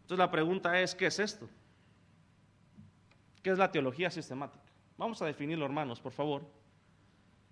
Entonces 0.01 0.21
la 0.21 0.31
pregunta 0.31 0.81
es, 0.81 0.95
¿qué 0.95 1.09
es 1.09 1.19
esto? 1.19 1.47
¿Qué 3.43 3.51
es 3.51 3.59
la 3.59 3.71
teología 3.71 4.11
sistemática? 4.11 4.73
Vamos 4.97 5.21
a 5.21 5.27
definirlo, 5.27 5.67
hermanos, 5.67 6.01
por 6.01 6.13
favor. 6.13 6.51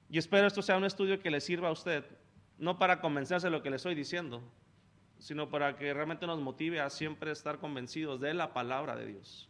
Y 0.08 0.16
espero 0.16 0.46
esto 0.46 0.62
sea 0.62 0.78
un 0.78 0.86
estudio 0.86 1.20
que 1.20 1.30
le 1.30 1.42
sirva 1.42 1.68
a 1.68 1.72
usted, 1.72 2.02
no 2.56 2.78
para 2.78 3.02
convencerse 3.02 3.48
de 3.48 3.50
lo 3.50 3.62
que 3.62 3.68
le 3.68 3.76
estoy 3.76 3.94
diciendo, 3.94 4.42
sino 5.24 5.48
para 5.48 5.74
que 5.74 5.94
realmente 5.94 6.26
nos 6.26 6.38
motive 6.38 6.82
a 6.82 6.90
siempre 6.90 7.30
estar 7.30 7.58
convencidos 7.58 8.20
de 8.20 8.34
la 8.34 8.52
palabra 8.52 8.94
de 8.94 9.06
Dios. 9.06 9.48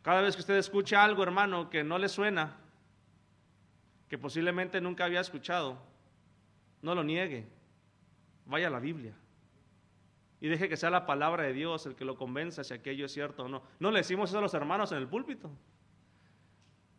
Cada 0.00 0.22
vez 0.22 0.36
que 0.36 0.40
usted 0.40 0.56
escucha 0.56 1.04
algo, 1.04 1.22
hermano, 1.22 1.68
que 1.68 1.84
no 1.84 1.98
le 1.98 2.08
suena, 2.08 2.56
que 4.08 4.16
posiblemente 4.16 4.80
nunca 4.80 5.04
había 5.04 5.20
escuchado, 5.20 5.76
no 6.80 6.94
lo 6.94 7.04
niegue, 7.04 7.46
vaya 8.46 8.68
a 8.68 8.70
la 8.70 8.80
Biblia 8.80 9.14
y 10.40 10.48
deje 10.48 10.70
que 10.70 10.78
sea 10.78 10.88
la 10.88 11.04
palabra 11.04 11.42
de 11.42 11.52
Dios 11.52 11.84
el 11.84 11.94
que 11.94 12.06
lo 12.06 12.16
convenza 12.16 12.64
si 12.64 12.72
aquello 12.72 13.04
es 13.04 13.12
cierto 13.12 13.44
o 13.44 13.48
no. 13.48 13.64
No 13.78 13.90
le 13.90 13.98
decimos 13.98 14.30
eso 14.30 14.38
a 14.38 14.42
los 14.42 14.54
hermanos 14.54 14.92
en 14.92 14.98
el 14.98 15.08
púlpito. 15.08 15.50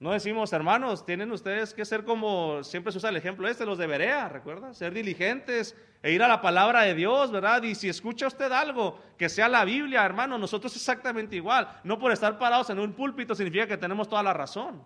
No 0.05 0.11
decimos, 0.11 0.53
hermanos, 0.53 1.03
tienen 1.03 1.31
ustedes 1.31 1.73
que 1.73 1.83
ser 1.83 2.05
como, 2.05 2.63
siempre 2.63 2.91
se 2.91 2.99
usa 2.99 3.09
el 3.09 3.17
ejemplo 3.17 3.47
este, 3.47 3.65
los 3.65 3.79
de 3.79 3.87
Berea, 3.87 4.29
¿recuerda? 4.29 4.71
Ser 4.71 4.93
diligentes 4.93 5.75
e 6.03 6.11
ir 6.11 6.21
a 6.21 6.27
la 6.27 6.43
palabra 6.43 6.83
de 6.83 6.93
Dios, 6.93 7.31
¿verdad? 7.31 7.63
Y 7.63 7.73
si 7.73 7.89
escucha 7.89 8.27
usted 8.27 8.51
algo 8.51 8.99
que 9.17 9.29
sea 9.29 9.49
la 9.49 9.65
Biblia, 9.65 10.05
hermano, 10.05 10.37
nosotros 10.37 10.75
exactamente 10.75 11.35
igual. 11.35 11.81
No 11.83 11.97
por 11.97 12.11
estar 12.11 12.37
parados 12.37 12.69
en 12.69 12.77
un 12.77 12.93
púlpito 12.93 13.33
significa 13.33 13.65
que 13.65 13.77
tenemos 13.77 14.07
toda 14.07 14.21
la 14.21 14.31
razón. 14.31 14.85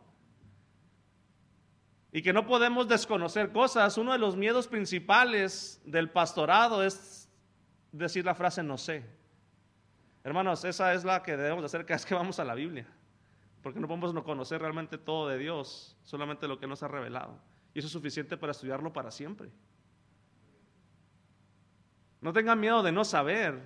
Y 2.14 2.22
que 2.22 2.32
no 2.32 2.48
podemos 2.48 2.88
desconocer 2.88 3.52
cosas. 3.52 3.98
Uno 3.98 4.14
de 4.14 4.20
los 4.20 4.38
miedos 4.38 4.70
principales 4.70 5.82
del 5.84 6.10
pastorado 6.10 6.82
es 6.82 7.30
decir 7.92 8.24
la 8.24 8.36
frase 8.36 8.64
no 8.64 8.78
sé. 8.78 9.04
Hermanos, 10.24 10.64
esa 10.64 10.94
es 10.94 11.04
la 11.04 11.22
que 11.24 11.36
debemos 11.36 11.66
hacer 11.66 11.86
cada 11.86 11.98
vez 11.98 12.06
que 12.06 12.16
vamos 12.16 12.40
a 12.40 12.46
la 12.46 12.56
Biblia. 12.56 12.88
Porque 13.62 13.80
no 13.80 13.88
podemos 13.88 14.14
no 14.14 14.24
conocer 14.24 14.62
realmente 14.62 14.98
todo 14.98 15.28
de 15.28 15.38
Dios, 15.38 15.98
solamente 16.04 16.48
lo 16.48 16.60
que 16.60 16.68
nos 16.68 16.82
ha 16.84 16.88
revelado. 16.88 17.38
Y 17.74 17.80
eso 17.80 17.88
es 17.88 17.92
suficiente 17.92 18.38
para 18.38 18.52
estudiarlo 18.52 18.94
para 18.94 19.12
siempre. 19.12 19.50
No 22.22 22.34
tenga 22.34 22.56
miedo 22.56 22.84
de 22.84 22.92
no 22.92 23.04
saber. 23.06 23.62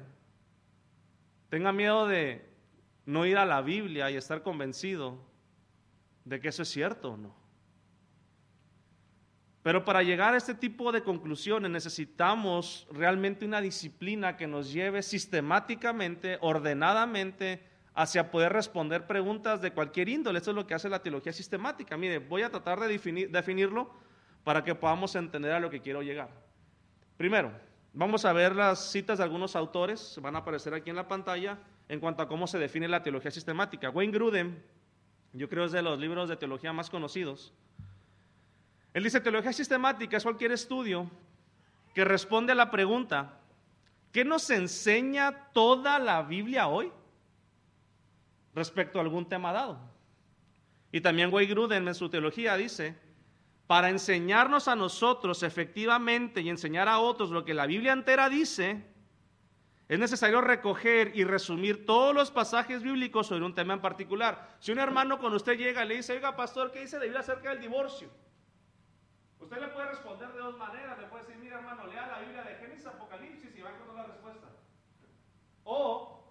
Tenga 1.49 1.71
miedo 1.71 2.07
de 2.07 2.49
no 3.05 3.25
ir 3.25 3.37
a 3.37 3.45
la 3.45 3.61
Biblia 3.61 4.09
y 4.09 4.15
estar 4.15 4.41
convencido 4.43 5.19
de 6.25 6.39
que 6.39 6.47
eso 6.49 6.63
es 6.63 6.69
cierto 6.69 7.11
o 7.11 7.17
no. 7.17 7.43
Pero 9.61 9.85
para 9.85 10.03
llegar 10.03 10.33
a 10.33 10.37
este 10.37 10.53
tipo 10.53 10.91
de 10.91 11.03
conclusiones 11.03 11.71
necesitamos 11.71 12.85
realmente 12.91 13.45
una 13.45 13.61
disciplina 13.61 14.35
que 14.35 14.45
nos 14.45 14.73
lleve 14.73 15.01
sistemáticamente, 15.01 16.37
ordenadamente, 16.41 17.63
hacia 17.95 18.31
poder 18.31 18.51
responder 18.53 19.05
preguntas 19.05 19.61
de 19.61 19.71
cualquier 19.71 20.09
índole. 20.09 20.39
Esto 20.39 20.51
es 20.51 20.55
lo 20.55 20.65
que 20.65 20.73
hace 20.73 20.89
la 20.89 21.01
teología 21.01 21.31
sistemática. 21.31 21.95
Mire, 21.97 22.19
voy 22.19 22.41
a 22.41 22.49
tratar 22.49 22.79
de 22.79 22.87
definirlo 23.29 23.91
para 24.43 24.63
que 24.63 24.75
podamos 24.75 25.15
entender 25.15 25.51
a 25.51 25.59
lo 25.59 25.69
que 25.69 25.81
quiero 25.81 26.01
llegar. 26.01 26.29
Primero, 27.17 27.51
vamos 27.93 28.25
a 28.25 28.33
ver 28.33 28.55
las 28.55 28.91
citas 28.91 29.19
de 29.19 29.23
algunos 29.23 29.55
autores, 29.55 30.17
van 30.21 30.35
a 30.35 30.39
aparecer 30.39 30.73
aquí 30.73 30.89
en 30.89 30.95
la 30.95 31.07
pantalla, 31.07 31.59
en 31.87 31.99
cuanto 31.99 32.23
a 32.23 32.27
cómo 32.27 32.47
se 32.47 32.57
define 32.57 32.87
la 32.87 33.03
teología 33.03 33.31
sistemática. 33.31 33.89
Wayne 33.89 34.13
Grudem, 34.13 34.57
yo 35.33 35.47
creo 35.47 35.65
es 35.65 35.71
de 35.71 35.81
los 35.81 35.99
libros 35.99 36.29
de 36.29 36.37
teología 36.37 36.73
más 36.73 36.89
conocidos. 36.89 37.53
Él 38.93 39.03
dice, 39.03 39.21
teología 39.21 39.53
sistemática 39.53 40.17
es 40.17 40.23
cualquier 40.23 40.51
estudio 40.51 41.09
que 41.93 42.03
responde 42.05 42.51
a 42.53 42.55
la 42.55 42.71
pregunta, 42.71 43.39
¿qué 44.11 44.25
nos 44.25 44.49
enseña 44.49 45.51
toda 45.53 45.99
la 45.99 46.23
Biblia 46.23 46.67
hoy? 46.67 46.91
Respecto 48.55 48.99
a 48.99 49.01
algún 49.01 49.27
tema 49.27 49.51
dado. 49.51 49.79
Y 50.91 51.01
también 51.01 51.33
Way 51.33 51.47
Gruden 51.47 51.87
en 51.87 51.95
su 51.95 52.09
teología 52.09 52.55
dice, 52.55 52.95
para 53.67 53.89
enseñarnos 53.89 54.67
a 54.67 54.75
nosotros 54.75 55.41
efectivamente 55.43 56.41
y 56.41 56.49
enseñar 56.49 56.87
a 56.87 56.99
otros 56.99 57.31
lo 57.31 57.45
que 57.45 57.53
la 57.53 57.65
Biblia 57.65 57.93
entera 57.93 58.29
dice, 58.29 58.85
es 59.87 59.99
necesario 59.99 60.41
recoger 60.41 61.11
y 61.15 61.23
resumir 61.23 61.85
todos 61.85 62.15
los 62.15 62.31
pasajes 62.31 62.83
bíblicos 62.83 63.27
sobre 63.27 63.45
un 63.45 63.53
tema 63.53 63.73
en 63.73 63.81
particular. 63.81 64.55
Si 64.59 64.71
un 64.71 64.79
hermano 64.79 65.19
con 65.19 65.33
usted 65.33 65.57
llega 65.57 65.83
y 65.83 65.87
le 65.87 65.95
dice, 65.97 66.13
oiga, 66.13 66.35
pastor, 66.35 66.71
¿qué 66.71 66.81
dice 66.81 66.97
la 66.97 67.03
Biblia 67.03 67.19
acerca 67.19 67.49
del 67.49 67.61
divorcio? 67.61 68.09
Usted 69.39 69.59
le 69.59 69.67
puede 69.67 69.89
responder 69.89 70.31
de 70.31 70.39
dos 70.39 70.57
maneras. 70.57 70.97
Le 70.97 71.07
puede 71.07 71.25
decir, 71.25 71.39
mira 71.41 71.57
hermano, 71.57 71.85
lea 71.87 72.07
la 72.07 72.19
Biblia 72.19 72.43
de 72.43 72.55
Génesis, 72.55 72.85
Apocalipsis 72.85 73.55
y 73.55 73.61
va 73.61 73.69
a 73.69 73.73
encontrar 73.73 74.07
la 74.07 74.13
respuesta. 74.13 74.47
O, 75.65 76.22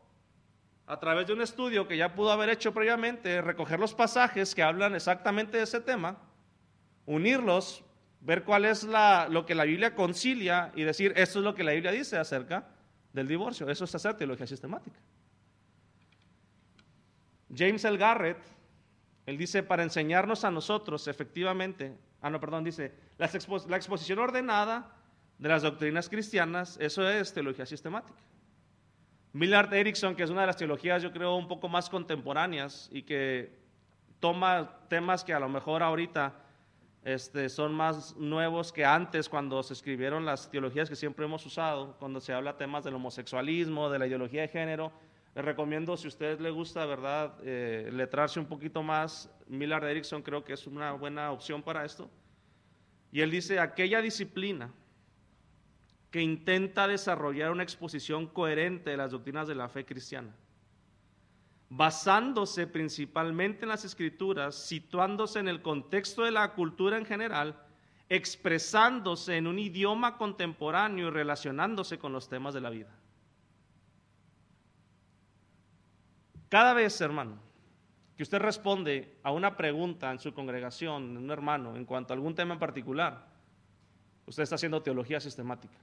a 0.87 0.99
través 0.99 1.27
de 1.27 1.33
un 1.33 1.43
estudio 1.43 1.87
que 1.87 1.97
ya 1.97 2.15
pudo 2.15 2.33
haber 2.33 2.51
hecho 2.51 2.73
previamente, 2.75 3.41
recoger 3.41 3.79
los 3.79 3.95
pasajes 3.95 4.55
que 4.55 4.63
hablan 4.63 4.95
exactamente 4.95 5.57
de 5.57 5.63
ese 5.65 5.81
tema, 5.81 6.19
unirlos, 7.07 7.85
ver 8.21 8.45
cuál 8.45 8.65
es 8.65 8.85
la, 8.85 9.29
lo 9.29 9.47
que 9.47 9.55
la 9.55 9.65
Biblia 9.65 9.95
concilia 9.95 10.73
y 10.75 10.83
decir, 10.85 11.13
esto 11.17 11.39
es 11.39 11.45
lo 11.45 11.55
que 11.55 11.65
la 11.65 11.73
Biblia 11.73 11.93
dice 11.93 12.19
acerca 12.19 12.69
del 13.13 13.29
divorcio. 13.29 13.69
Eso 13.69 13.85
es 13.85 13.95
hacer 13.95 14.15
teología 14.17 14.47
sistemática. 14.47 14.99
James 17.55 17.85
L. 17.85 17.99
Garrett, 17.99 18.39
él 19.27 19.37
dice, 19.37 19.63
para 19.63 19.83
enseñarnos 19.83 20.45
a 20.45 20.51
nosotros 20.51 21.07
efectivamente, 21.07 21.97
ah 22.21 22.31
no, 22.31 22.41
perdón, 22.41 22.65
dice, 22.65 22.95
la, 23.19 23.31
la 23.69 23.77
exposición 23.77 24.19
ordenada 24.19 24.97
de 25.39 25.49
las 25.49 25.63
doctrinas 25.63 26.09
cristianas, 26.09 26.77
eso 26.81 27.09
es 27.09 27.33
teología 27.33 27.67
sistemática. 27.67 28.19
Millard 29.33 29.73
Erickson, 29.73 30.15
que 30.15 30.23
es 30.23 30.31
una 30.31 30.43
de 30.43 30.49
las 30.49 30.57
teologías, 30.57 31.03
yo 31.03 31.11
creo, 31.11 31.37
un 31.37 31.49
poco 31.49 31.69
más 31.69 31.89
contemporáneas 31.89 32.91
y 32.93 33.03
que 33.03 33.59
toma 34.21 34.79
temas 34.89 35.25
que 35.25 35.33
a 35.33 35.41
lo 35.41 35.49
mejor 35.49 35.83
ahorita 35.83 36.35
este, 37.03 37.49
son 37.49 37.75
más 37.75 38.15
nuevos 38.17 38.73
que 38.73 38.85
antes 38.85 39.31
cuando 39.31 39.63
se 39.63 39.73
escribieron 39.73 40.27
las 40.27 40.51
teologías 40.51 40.89
que 40.89 40.97
siempre 40.97 41.25
hemos 41.25 41.45
usado, 41.47 41.97
cuando 41.99 42.21
se 42.21 42.35
habla 42.35 42.59
temas 42.59 42.85
del 42.85 42.95
homosexualismo, 42.95 43.89
de 43.89 43.99
la 43.99 44.07
ideología 44.07 44.43
de 44.43 44.49
género. 44.49 44.93
Les 45.35 45.45
recomiendo, 45.45 45.97
si 45.97 46.07
a 46.07 46.09
usted 46.09 46.39
le 46.39 46.51
gusta, 46.51 46.85
¿verdad?, 46.85 47.35
eh, 47.43 47.89
letrarse 47.91 48.39
un 48.39 48.47
poquito 48.47 48.83
más. 48.83 49.31
Millard 49.49 49.85
Erickson 49.85 50.21
creo 50.21 50.45
que 50.45 50.53
es 50.53 50.67
una 50.67 50.93
buena 50.93 51.33
opción 51.33 51.63
para 51.63 51.87
esto. 51.87 52.11
Y 53.11 53.23
él 53.23 53.31
dice, 53.31 53.59
aquella 53.59 54.03
disciplina 54.03 54.71
que 56.13 56.23
intenta 56.23 56.87
desarrollar 56.87 57.51
una 57.51 57.65
exposición 57.65 58.29
coherente 58.29 58.91
de 58.91 58.97
las 58.97 59.11
doctrinas 59.11 59.49
de 59.49 59.57
la 59.57 59.69
fe 59.69 59.85
cristiana 59.85 60.33
basándose 61.75 62.67
principalmente 62.67 63.63
en 63.63 63.71
las 63.71 63.87
escrituras, 63.87 64.55
situándose 64.55 65.39
en 65.39 65.49
el 65.49 65.63
contexto 65.63 66.23
de 66.23 66.31
la 66.31 66.53
cultura 66.53 66.99
en 66.99 67.07
general, 67.07 67.59
expresándose 68.11 69.39
en 69.39 69.47
un 69.47 69.59
idioma 69.59 70.19
contemporáneo 70.19 71.09
y 71.09 71.11
relacionándose 71.11 71.99
con 71.99 72.13
los 72.13 72.29
temas 72.29 72.53
de 72.53 72.61
la 72.61 72.69
vida. 72.69 72.91
Cada 76.51 76.75
vez, 76.75 77.01
hermano, 77.01 77.39
que 78.19 78.23
usted 78.23 78.39
responde 78.39 79.17
a 79.23 79.33
una 79.33 79.57
pregunta 79.57 80.13
en 80.13 80.19
su 80.19 80.35
congregación, 80.35 81.17
en 81.17 81.17
un 81.17 81.31
hermano, 81.31 81.75
en 81.75 81.87
cuanto 81.87 82.13
a 82.13 82.17
algún 82.17 82.35
tema 82.35 82.53
en 82.53 82.61
particular, 82.61 83.29
usted 84.27 84.43
está 84.43 84.57
haciendo 84.57 84.83
teología 84.83 85.21
sistemática. 85.21 85.79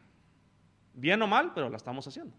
Bien 1.00 1.22
o 1.22 1.28
mal, 1.28 1.54
pero 1.54 1.70
la 1.70 1.78
estamos 1.78 2.06
haciendo. 2.06 2.36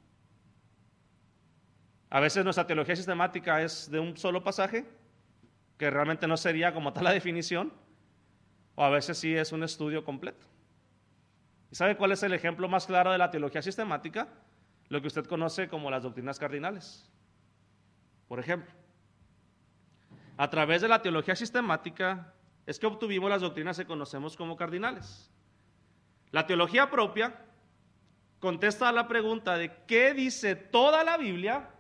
A 2.10 2.20
veces 2.20 2.44
nuestra 2.44 2.66
teología 2.66 2.94
sistemática 2.94 3.62
es 3.62 3.90
de 3.90 3.98
un 3.98 4.18
solo 4.18 4.44
pasaje, 4.44 4.86
que 5.78 5.88
realmente 5.88 6.26
no 6.26 6.36
sería 6.36 6.74
como 6.74 6.92
tal 6.92 7.04
la 7.04 7.12
definición, 7.20 7.72
o 8.74 8.84
a 8.84 8.90
veces 8.90 9.16
sí 9.16 9.34
es 9.34 9.52
un 9.52 9.62
estudio 9.62 10.04
completo. 10.04 10.46
¿Y 11.70 11.74
sabe 11.74 11.96
cuál 11.96 12.12
es 12.12 12.22
el 12.22 12.34
ejemplo 12.34 12.68
más 12.68 12.86
claro 12.86 13.12
de 13.12 13.18
la 13.18 13.30
teología 13.30 13.62
sistemática? 13.62 14.28
Lo 14.90 15.00
que 15.00 15.06
usted 15.06 15.24
conoce 15.24 15.68
como 15.68 15.90
las 15.90 16.02
doctrinas 16.02 16.38
cardinales. 16.38 17.10
Por 18.28 18.40
ejemplo, 18.40 18.70
a 20.36 20.50
través 20.50 20.82
de 20.82 20.88
la 20.88 21.00
teología 21.00 21.34
sistemática 21.34 22.34
es 22.66 22.78
que 22.78 22.86
obtuvimos 22.86 23.30
las 23.30 23.40
doctrinas 23.40 23.78
que 23.78 23.86
conocemos 23.86 24.36
como 24.36 24.56
cardinales. 24.56 25.30
La 26.30 26.46
teología 26.46 26.90
propia 26.90 27.46
contesta 28.40 28.88
a 28.88 28.92
la 28.92 29.06
pregunta 29.06 29.56
de 29.56 29.70
qué 29.86 30.14
dice 30.14 30.56
toda 30.56 31.04
la 31.04 31.16
Biblia 31.16 31.70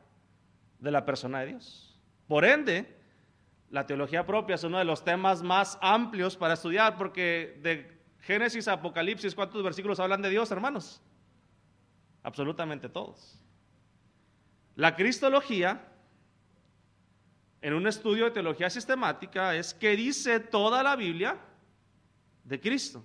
de 0.78 0.90
la 0.90 1.04
persona 1.04 1.40
de 1.40 1.46
Dios. 1.46 1.98
Por 2.28 2.44
ende, 2.44 2.96
la 3.70 3.86
teología 3.86 4.26
propia 4.26 4.54
es 4.54 4.64
uno 4.64 4.78
de 4.78 4.84
los 4.84 5.02
temas 5.02 5.42
más 5.42 5.78
amplios 5.80 6.36
para 6.36 6.54
estudiar, 6.54 6.96
porque 6.96 7.58
de 7.62 7.98
Génesis 8.20 8.68
a 8.68 8.74
Apocalipsis, 8.74 9.34
¿cuántos 9.34 9.62
versículos 9.62 9.98
hablan 9.98 10.22
de 10.22 10.30
Dios, 10.30 10.50
hermanos? 10.50 11.00
Absolutamente 12.22 12.88
todos. 12.88 13.40
La 14.76 14.94
cristología, 14.94 15.88
en 17.62 17.74
un 17.74 17.86
estudio 17.86 18.26
de 18.26 18.30
teología 18.32 18.70
sistemática, 18.70 19.54
es 19.54 19.74
que 19.74 19.96
dice 19.96 20.40
toda 20.40 20.82
la 20.82 20.96
Biblia 20.96 21.38
de 22.44 22.60
Cristo. 22.60 23.04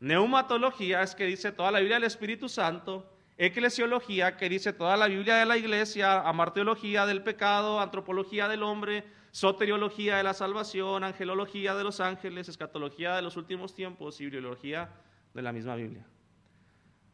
Neumatología 0.00 1.02
es 1.02 1.14
que 1.14 1.24
dice 1.24 1.52
toda 1.52 1.70
la 1.70 1.78
Biblia 1.78 1.96
del 1.96 2.04
Espíritu 2.04 2.48
Santo 2.48 3.10
eclesiología, 3.38 4.36
que 4.36 4.48
dice 4.48 4.72
toda 4.72 4.96
la 4.96 5.08
Biblia 5.08 5.36
de 5.36 5.46
la 5.46 5.56
iglesia, 5.56 6.20
amarteología 6.20 7.06
del 7.06 7.22
pecado, 7.22 7.80
antropología 7.80 8.48
del 8.48 8.62
hombre, 8.62 9.04
soteriología 9.30 10.16
de 10.16 10.22
la 10.22 10.32
salvación, 10.32 11.04
angelología 11.04 11.74
de 11.74 11.84
los 11.84 12.00
ángeles, 12.00 12.48
escatología 12.48 13.14
de 13.14 13.22
los 13.22 13.36
últimos 13.36 13.74
tiempos 13.74 14.20
y 14.20 14.24
bibliología 14.24 14.90
de 15.34 15.42
la 15.42 15.52
misma 15.52 15.76
Biblia. 15.76 16.06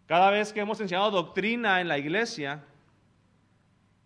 Cada 0.06 0.30
vez 0.30 0.52
que 0.52 0.60
hemos 0.60 0.80
enseñado 0.80 1.10
doctrina 1.10 1.80
en 1.80 1.88
la 1.88 1.98
iglesia, 1.98 2.64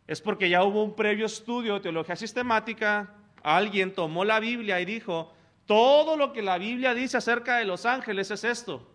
es 0.06 0.20
porque 0.20 0.48
ya 0.48 0.62
hubo 0.62 0.82
un 0.82 0.94
previo 0.94 1.26
estudio 1.26 1.74
de 1.74 1.80
teología 1.80 2.16
sistemática, 2.16 3.12
alguien 3.42 3.92
tomó 3.92 4.24
la 4.24 4.40
Biblia 4.40 4.80
y 4.80 4.86
dijo, 4.86 5.34
todo 5.66 6.16
lo 6.16 6.32
que 6.32 6.42
la 6.42 6.58
Biblia 6.58 6.94
dice 6.94 7.16
acerca 7.16 7.58
de 7.58 7.64
los 7.64 7.84
ángeles 7.84 8.30
es 8.30 8.44
esto. 8.44 8.88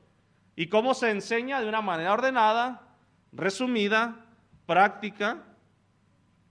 Y 0.55 0.67
cómo 0.67 0.93
se 0.93 1.11
enseña 1.11 1.61
de 1.61 1.67
una 1.67 1.81
manera 1.81 2.13
ordenada, 2.13 2.81
resumida, 3.31 4.25
práctica, 4.65 5.43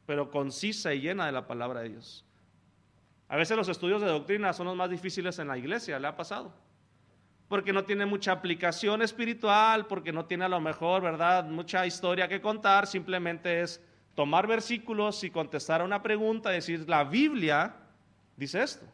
pero 0.06 0.30
concisa 0.30 0.92
y 0.92 1.00
llena 1.00 1.26
de 1.26 1.32
la 1.32 1.46
palabra 1.46 1.80
de 1.80 1.90
Dios. 1.90 2.24
A 3.28 3.36
veces 3.36 3.56
los 3.56 3.68
estudios 3.68 4.02
de 4.02 4.08
doctrina 4.08 4.52
son 4.52 4.66
los 4.66 4.76
más 4.76 4.90
difíciles 4.90 5.38
en 5.38 5.48
la 5.48 5.56
iglesia, 5.56 5.98
le 5.98 6.08
ha 6.08 6.16
pasado. 6.16 6.52
Porque 7.48 7.72
no 7.72 7.84
tiene 7.84 8.06
mucha 8.06 8.32
aplicación 8.32 9.02
espiritual, 9.02 9.86
porque 9.86 10.12
no 10.12 10.24
tiene 10.26 10.44
a 10.44 10.48
lo 10.48 10.60
mejor, 10.60 11.02
¿verdad?, 11.02 11.44
mucha 11.44 11.86
historia 11.86 12.28
que 12.28 12.40
contar, 12.40 12.86
simplemente 12.86 13.62
es 13.62 13.80
tomar 14.14 14.46
versículos 14.46 15.22
y 15.24 15.30
contestar 15.30 15.80
a 15.80 15.84
una 15.84 16.02
pregunta, 16.02 16.50
decir, 16.50 16.88
la 16.88 17.04
Biblia 17.04 17.76
dice 18.36 18.62
esto. 18.62 18.86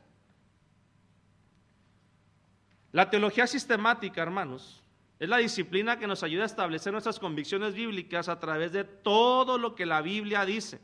La 2.92 3.11
teología 3.11 3.46
sistemática, 3.46 4.22
hermanos, 4.22 4.83
es 5.18 5.29
la 5.29 5.38
disciplina 5.38 5.99
que 5.99 6.07
nos 6.07 6.22
ayuda 6.22 6.42
a 6.42 6.46
establecer 6.46 6.92
nuestras 6.92 7.18
convicciones 7.18 7.75
bíblicas 7.75 8.29
a 8.29 8.38
través 8.38 8.72
de 8.72 8.85
todo 8.85 9.59
lo 9.59 9.75
que 9.75 9.87
la 9.87 10.03
Biblia 10.03 10.44
dice. 10.44 10.81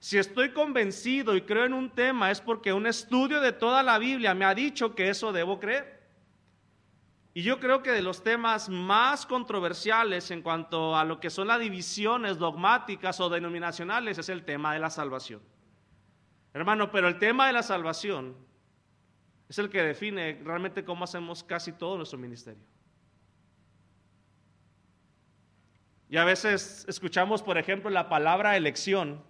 Si 0.00 0.16
estoy 0.16 0.52
convencido 0.52 1.36
y 1.36 1.42
creo 1.42 1.64
en 1.64 1.72
un 1.72 1.90
tema 1.90 2.30
es 2.30 2.40
porque 2.40 2.72
un 2.72 2.86
estudio 2.86 3.40
de 3.40 3.52
toda 3.52 3.82
la 3.82 3.98
Biblia 3.98 4.32
me 4.34 4.44
ha 4.44 4.54
dicho 4.54 4.94
que 4.94 5.08
eso 5.08 5.32
debo 5.32 5.58
creer. 5.58 5.98
Y 7.34 7.42
yo 7.42 7.60
creo 7.60 7.82
que 7.82 7.92
de 7.92 8.02
los 8.02 8.24
temas 8.24 8.68
más 8.68 9.26
controversiales 9.26 10.30
en 10.30 10.42
cuanto 10.42 10.96
a 10.96 11.04
lo 11.04 11.20
que 11.20 11.30
son 11.30 11.48
las 11.48 11.60
divisiones 11.60 12.38
dogmáticas 12.38 13.20
o 13.20 13.28
denominacionales 13.28 14.18
es 14.18 14.28
el 14.28 14.44
tema 14.44 14.72
de 14.72 14.80
la 14.80 14.90
salvación. 14.90 15.42
Hermano, 16.54 16.90
pero 16.90 17.06
el 17.06 17.18
tema 17.18 17.46
de 17.46 17.52
la 17.52 17.62
salvación 17.62 18.34
es 19.48 19.58
el 19.58 19.70
que 19.70 19.82
define 19.82 20.40
realmente 20.44 20.84
cómo 20.84 21.04
hacemos 21.04 21.42
casi 21.42 21.72
todo 21.72 21.96
nuestro 21.96 22.18
ministerio. 22.18 22.62
Y 26.10 26.16
a 26.16 26.24
veces 26.24 26.84
escuchamos, 26.88 27.42
por 27.42 27.58
ejemplo, 27.58 27.90
la 27.90 28.08
palabra 28.08 28.56
elección. 28.56 29.22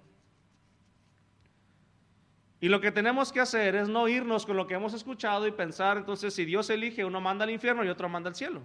Y 2.61 2.69
lo 2.69 2.81
que 2.81 2.91
tenemos 2.91 3.33
que 3.33 3.41
hacer 3.41 3.77
es 3.77 3.89
no 3.89 4.09
irnos 4.09 4.47
con 4.47 4.57
lo 4.57 4.67
que 4.67 4.75
hemos 4.75 4.93
escuchado 4.93 5.47
y 5.47 5.53
pensar, 5.53 5.97
entonces, 5.97 6.35
si 6.35 6.45
Dios 6.45 6.71
elige, 6.71 7.05
uno 7.05 7.21
manda 7.21 7.45
al 7.45 7.51
infierno 7.51 7.85
y 7.85 7.89
otro 7.89 8.09
manda 8.09 8.29
al 8.29 8.35
cielo. 8.35 8.63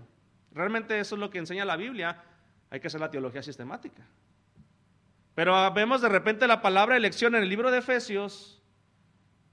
Realmente 0.51 0.99
eso 0.99 1.15
es 1.15 1.19
lo 1.19 1.29
que 1.29 1.39
enseña 1.39 1.65
la 1.65 1.75
Biblia. 1.75 2.23
Hay 2.71 2.79
que 2.79 2.87
hacer 2.87 3.01
la 3.01 3.11
teología 3.11 3.43
sistemática. 3.43 4.03
Pero 5.35 5.71
vemos 5.73 6.01
de 6.01 6.09
repente 6.09 6.47
la 6.47 6.61
palabra 6.61 6.97
elección 6.97 7.35
en 7.35 7.43
el 7.43 7.49
libro 7.49 7.71
de 7.71 7.79
Efesios 7.79 8.62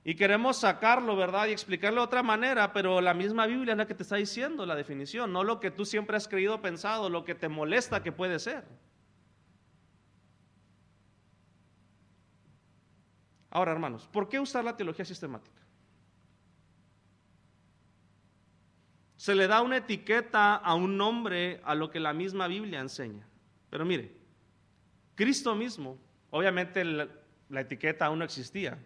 y 0.04 0.14
queremos 0.14 0.58
sacarlo, 0.58 1.14
¿verdad? 1.16 1.46
Y 1.46 1.52
explicarlo 1.52 2.00
de 2.00 2.06
otra 2.06 2.22
manera, 2.22 2.72
pero 2.72 3.00
la 3.00 3.14
misma 3.14 3.46
Biblia 3.46 3.72
es 3.72 3.78
la 3.78 3.86
que 3.86 3.94
te 3.94 4.02
está 4.02 4.16
diciendo 4.16 4.64
la 4.64 4.74
definición, 4.74 5.32
no 5.32 5.44
lo 5.44 5.60
que 5.60 5.70
tú 5.70 5.84
siempre 5.84 6.16
has 6.16 6.26
creído, 6.26 6.60
pensado, 6.62 7.10
lo 7.10 7.24
que 7.24 7.34
te 7.34 7.48
molesta 7.48 8.02
que 8.02 8.12
puede 8.12 8.38
ser. 8.38 8.64
Ahora, 13.50 13.72
hermanos, 13.72 14.08
¿por 14.08 14.28
qué 14.28 14.38
usar 14.38 14.64
la 14.64 14.76
teología 14.76 15.04
sistemática? 15.04 15.60
se 19.20 19.34
le 19.34 19.46
da 19.46 19.60
una 19.60 19.76
etiqueta 19.76 20.54
a 20.54 20.74
un 20.74 20.96
nombre 20.96 21.60
a 21.64 21.74
lo 21.74 21.90
que 21.90 22.00
la 22.00 22.14
misma 22.14 22.46
Biblia 22.46 22.80
enseña. 22.80 23.28
Pero 23.68 23.84
mire, 23.84 24.16
Cristo 25.14 25.54
mismo, 25.54 25.98
obviamente 26.30 26.82
la, 26.86 27.06
la 27.50 27.60
etiqueta 27.60 28.06
aún 28.06 28.20
no 28.20 28.24
existía, 28.24 28.78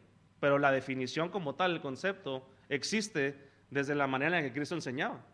pero 0.45 0.59
la 0.59 0.71
definición 0.71 1.31
como 1.31 1.55
tal, 1.55 1.73
el 1.73 1.81
concepto, 1.81 2.47
existe 2.69 3.49
desde 3.71 3.95
la 3.95 4.07
manera 4.07 4.39
en 4.39 4.45
que 4.45 4.53
Cristo 4.53 4.75
enseñaba. 4.75 5.25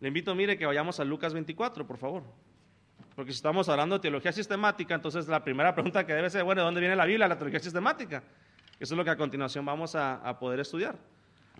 Le 0.00 0.08
invito, 0.08 0.34
mire, 0.34 0.58
que 0.58 0.66
vayamos 0.66 0.98
a 0.98 1.04
Lucas 1.04 1.32
24, 1.32 1.86
por 1.86 1.96
favor. 1.96 2.24
Porque 3.14 3.30
si 3.30 3.36
estamos 3.36 3.68
hablando 3.68 3.94
de 3.94 4.02
teología 4.02 4.32
sistemática, 4.32 4.96
entonces 4.96 5.28
la 5.28 5.44
primera 5.44 5.72
pregunta 5.74 6.04
que 6.04 6.12
debe 6.12 6.28
ser, 6.28 6.42
bueno, 6.42 6.62
¿de 6.62 6.64
dónde 6.64 6.80
viene 6.80 6.96
la 6.96 7.06
Biblia, 7.06 7.28
la 7.28 7.36
teología 7.36 7.60
sistemática? 7.60 8.24
Eso 8.80 8.94
es 8.94 8.98
lo 8.98 9.04
que 9.04 9.10
a 9.10 9.16
continuación 9.16 9.64
vamos 9.64 9.94
a, 9.94 10.14
a 10.14 10.36
poder 10.40 10.58
estudiar. 10.58 10.98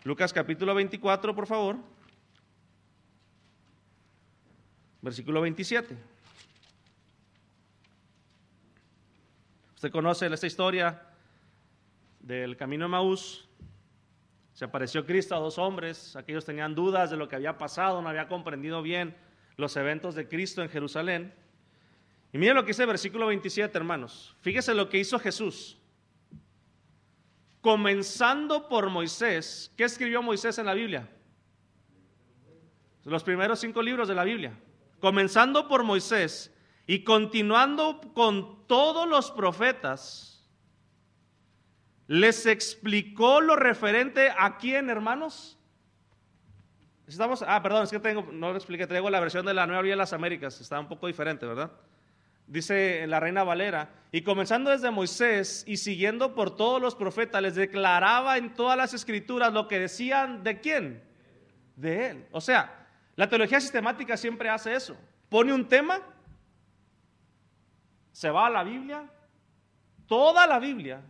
Lucas 0.02 0.32
capítulo 0.32 0.74
24, 0.74 1.36
por 1.36 1.46
favor. 1.46 1.76
Versículo 5.02 5.40
27. 5.40 5.96
Usted 9.76 9.92
conoce 9.92 10.26
esta 10.26 10.48
historia 10.48 11.11
del 12.22 12.56
camino 12.56 12.84
de 12.84 12.90
Maús. 12.90 13.48
Se 14.52 14.64
apareció 14.64 15.04
Cristo 15.04 15.34
a 15.34 15.38
dos 15.38 15.58
hombres, 15.58 16.16
aquellos 16.16 16.44
tenían 16.44 16.74
dudas 16.74 17.10
de 17.10 17.16
lo 17.16 17.28
que 17.28 17.36
había 17.36 17.58
pasado, 17.58 18.00
no 18.00 18.08
había 18.08 18.28
comprendido 18.28 18.82
bien 18.82 19.16
los 19.56 19.76
eventos 19.76 20.14
de 20.14 20.28
Cristo 20.28 20.62
en 20.62 20.68
Jerusalén. 20.68 21.34
Y 22.32 22.38
miren 22.38 22.56
lo 22.56 22.62
que 22.62 22.68
dice 22.68 22.82
el 22.82 22.88
versículo 22.88 23.26
27, 23.26 23.76
hermanos. 23.76 24.34
Fíjese 24.40 24.74
lo 24.74 24.88
que 24.88 24.98
hizo 24.98 25.18
Jesús. 25.18 25.78
Comenzando 27.60 28.68
por 28.68 28.88
Moisés, 28.90 29.72
¿qué 29.76 29.84
escribió 29.84 30.22
Moisés 30.22 30.58
en 30.58 30.66
la 30.66 30.74
Biblia? 30.74 31.08
Los 33.04 33.22
primeros 33.22 33.60
cinco 33.60 33.82
libros 33.82 34.08
de 34.08 34.14
la 34.14 34.24
Biblia. 34.24 34.58
Comenzando 35.00 35.68
por 35.68 35.82
Moisés 35.82 36.54
y 36.86 37.04
continuando 37.04 38.00
con 38.14 38.66
todos 38.66 39.08
los 39.08 39.30
profetas, 39.30 40.31
les 42.12 42.44
explicó 42.44 43.40
lo 43.40 43.56
referente 43.56 44.30
a 44.36 44.58
quién, 44.58 44.90
hermanos. 44.90 45.58
Estamos, 47.06 47.42
ah, 47.48 47.62
perdón, 47.62 47.84
es 47.84 47.90
que 47.90 48.00
tengo, 48.00 48.28
no 48.30 48.50
lo 48.50 48.56
expliqué, 48.56 48.86
traigo 48.86 49.08
la 49.08 49.18
versión 49.18 49.46
de 49.46 49.54
la 49.54 49.66
Nueva 49.66 49.80
Biblia 49.80 49.94
de 49.94 50.00
las 50.00 50.12
Américas, 50.12 50.60
está 50.60 50.78
un 50.78 50.88
poco 50.88 51.06
diferente, 51.06 51.46
¿verdad? 51.46 51.72
Dice 52.46 53.06
la 53.06 53.18
Reina 53.18 53.44
Valera, 53.44 53.88
y 54.12 54.20
comenzando 54.20 54.68
desde 54.68 54.90
Moisés 54.90 55.64
y 55.66 55.78
siguiendo 55.78 56.34
por 56.34 56.54
todos 56.54 56.82
los 56.82 56.94
profetas, 56.94 57.40
les 57.40 57.54
declaraba 57.54 58.36
en 58.36 58.52
todas 58.52 58.76
las 58.76 58.92
escrituras 58.92 59.50
lo 59.50 59.66
que 59.66 59.78
decían 59.78 60.44
de 60.44 60.60
quién, 60.60 61.02
de 61.76 62.10
él. 62.10 62.26
O 62.30 62.42
sea, 62.42 62.88
la 63.16 63.30
teología 63.30 63.58
sistemática 63.58 64.18
siempre 64.18 64.50
hace 64.50 64.74
eso, 64.74 64.98
pone 65.30 65.54
un 65.54 65.66
tema 65.66 66.02
se 68.12 68.28
va 68.28 68.48
a 68.48 68.50
la 68.50 68.64
Biblia, 68.64 69.10
toda 70.06 70.46
la 70.46 70.58
Biblia, 70.58 71.00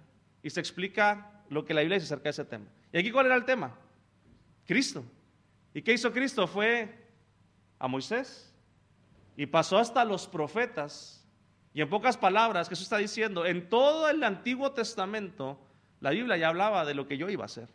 y 0.42 0.50
se 0.50 0.60
explica 0.60 1.42
lo 1.48 1.64
que 1.64 1.74
la 1.74 1.82
Biblia 1.82 1.96
dice 1.96 2.06
acerca 2.06 2.24
de 2.24 2.30
ese 2.30 2.44
tema. 2.44 2.66
¿Y 2.92 2.98
aquí 2.98 3.10
cuál 3.10 3.26
era 3.26 3.36
el 3.36 3.44
tema? 3.44 3.74
Cristo. 4.66 5.04
¿Y 5.74 5.82
qué 5.82 5.92
hizo 5.92 6.12
Cristo? 6.12 6.46
Fue 6.46 6.92
a 7.78 7.88
Moisés 7.88 8.52
y 9.36 9.46
pasó 9.46 9.78
hasta 9.78 10.04
los 10.04 10.26
profetas. 10.26 11.24
Y 11.74 11.80
en 11.80 11.88
pocas 11.88 12.16
palabras, 12.16 12.68
Jesús 12.68 12.84
está 12.84 12.98
diciendo, 12.98 13.46
en 13.46 13.68
todo 13.68 14.08
el 14.08 14.22
Antiguo 14.22 14.72
Testamento, 14.72 15.58
la 16.00 16.10
Biblia 16.10 16.36
ya 16.36 16.48
hablaba 16.48 16.84
de 16.84 16.94
lo 16.94 17.06
que 17.06 17.16
yo 17.16 17.30
iba 17.30 17.44
a 17.44 17.46
hacer. 17.46 17.68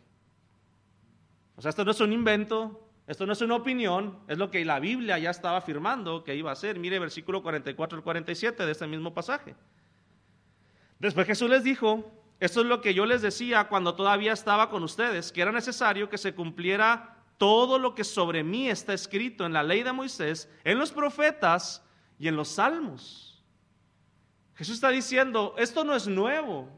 O 1.56 1.62
sea, 1.62 1.70
esto 1.70 1.84
no 1.84 1.90
es 1.90 2.00
un 2.00 2.12
invento, 2.12 2.88
esto 3.08 3.26
no 3.26 3.32
es 3.32 3.40
una 3.40 3.56
opinión, 3.56 4.18
es 4.28 4.38
lo 4.38 4.50
que 4.50 4.64
la 4.64 4.78
Biblia 4.78 5.18
ya 5.18 5.30
estaba 5.30 5.56
afirmando 5.56 6.22
que 6.22 6.36
iba 6.36 6.52
a 6.52 6.56
ser. 6.56 6.78
Mire 6.78 7.00
versículo 7.00 7.42
44 7.42 7.98
al 7.98 8.04
47 8.04 8.64
de 8.64 8.70
este 8.70 8.86
mismo 8.86 9.12
pasaje. 9.12 9.56
Después 11.00 11.26
Jesús 11.26 11.50
les 11.50 11.64
dijo, 11.64 12.12
esto 12.40 12.60
es 12.60 12.66
lo 12.66 12.80
que 12.80 12.94
yo 12.94 13.04
les 13.04 13.22
decía 13.22 13.68
cuando 13.68 13.94
todavía 13.94 14.32
estaba 14.32 14.70
con 14.70 14.82
ustedes, 14.82 15.32
que 15.32 15.42
era 15.42 15.52
necesario 15.52 16.08
que 16.08 16.18
se 16.18 16.34
cumpliera 16.34 17.16
todo 17.36 17.78
lo 17.78 17.94
que 17.94 18.04
sobre 18.04 18.44
mí 18.44 18.68
está 18.68 18.92
escrito 18.94 19.46
en 19.46 19.52
la 19.52 19.62
ley 19.62 19.82
de 19.82 19.92
Moisés, 19.92 20.48
en 20.64 20.78
los 20.78 20.92
profetas 20.92 21.84
y 22.18 22.28
en 22.28 22.36
los 22.36 22.48
salmos. 22.48 23.44
Jesús 24.54 24.74
está 24.74 24.90
diciendo, 24.90 25.54
esto 25.56 25.84
no 25.84 25.94
es 25.94 26.08
nuevo. 26.08 26.68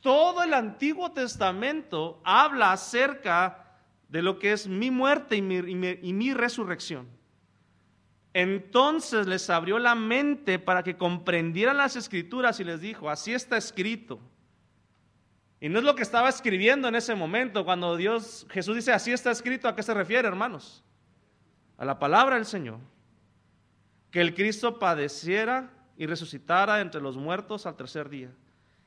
Todo 0.00 0.42
el 0.42 0.54
Antiguo 0.54 1.12
Testamento 1.12 2.20
habla 2.24 2.72
acerca 2.72 3.76
de 4.08 4.22
lo 4.22 4.38
que 4.38 4.52
es 4.52 4.66
mi 4.66 4.90
muerte 4.90 5.36
y 5.36 5.42
mi, 5.42 6.34
resurrección. 6.34 7.08
Entonces 8.32 9.26
les 9.26 9.50
abrió 9.50 9.78
la 9.78 9.94
mente 9.94 10.58
para 10.58 10.82
que 10.82 10.96
comprendieran 10.96 11.76
las 11.76 11.96
escrituras 11.96 12.58
y 12.60 12.64
les 12.64 12.80
dijo, 12.80 13.10
así 13.10 13.32
está 13.32 13.56
escrito. 13.56 14.20
Y 15.60 15.68
no 15.68 15.78
es 15.78 15.84
lo 15.84 15.94
que 15.94 16.02
estaba 16.02 16.28
escribiendo 16.28 16.88
en 16.88 16.94
ese 16.94 17.14
momento, 17.14 17.64
cuando 17.64 17.96
Dios, 17.96 18.46
Jesús 18.50 18.76
dice, 18.76 18.92
así 18.92 19.12
está 19.12 19.30
escrito, 19.30 19.66
¿a 19.68 19.74
qué 19.74 19.82
se 19.82 19.92
refiere, 19.92 20.28
hermanos? 20.28 20.84
A 21.76 21.84
la 21.84 21.98
palabra 21.98 22.36
del 22.36 22.46
Señor. 22.46 22.78
Que 24.10 24.20
el 24.20 24.34
Cristo 24.34 24.78
padeciera 24.78 25.70
y 25.96 26.06
resucitara 26.06 26.80
entre 26.80 27.00
los 27.00 27.16
muertos 27.16 27.66
al 27.66 27.76
tercer 27.76 28.08
día 28.08 28.30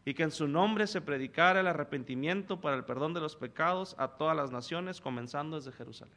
y 0.04 0.14
que 0.14 0.24
en 0.24 0.32
su 0.32 0.48
nombre 0.48 0.88
se 0.88 1.02
predicara 1.02 1.60
el 1.60 1.68
arrepentimiento 1.68 2.60
para 2.60 2.76
el 2.76 2.86
perdón 2.86 3.14
de 3.14 3.20
los 3.20 3.36
pecados 3.36 3.96
a 4.00 4.08
todas 4.08 4.36
las 4.36 4.52
naciones, 4.52 5.00
comenzando 5.00 5.58
desde 5.58 5.72
Jerusalén. 5.72 6.16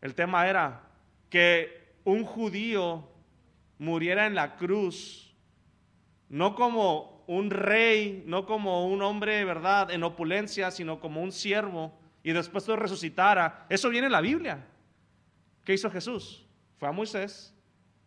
El 0.00 0.14
tema 0.14 0.48
era 0.48 0.82
que 1.28 1.94
un 2.04 2.24
judío 2.24 3.06
muriera 3.78 4.26
en 4.26 4.34
la 4.34 4.56
cruz, 4.56 5.34
no 6.28 6.54
como 6.54 7.11
un 7.26 7.50
rey, 7.50 8.22
no 8.26 8.46
como 8.46 8.86
un 8.86 9.02
hombre, 9.02 9.44
¿verdad?, 9.44 9.90
en 9.90 10.02
opulencia, 10.02 10.70
sino 10.70 11.00
como 11.00 11.22
un 11.22 11.32
siervo, 11.32 11.92
y 12.22 12.32
después 12.32 12.66
resucitara. 12.66 13.66
Eso 13.68 13.88
viene 13.88 14.06
en 14.06 14.12
la 14.12 14.20
Biblia. 14.20 14.66
¿Qué 15.64 15.74
hizo 15.74 15.90
Jesús? 15.90 16.46
Fue 16.78 16.88
a 16.88 16.92
Moisés, 16.92 17.54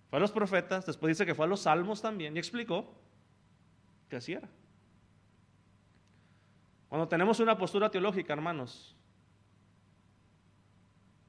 fue 0.10 0.18
a 0.18 0.20
los 0.20 0.32
profetas, 0.32 0.86
después 0.86 1.10
dice 1.10 1.26
que 1.26 1.36
fue 1.36 1.46
a 1.46 1.50
los 1.50 1.62
salmos 1.62 2.02
también, 2.02 2.36
y 2.36 2.40
explicó 2.40 2.94
que 4.10 4.18
así 4.18 4.34
era. 4.34 4.50
Cuando 6.90 7.08
tenemos 7.08 7.40
una 7.40 7.58
postura 7.58 7.90
teológica, 7.90 8.34
hermanos, 8.34 8.96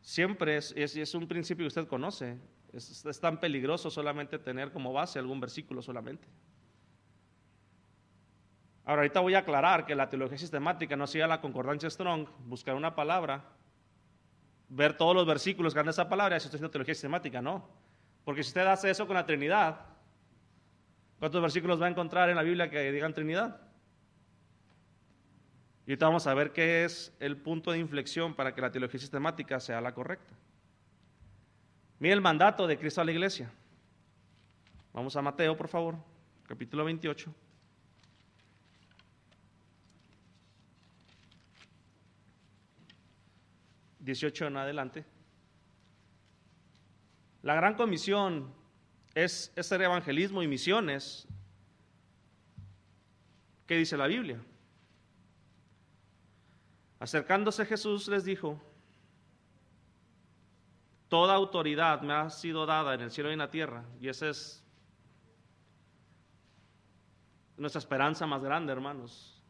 siempre 0.06 0.56
es, 0.56 0.72
es, 0.76 1.14
un 1.14 1.26
principio 1.26 1.64
que 1.64 1.68
usted 1.68 1.88
conoce. 1.88 2.38
Es, 2.72 3.02
tan 3.20 3.40
peligroso 3.40 3.90
solamente 3.90 4.38
tener 4.38 4.70
como 4.70 4.92
base 4.92 5.18
algún 5.18 5.40
versículo 5.40 5.82
solamente. 5.82 6.28
Ahora, 8.86 9.02
ahorita 9.02 9.20
voy 9.20 9.34
a 9.34 9.40
aclarar 9.40 9.84
que 9.84 9.94
la 9.94 10.08
teología 10.08 10.38
sistemática 10.38 10.96
no 10.96 11.06
sigue 11.06 11.26
la 11.26 11.40
concordancia 11.40 11.90
strong, 11.90 12.26
buscar 12.46 12.74
una 12.74 12.94
palabra, 12.94 13.44
ver 14.70 14.96
todos 14.96 15.14
los 15.14 15.26
versículos 15.26 15.74
que 15.74 15.80
dan 15.80 15.88
esa 15.90 16.08
palabra, 16.08 16.36
eso 16.36 16.48
es 16.48 16.70
teología 16.70 16.94
sistemática, 16.94 17.42
no. 17.42 17.68
Porque 18.24 18.42
si 18.42 18.48
usted 18.48 18.66
hace 18.66 18.90
eso 18.90 19.06
con 19.06 19.16
la 19.16 19.26
Trinidad, 19.26 19.96
¿Cuántos 21.18 21.40
versículos 21.40 21.80
va 21.80 21.86
a 21.86 21.90
encontrar 21.90 22.28
en 22.28 22.36
la 22.36 22.42
Biblia 22.42 22.68
que 22.68 22.92
digan 22.92 23.14
Trinidad? 23.14 23.60
Y 25.86 25.92
ahorita 25.92 26.06
vamos 26.06 26.26
a 26.26 26.34
ver 26.34 26.52
qué 26.52 26.84
es 26.84 27.14
el 27.20 27.36
punto 27.36 27.70
de 27.70 27.78
inflexión 27.78 28.34
para 28.34 28.54
que 28.54 28.60
la 28.60 28.70
teología 28.70 29.00
sistemática 29.00 29.58
sea 29.60 29.80
la 29.80 29.94
correcta. 29.94 30.34
Mire 31.98 32.12
el 32.12 32.20
mandato 32.20 32.66
de 32.66 32.76
Cristo 32.76 33.00
a 33.00 33.04
la 33.04 33.12
iglesia. 33.12 33.50
Vamos 34.92 35.16
a 35.16 35.22
Mateo, 35.22 35.56
por 35.56 35.68
favor, 35.68 35.94
capítulo 36.46 36.84
28. 36.84 37.32
Dieciocho 44.06 44.46
en 44.46 44.56
adelante. 44.56 45.04
La 47.42 47.56
gran 47.56 47.74
comisión 47.74 48.54
es, 49.16 49.52
ser 49.60 49.82
evangelismo 49.82 50.44
y 50.44 50.46
misiones. 50.46 51.26
¿Qué 53.66 53.76
dice 53.76 53.96
la 53.96 54.06
Biblia? 54.06 54.40
Acercándose 57.00 57.66
Jesús 57.66 58.06
les 58.06 58.24
dijo, 58.24 58.62
Toda 61.08 61.34
autoridad 61.34 62.00
me 62.02 62.12
ha 62.12 62.30
sido 62.30 62.64
dada 62.64 62.94
en 62.94 63.00
el 63.00 63.10
cielo 63.10 63.30
y 63.30 63.32
en 63.32 63.40
la 63.40 63.50
tierra. 63.50 63.84
Y 64.00 64.06
esa 64.06 64.28
es 64.28 64.64
nuestra 67.56 67.80
esperanza 67.80 68.24
más 68.24 68.44
grande, 68.44 68.72
hermanos. 68.72 69.42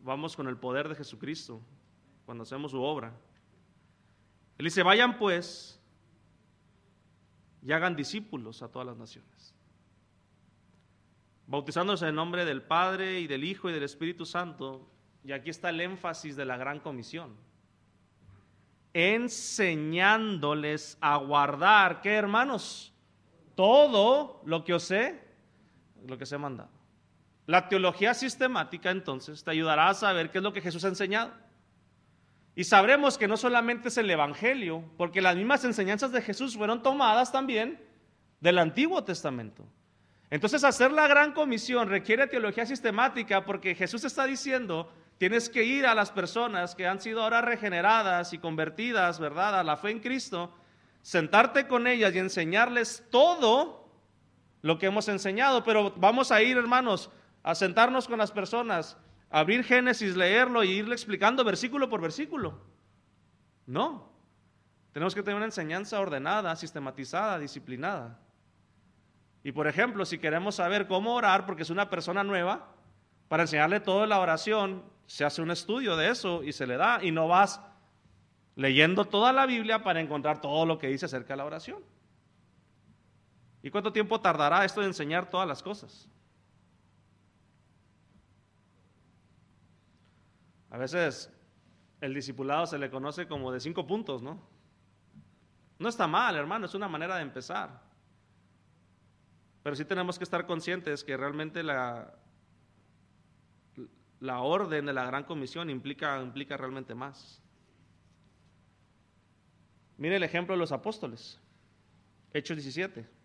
Vamos 0.00 0.34
con 0.34 0.48
el 0.48 0.56
poder 0.56 0.88
de 0.88 0.94
Jesucristo 0.94 1.60
cuando 2.24 2.44
hacemos 2.44 2.70
su 2.70 2.80
obra. 2.80 3.12
Él 4.58 4.64
dice, 4.64 4.82
vayan 4.82 5.18
pues 5.18 5.80
y 7.62 7.72
hagan 7.72 7.96
discípulos 7.96 8.62
a 8.62 8.68
todas 8.68 8.86
las 8.86 8.96
naciones, 8.96 9.54
bautizándose 11.46 12.04
en 12.04 12.10
el 12.10 12.14
nombre 12.14 12.44
del 12.44 12.62
Padre 12.62 13.20
y 13.20 13.26
del 13.26 13.44
Hijo 13.44 13.68
y 13.68 13.72
del 13.72 13.82
Espíritu 13.82 14.24
Santo. 14.24 14.88
Y 15.24 15.32
aquí 15.32 15.50
está 15.50 15.70
el 15.70 15.80
énfasis 15.80 16.36
de 16.36 16.44
la 16.44 16.56
gran 16.56 16.80
comisión. 16.80 17.36
enseñándoles 18.98 20.96
a 21.02 21.16
guardar, 21.18 22.00
¿qué 22.00 22.14
hermanos? 22.14 22.94
Todo 23.54 24.40
lo 24.46 24.64
que 24.64 24.72
os 24.72 24.90
he, 24.90 25.22
lo 26.06 26.16
que 26.16 26.24
os 26.24 26.32
he 26.32 26.38
mandado. 26.38 26.70
La 27.44 27.68
teología 27.68 28.14
sistemática 28.14 28.90
entonces 28.90 29.44
te 29.44 29.50
ayudará 29.50 29.90
a 29.90 29.94
saber 29.94 30.30
qué 30.30 30.38
es 30.38 30.44
lo 30.44 30.54
que 30.54 30.62
Jesús 30.62 30.82
ha 30.84 30.88
enseñado. 30.88 31.30
Y 32.56 32.64
sabremos 32.64 33.18
que 33.18 33.28
no 33.28 33.36
solamente 33.36 33.88
es 33.88 33.98
el 33.98 34.10
Evangelio, 34.10 34.82
porque 34.96 35.20
las 35.20 35.36
mismas 35.36 35.62
enseñanzas 35.66 36.10
de 36.10 36.22
Jesús 36.22 36.56
fueron 36.56 36.82
tomadas 36.82 37.30
también 37.30 37.78
del 38.40 38.58
Antiguo 38.58 39.04
Testamento. 39.04 39.62
Entonces 40.30 40.64
hacer 40.64 40.90
la 40.90 41.06
gran 41.06 41.32
comisión 41.32 41.88
requiere 41.90 42.26
teología 42.26 42.64
sistemática 42.64 43.44
porque 43.44 43.74
Jesús 43.74 44.04
está 44.04 44.24
diciendo, 44.24 44.90
tienes 45.18 45.50
que 45.50 45.64
ir 45.64 45.84
a 45.84 45.94
las 45.94 46.10
personas 46.10 46.74
que 46.74 46.86
han 46.86 46.98
sido 46.98 47.22
ahora 47.22 47.42
regeneradas 47.42 48.32
y 48.32 48.38
convertidas, 48.38 49.20
¿verdad?, 49.20 49.60
a 49.60 49.62
la 49.62 49.76
fe 49.76 49.90
en 49.90 50.00
Cristo, 50.00 50.50
sentarte 51.02 51.68
con 51.68 51.86
ellas 51.86 52.14
y 52.14 52.18
enseñarles 52.18 53.04
todo 53.10 53.86
lo 54.62 54.78
que 54.78 54.86
hemos 54.86 55.08
enseñado. 55.08 55.62
Pero 55.62 55.92
vamos 55.96 56.32
a 56.32 56.40
ir, 56.40 56.56
hermanos, 56.56 57.10
a 57.42 57.54
sentarnos 57.54 58.08
con 58.08 58.18
las 58.18 58.32
personas, 58.32 58.96
abrir 59.30 59.64
Génesis, 59.64 60.16
leerlo 60.16 60.64
y 60.64 60.70
irle 60.70 60.94
explicando 60.94 61.44
versículo 61.44 61.88
por 61.88 62.00
versículo. 62.00 62.60
No. 63.66 64.10
Tenemos 64.92 65.14
que 65.14 65.22
tener 65.22 65.36
una 65.36 65.46
enseñanza 65.46 66.00
ordenada, 66.00 66.54
sistematizada, 66.56 67.38
disciplinada. 67.38 68.18
Y 69.42 69.52
por 69.52 69.66
ejemplo, 69.66 70.04
si 70.04 70.18
queremos 70.18 70.56
saber 70.56 70.86
cómo 70.86 71.14
orar, 71.14 71.46
porque 71.46 71.62
es 71.62 71.70
una 71.70 71.90
persona 71.90 72.24
nueva, 72.24 72.72
para 73.28 73.42
enseñarle 73.42 73.80
toda 73.80 74.06
la 74.06 74.20
oración, 74.20 74.82
se 75.06 75.24
hace 75.24 75.42
un 75.42 75.50
estudio 75.50 75.96
de 75.96 76.10
eso 76.10 76.42
y 76.42 76.52
se 76.52 76.66
le 76.66 76.76
da, 76.76 77.02
y 77.02 77.10
no 77.10 77.28
vas 77.28 77.60
leyendo 78.54 79.04
toda 79.04 79.32
la 79.32 79.46
Biblia 79.46 79.82
para 79.82 80.00
encontrar 80.00 80.40
todo 80.40 80.64
lo 80.66 80.78
que 80.78 80.88
dice 80.88 81.06
acerca 81.06 81.34
de 81.34 81.36
la 81.36 81.44
oración. 81.44 81.84
¿Y 83.62 83.70
cuánto 83.70 83.92
tiempo 83.92 84.20
tardará 84.20 84.64
esto 84.64 84.80
de 84.80 84.86
enseñar 84.86 85.28
todas 85.28 85.46
las 85.46 85.62
cosas? 85.62 86.08
A 90.70 90.78
veces 90.78 91.32
el 92.00 92.14
discipulado 92.14 92.66
se 92.66 92.78
le 92.78 92.90
conoce 92.90 93.26
como 93.26 93.52
de 93.52 93.60
cinco 93.60 93.86
puntos, 93.86 94.22
¿no? 94.22 94.40
No 95.78 95.88
está 95.88 96.06
mal, 96.06 96.36
hermano, 96.36 96.66
es 96.66 96.74
una 96.74 96.88
manera 96.88 97.16
de 97.16 97.22
empezar. 97.22 97.82
Pero 99.62 99.76
sí 99.76 99.84
tenemos 99.84 100.18
que 100.18 100.24
estar 100.24 100.46
conscientes 100.46 101.04
que 101.04 101.16
realmente 101.16 101.62
la, 101.62 102.14
la 104.20 104.40
orden 104.40 104.86
de 104.86 104.92
la 104.92 105.04
gran 105.04 105.24
comisión 105.24 105.70
implica, 105.70 106.20
implica 106.22 106.56
realmente 106.56 106.94
más. 106.94 107.42
Mire 109.98 110.16
el 110.16 110.22
ejemplo 110.22 110.54
de 110.54 110.58
los 110.58 110.72
apóstoles. 110.72 111.40
Hechos 112.32 112.56
17. 112.56 113.15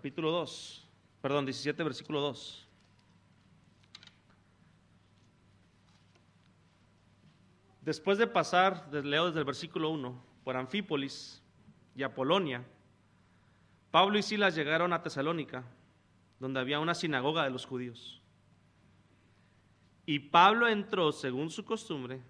Capítulo 0.00 0.30
2, 0.30 0.88
perdón, 1.20 1.44
17, 1.44 1.84
versículo 1.84 2.22
2. 2.22 2.66
Después 7.82 8.16
de 8.16 8.26
pasar, 8.26 8.88
leo 8.90 9.26
desde 9.26 9.40
el 9.40 9.44
versículo 9.44 9.90
1, 9.90 10.24
por 10.42 10.56
Anfípolis 10.56 11.42
y 11.94 12.02
Apolonia, 12.02 12.64
Pablo 13.90 14.16
y 14.16 14.22
Silas 14.22 14.54
llegaron 14.54 14.94
a 14.94 15.02
Tesalónica, 15.02 15.66
donde 16.38 16.60
había 16.60 16.80
una 16.80 16.94
sinagoga 16.94 17.44
de 17.44 17.50
los 17.50 17.66
judíos. 17.66 18.22
Y 20.06 20.18
Pablo 20.18 20.66
entró 20.66 21.12
según 21.12 21.50
su 21.50 21.62
costumbre 21.66 22.22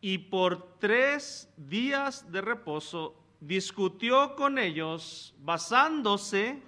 y 0.00 0.18
por 0.18 0.80
tres 0.80 1.48
días 1.56 2.32
de 2.32 2.40
reposo 2.40 3.14
discutió 3.38 4.34
con 4.34 4.58
ellos 4.58 5.32
basándose 5.38 6.66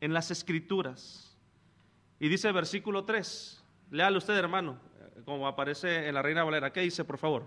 en 0.00 0.12
las 0.12 0.30
escrituras. 0.30 1.36
Y 2.18 2.28
dice 2.28 2.48
el 2.48 2.54
versículo 2.54 3.04
3, 3.04 3.64
léalo 3.90 4.18
usted 4.18 4.34
hermano 4.34 4.78
como 5.26 5.48
aparece 5.48 6.08
en 6.08 6.14
la 6.14 6.22
Reina 6.22 6.44
Valera. 6.44 6.72
¿Qué 6.72 6.80
dice, 6.80 7.04
por 7.04 7.18
favor? 7.18 7.44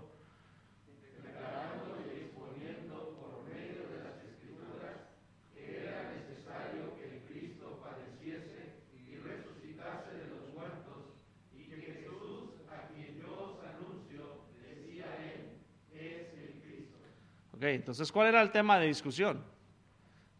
Ok, 17.52 17.64
entonces, 17.64 18.10
¿cuál 18.10 18.28
era 18.28 18.40
el 18.40 18.50
tema 18.50 18.78
de 18.78 18.86
discusión? 18.86 19.44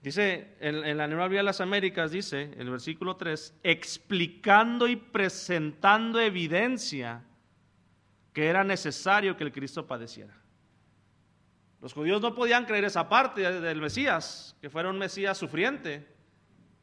Dice, 0.03 0.57
en, 0.61 0.97
la 0.97 1.07
Nueva 1.07 1.25
Biblia 1.25 1.41
de 1.41 1.45
las 1.45 1.61
Américas, 1.61 2.11
dice, 2.11 2.55
el 2.57 2.71
versículo 2.71 3.17
3, 3.17 3.61
explicando 3.63 4.89
y 4.89 4.97
presentando 4.97 6.19
evidencia 6.19 7.23
que 8.33 8.47
era 8.47 8.65
necesario 8.65 9.37
que 9.37 9.45
el 9.45 9.53
Cristo 9.53 9.87
padeciera. 9.87 10.35
Los 11.83 11.93
judíos 11.93 12.23
no 12.23 12.35
podían 12.35 12.65
creer 12.65 12.85
esa 12.85 13.09
parte 13.09 13.43
del 13.61 13.81
Mesías, 13.81 14.57
que 14.61 14.71
fuera 14.71 14.89
un 14.89 14.99
Mesías 14.99 15.37
sufriente. 15.37 16.07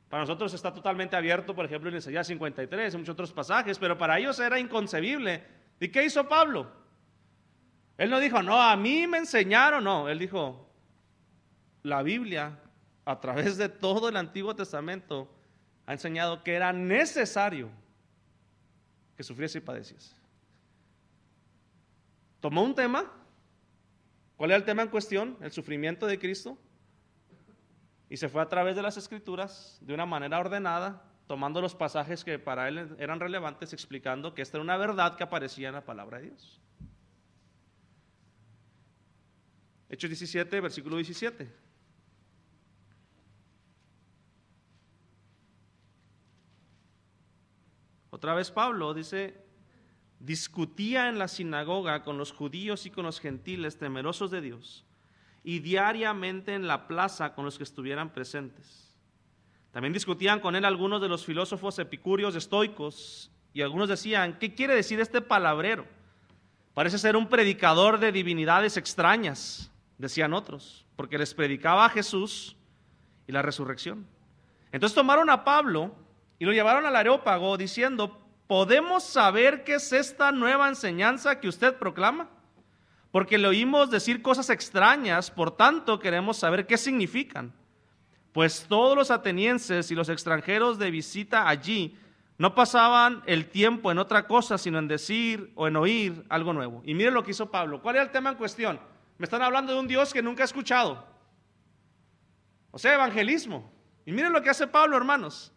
Para 0.09 0.22
nosotros 0.24 0.53
está 0.53 0.72
totalmente 0.72 1.15
abierto, 1.15 1.55
por 1.55 1.65
ejemplo, 1.65 1.89
en 1.89 1.97
Isaías 1.97 2.28
53, 2.28 2.93
en 2.93 2.99
muchos 2.99 3.13
otros 3.13 3.34
pasajes, 3.34 3.80
pero 3.80 3.97
para 3.97 4.20
ellos 4.20 4.39
era 4.39 4.59
inconcebible. 4.59 5.43
¿Y 5.80 5.89
qué 5.89 6.05
hizo 6.05 6.28
Pablo? 6.28 6.72
Él 7.97 8.11
no 8.11 8.20
dijo, 8.20 8.43
no, 8.43 8.61
a 8.61 8.76
mí 8.76 9.07
me 9.07 9.18
enseñaron, 9.18 9.84
no, 9.84 10.07
él 10.07 10.20
dijo, 10.20 10.70
la 11.84 12.03
Biblia, 12.03 12.59
a 13.08 13.20
través 13.20 13.58
de 13.58 13.70
todo 13.70 14.10
el 14.10 14.18
Antiguo 14.18 14.55
Testamento, 14.55 15.28
ha 15.86 15.93
enseñado 15.93 16.43
que 16.43 16.53
era 16.53 16.74
necesario 16.74 17.70
que 19.16 19.24
sufriese 19.24 19.60
y 19.60 19.62
padeciese 19.62 20.18
tomó 22.39 22.64
un 22.64 22.76
tema. 22.76 23.12
¿Cuál 24.36 24.51
era 24.51 24.58
el 24.58 24.64
tema 24.64 24.84
en 24.84 24.89
cuestión? 24.89 25.38
El 25.41 25.51
sufrimiento 25.51 26.05
de 26.05 26.20
Cristo. 26.20 26.58
Y 28.10 28.18
se 28.18 28.30
fue 28.30 28.41
a 28.41 28.47
través 28.47 28.76
de 28.76 28.82
las 28.82 28.95
escrituras 28.97 29.78
de 29.82 29.93
una 29.93 30.05
manera 30.05 30.39
ordenada, 30.39 31.03
tomando 31.28 31.60
los 31.60 31.76
pasajes 31.76 32.24
que 32.24 32.39
para 32.39 32.70
él 32.70 32.95
eran 32.99 33.20
relevantes, 33.20 33.74
explicando 33.74 34.34
que 34.34 34.41
esta 34.41 34.58
era 34.58 34.64
una 34.64 34.78
verdad 34.78 35.18
que 35.18 35.24
aparecía 35.24 35.68
en 35.68 35.74
la 35.74 35.84
palabra 35.84 36.20
de 36.20 36.28
Dios. 36.28 36.62
Hechos 39.89 40.10
17, 40.10 40.62
versículo 40.62 40.95
17. 40.95 41.66
Otra 48.18 48.34
vez 48.34 48.49
Pablo 48.49 48.95
dice, 48.95 49.39
discutía 50.20 51.07
en 51.07 51.20
la 51.20 51.28
sinagoga 51.28 52.01
con 52.01 52.18
los 52.18 52.32
judíos 52.32 52.88
y 52.88 52.89
con 52.89 53.05
los 53.05 53.20
gentiles 53.20 53.78
temerosos 53.78 54.32
de 54.32 54.41
Dios, 54.41 54.84
y 55.43 55.59
diariamente 55.59 56.55
en 56.55 56.65
la 56.65 56.88
plaza 56.88 57.36
con 57.36 57.45
los 57.45 57.59
que 57.59 57.63
estuvieran 57.63 58.11
presentes. 58.11 58.97
También 59.72 59.93
discutían 59.93 60.39
con 60.39 60.55
él 60.55 60.65
algunos 60.65 60.99
de 60.99 61.09
los 61.09 61.26
filósofos 61.28 61.78
epicúreos 61.78 62.36
estoicos, 62.36 63.30
y 63.53 63.61
algunos 63.61 63.88
decían, 63.88 64.39
¿qué 64.39 64.55
quiere 64.55 64.74
decir 64.74 64.99
este 64.99 65.22
palabrero? 65.22 65.86
Parece 66.74 66.97
ser 66.97 67.15
un 67.15 67.30
predicador 67.30 67.99
de 67.99 68.11
divinidades 68.11 68.78
extrañas, 68.78 69.72
decían 69.99 70.34
otros, 70.34 70.88
porque 70.95 71.20
les 71.20 71.36
predicaba 71.36 71.86
a 71.86 71.89
Jesús 71.89 72.55
y 73.28 73.32
la 73.32 73.43
resurrección. 73.43 74.07
Entonces 74.72 74.95
tomaron 74.95 75.30
a 75.30 75.43
Pablo 75.43 76.07
y 76.40 76.46
lo 76.46 76.52
llevaron 76.54 76.86
al 76.86 76.96
areópago 76.96 77.58
diciendo, 77.58 78.20
¿podemos 78.48 79.04
saber 79.04 79.64
qué 79.64 79.76
es 79.76 79.92
esta 79.92 80.32
nueva 80.32 80.68
enseñanza 80.70 81.40
que 81.40 81.48
usted 81.48 81.76
proclama? 81.76 82.30
Porque 83.12 83.38
le 83.38 83.48
oímos 83.48 83.90
decir 83.90 84.22
cosas 84.22 84.50
extrañas, 84.50 85.32
por 85.32 85.56
tanto 85.56 86.00
queremos 86.00 86.38
saber 86.38 86.68
qué 86.68 86.78
significan. 86.78 87.54
Pues 88.34 88.66
todos 88.68 88.96
los 88.96 89.10
atenienses 89.10 89.90
y 89.90 89.96
los 89.96 90.10
extranjeros 90.10 90.78
de 90.78 90.92
visita 90.92 91.48
allí 91.48 91.98
no 92.38 92.54
pasaban 92.54 93.24
el 93.26 93.50
tiempo 93.50 93.92
en 93.92 93.98
otra 93.98 94.28
cosa, 94.28 94.60
sino 94.60 94.78
en 94.78 94.88
decir 94.88 95.52
o 95.56 95.68
en 95.68 95.76
oír 95.76 96.24
algo 96.30 96.54
nuevo. 96.54 96.82
Y 96.86 96.94
miren 96.94 97.16
lo 97.16 97.24
que 97.24 97.32
hizo 97.32 97.50
Pablo. 97.50 97.82
¿Cuál 97.82 97.96
era 97.96 98.06
el 98.06 98.12
tema 98.12 98.30
en 98.30 98.36
cuestión? 98.36 98.80
Me 99.18 99.24
están 99.24 99.42
hablando 99.42 99.74
de 99.74 99.80
un 99.80 99.88
Dios 99.88 100.14
que 100.14 100.22
nunca 100.22 100.44
he 100.44 100.46
escuchado. 100.46 101.04
O 102.70 102.78
sea, 102.78 102.94
evangelismo. 102.94 103.72
Y 104.06 104.12
miren 104.12 104.34
lo 104.34 104.44
que 104.44 104.52
hace 104.52 104.68
Pablo, 104.68 104.96
hermanos. 104.96 105.52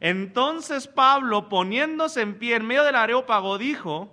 Entonces 0.00 0.86
Pablo, 0.86 1.48
poniéndose 1.48 2.20
en 2.20 2.38
pie 2.38 2.56
en 2.56 2.66
medio 2.66 2.84
del 2.84 2.96
areópago, 2.96 3.58
dijo, 3.58 4.12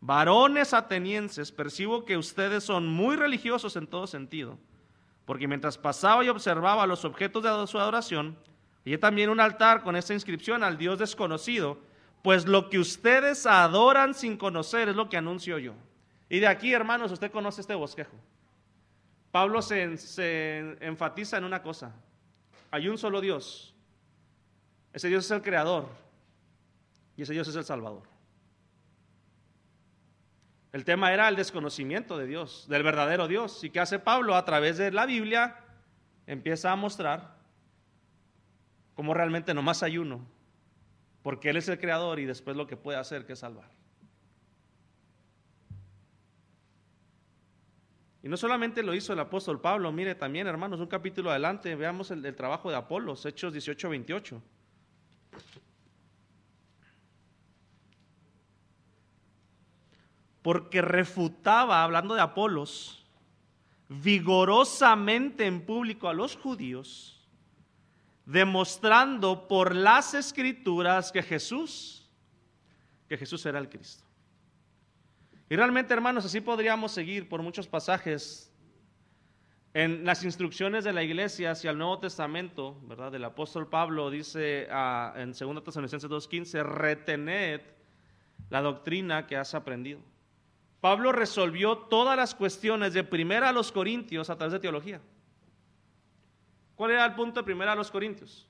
varones 0.00 0.74
atenienses, 0.74 1.52
percibo 1.52 2.04
que 2.04 2.16
ustedes 2.16 2.64
son 2.64 2.86
muy 2.88 3.16
religiosos 3.16 3.76
en 3.76 3.86
todo 3.86 4.06
sentido. 4.06 4.58
Porque 5.24 5.46
mientras 5.46 5.78
pasaba 5.78 6.24
y 6.24 6.28
observaba 6.28 6.86
los 6.86 7.04
objetos 7.04 7.42
de 7.42 7.66
su 7.66 7.78
adoración, 7.78 8.36
y 8.84 8.98
también 8.98 9.30
un 9.30 9.40
altar 9.40 9.82
con 9.82 9.94
esta 9.94 10.12
inscripción 10.12 10.64
al 10.64 10.76
Dios 10.76 10.98
desconocido, 10.98 11.78
pues 12.22 12.46
lo 12.46 12.68
que 12.68 12.78
ustedes 12.78 13.46
adoran 13.46 14.14
sin 14.14 14.36
conocer 14.36 14.88
es 14.88 14.96
lo 14.96 15.08
que 15.08 15.16
anuncio 15.16 15.58
yo. 15.58 15.74
Y 16.28 16.40
de 16.40 16.48
aquí, 16.48 16.72
hermanos, 16.72 17.12
usted 17.12 17.30
conoce 17.30 17.60
este 17.60 17.74
bosquejo. 17.74 18.16
Pablo 19.30 19.62
se, 19.62 19.96
se 19.98 20.76
enfatiza 20.80 21.36
en 21.38 21.44
una 21.44 21.62
cosa. 21.62 21.94
Hay 22.70 22.88
un 22.88 22.98
solo 22.98 23.20
Dios. 23.20 23.71
Ese 24.92 25.08
Dios 25.08 25.24
es 25.24 25.30
el 25.30 25.42
creador. 25.42 25.88
Y 27.16 27.22
ese 27.22 27.32
Dios 27.32 27.48
es 27.48 27.56
el 27.56 27.64
Salvador. 27.64 28.12
El 30.72 30.84
tema 30.84 31.12
era 31.12 31.28
el 31.28 31.36
desconocimiento 31.36 32.16
de 32.16 32.26
Dios, 32.26 32.66
del 32.68 32.82
verdadero 32.82 33.28
Dios. 33.28 33.62
¿Y 33.62 33.70
qué 33.70 33.80
hace 33.80 33.98
Pablo? 33.98 34.34
A 34.34 34.44
través 34.44 34.78
de 34.78 34.90
la 34.90 35.04
Biblia 35.04 35.56
empieza 36.26 36.72
a 36.72 36.76
mostrar 36.76 37.36
cómo 38.94 39.12
realmente 39.12 39.52
nomás 39.52 39.82
hay 39.82 39.98
uno, 39.98 40.26
porque 41.22 41.50
Él 41.50 41.58
es 41.58 41.68
el 41.68 41.78
creador 41.78 42.20
y 42.20 42.24
después 42.24 42.56
lo 42.56 42.66
que 42.66 42.76
puede 42.76 42.98
hacer 42.98 43.26
que 43.26 43.34
es 43.34 43.38
salvar. 43.38 43.70
Y 48.22 48.28
no 48.28 48.36
solamente 48.36 48.82
lo 48.82 48.94
hizo 48.94 49.12
el 49.12 49.18
apóstol 49.18 49.60
Pablo, 49.60 49.92
mire 49.92 50.14
también 50.14 50.46
hermanos, 50.46 50.80
un 50.80 50.86
capítulo 50.86 51.30
adelante, 51.30 51.74
veamos 51.74 52.10
el, 52.12 52.24
el 52.24 52.36
trabajo 52.36 52.70
de 52.70 52.76
Apolos, 52.76 53.26
Hechos 53.26 53.52
18, 53.52 53.90
28. 53.90 54.42
Porque 60.42 60.82
refutaba, 60.82 61.82
hablando 61.82 62.14
de 62.14 62.20
Apolos, 62.20 63.04
vigorosamente 63.88 65.46
en 65.46 65.64
público 65.64 66.08
a 66.08 66.14
los 66.14 66.36
judíos, 66.36 67.20
demostrando 68.26 69.46
por 69.48 69.74
las 69.74 70.14
escrituras 70.14 71.12
que 71.12 71.22
Jesús, 71.22 72.10
que 73.08 73.16
Jesús 73.16 73.44
era 73.46 73.58
el 73.58 73.68
Cristo. 73.68 74.04
Y 75.48 75.56
realmente, 75.56 75.92
hermanos, 75.92 76.24
así 76.24 76.40
podríamos 76.40 76.92
seguir 76.92 77.28
por 77.28 77.42
muchos 77.42 77.66
pasajes 77.66 78.50
en 79.74 80.04
las 80.04 80.24
instrucciones 80.24 80.84
de 80.84 80.92
la 80.92 81.02
iglesia 81.02 81.52
hacia 81.52 81.70
el 81.70 81.78
Nuevo 81.78 81.98
Testamento, 81.98 82.78
¿verdad? 82.84 83.14
El 83.14 83.24
apóstol 83.24 83.68
Pablo 83.68 84.10
dice 84.10 84.68
uh, 84.70 85.18
en 85.18 85.32
2 85.32 85.64
Tesalonicenses 85.64 86.10
2.15, 86.10 86.62
retened 86.62 87.60
la 88.50 88.60
doctrina 88.60 89.26
que 89.26 89.36
has 89.36 89.54
aprendido. 89.54 90.00
Pablo 90.82 91.12
resolvió 91.12 91.78
todas 91.78 92.16
las 92.16 92.34
cuestiones 92.34 92.92
de 92.92 93.04
primera 93.04 93.50
a 93.50 93.52
los 93.52 93.70
Corintios 93.70 94.28
a 94.28 94.36
través 94.36 94.52
de 94.52 94.58
teología. 94.58 95.00
¿Cuál 96.74 96.90
era 96.90 97.04
el 97.04 97.14
punto 97.14 97.38
de 97.38 97.44
primera 97.44 97.70
a 97.70 97.76
los 97.76 97.88
Corintios? 97.88 98.48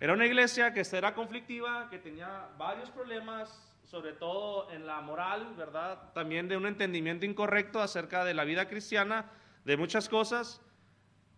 Era 0.00 0.14
una 0.14 0.24
iglesia 0.24 0.72
que 0.72 0.80
era 0.90 1.14
conflictiva, 1.14 1.90
que 1.90 1.98
tenía 1.98 2.48
varios 2.56 2.88
problemas, 2.88 3.70
sobre 3.84 4.14
todo 4.14 4.72
en 4.72 4.86
la 4.86 5.02
moral, 5.02 5.52
¿verdad? 5.58 6.10
También 6.14 6.48
de 6.48 6.56
un 6.56 6.64
entendimiento 6.64 7.26
incorrecto 7.26 7.82
acerca 7.82 8.24
de 8.24 8.32
la 8.32 8.44
vida 8.44 8.66
cristiana, 8.66 9.30
de 9.66 9.76
muchas 9.76 10.08
cosas. 10.08 10.62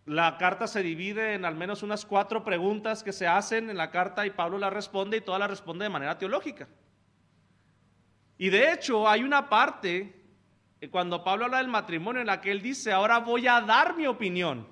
La 0.05 0.37
carta 0.37 0.65
se 0.65 0.81
divide 0.81 1.33
en 1.33 1.43
al 1.43 1.55
menos 1.55 1.83
unas 1.83 2.05
cuatro 2.05 2.45
preguntas 2.45 3.03
que 3.03 3.11
se 3.11 3.27
hacen 3.27 3.69
en 3.69 3.75
la 3.75 3.91
carta 3.91 4.25
y 4.25 4.29
Pablo 4.29 4.57
las 4.59 4.71
responde 4.71 5.17
y 5.17 5.21
todas 5.21 5.41
las 5.41 5.49
responde 5.49 5.83
de 5.83 5.89
manera 5.89 6.17
teológica. 6.17 6.69
Y 8.37 8.49
de 8.49 8.71
hecho 8.71 9.09
hay 9.09 9.25
una 9.25 9.49
parte 9.49 10.20
cuando 10.89 11.23
Pablo 11.23 11.45
habla 11.45 11.59
del 11.59 11.67
matrimonio 11.67 12.21
en 12.21 12.27
la 12.27 12.41
que 12.41 12.51
él 12.51 12.61
dice, 12.61 12.91
ahora 12.91 13.19
voy 13.19 13.47
a 13.47 13.61
dar 13.61 13.95
mi 13.95 14.07
opinión. 14.07 14.67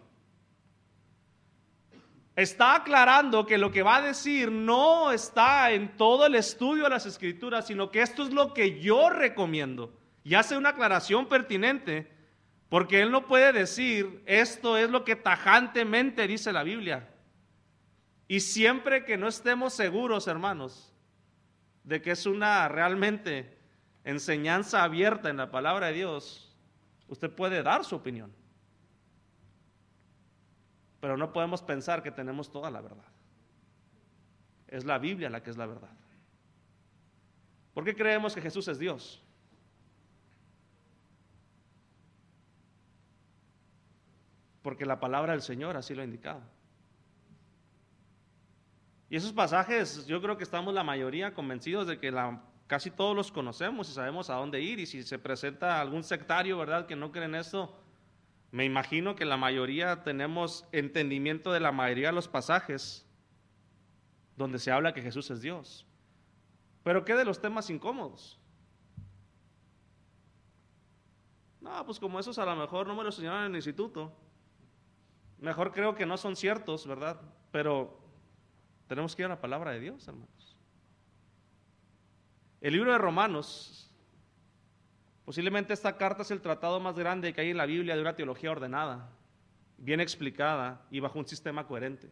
Está 2.35 2.75
aclarando 2.75 3.45
que 3.45 3.57
lo 3.57 3.71
que 3.71 3.83
va 3.83 3.97
a 3.97 4.01
decir 4.01 4.51
no 4.51 5.11
está 5.11 5.71
en 5.71 5.97
todo 5.97 6.25
el 6.25 6.35
estudio 6.35 6.85
de 6.85 6.89
las 6.89 7.05
escrituras, 7.05 7.67
sino 7.67 7.91
que 7.91 8.01
esto 8.01 8.23
es 8.23 8.31
lo 8.31 8.53
que 8.53 8.79
yo 8.79 9.09
recomiendo. 9.09 9.93
Y 10.23 10.33
hace 10.33 10.57
una 10.57 10.69
aclaración 10.69 11.27
pertinente, 11.27 12.11
porque 12.69 13.01
él 13.01 13.11
no 13.11 13.27
puede 13.27 13.51
decir, 13.51 14.23
esto 14.25 14.77
es 14.77 14.89
lo 14.89 15.03
que 15.03 15.15
tajantemente 15.15 16.25
dice 16.27 16.53
la 16.53 16.63
Biblia. 16.63 17.09
Y 18.27 18.39
siempre 18.39 19.05
que 19.05 19.17
no 19.17 19.27
estemos 19.27 19.73
seguros, 19.73 20.27
hermanos, 20.27 20.91
de 21.83 22.01
que 22.01 22.11
es 22.11 22.25
una 22.25 22.67
realmente 22.67 23.58
enseñanza 24.03 24.83
abierta 24.83 25.29
en 25.29 25.37
la 25.37 25.51
palabra 25.51 25.87
de 25.87 25.93
Dios, 25.93 26.55
usted 27.07 27.31
puede 27.31 27.63
dar 27.63 27.83
su 27.83 27.95
opinión. 27.95 28.31
Pero 30.99 31.17
no 31.17 31.31
podemos 31.31 31.61
pensar 31.61 32.03
que 32.03 32.11
tenemos 32.11 32.51
toda 32.51 32.69
la 32.69 32.81
verdad. 32.81 33.05
Es 34.67 34.85
la 34.85 34.99
Biblia 34.99 35.29
la 35.29 35.41
que 35.41 35.49
es 35.49 35.57
la 35.57 35.65
verdad. 35.65 35.89
¿Por 37.73 37.83
qué 37.83 37.95
creemos 37.95 38.35
que 38.35 38.41
Jesús 38.41 38.67
es 38.67 38.77
Dios? 38.77 39.23
Porque 44.61 44.85
la 44.85 44.99
palabra 44.99 45.31
del 45.31 45.41
Señor 45.41 45.77
así 45.77 45.95
lo 45.95 46.01
ha 46.01 46.05
indicado. 46.05 46.41
Y 49.09 49.15
esos 49.15 49.33
pasajes, 49.33 50.05
yo 50.05 50.21
creo 50.21 50.37
que 50.37 50.43
estamos 50.43 50.73
la 50.73 50.83
mayoría 50.83 51.33
convencidos 51.33 51.87
de 51.87 51.99
que 51.99 52.11
la 52.11 52.41
casi 52.69 52.91
todos 52.91 53.15
los 53.15 53.31
conocemos 53.31 53.89
y 53.89 53.93
sabemos 53.93 54.29
a 54.29 54.35
dónde 54.35 54.61
ir. 54.61 54.79
Y 54.79 54.85
si 54.85 55.01
se 55.01 55.17
presenta 55.17 55.81
algún 55.81 56.03
sectario, 56.03 56.57
¿verdad?, 56.57 56.85
que 56.85 56.95
no 56.95 57.11
cree 57.11 57.25
en 57.25 57.33
esto, 57.33 57.75
me 58.51 58.63
imagino 58.63 59.15
que 59.15 59.25
la 59.25 59.37
mayoría 59.37 60.03
tenemos 60.03 60.65
entendimiento 60.71 61.51
de 61.51 61.59
la 61.59 61.71
mayoría 61.71 62.09
de 62.09 62.13
los 62.13 62.27
pasajes 62.27 63.07
donde 64.37 64.59
se 64.59 64.71
habla 64.71 64.93
que 64.93 65.01
Jesús 65.01 65.31
es 65.31 65.41
Dios. 65.41 65.87
Pero 66.83 67.03
¿qué 67.03 67.15
de 67.15 67.25
los 67.25 67.41
temas 67.41 67.71
incómodos? 67.71 68.39
No, 71.59 71.85
pues 71.85 71.99
como 71.99 72.19
esos 72.19 72.37
a 72.37 72.45
lo 72.45 72.55
mejor 72.55 72.85
no 72.87 72.95
me 72.95 73.03
los 73.03 73.15
enseñaron 73.15 73.45
en 73.45 73.51
el 73.51 73.57
instituto. 73.57 74.13
Mejor 75.39 75.71
creo 75.71 75.95
que 75.95 76.05
no 76.05 76.17
son 76.17 76.35
ciertos, 76.35 76.85
¿verdad? 76.85 77.19
Pero 77.51 77.99
tenemos 78.87 79.15
que 79.15 79.23
ir 79.23 79.25
a 79.25 79.29
la 79.29 79.41
palabra 79.41 79.71
de 79.71 79.79
Dios, 79.79 80.07
hermanos. 80.07 80.38
El 82.61 82.73
libro 82.73 82.91
de 82.91 82.97
Romanos, 82.97 83.89
posiblemente 85.23 85.73
esta 85.73 85.95
carta 85.97 86.23
es 86.23 86.31
el 86.31 86.41
tratado 86.41 86.79
más 86.81 86.97
grande 86.97 87.33
que 87.33 87.41
hay 87.41 87.51
en 87.51 87.57
la 87.57 87.65
Biblia 87.65 87.95
de 87.95 88.01
una 88.01 88.15
teología 88.15 88.51
ordenada, 88.51 89.09
bien 89.77 90.01
explicada 90.01 90.81
y 90.91 90.99
bajo 90.99 91.19
un 91.19 91.27
sistema 91.27 91.65
coherente. 91.65 92.09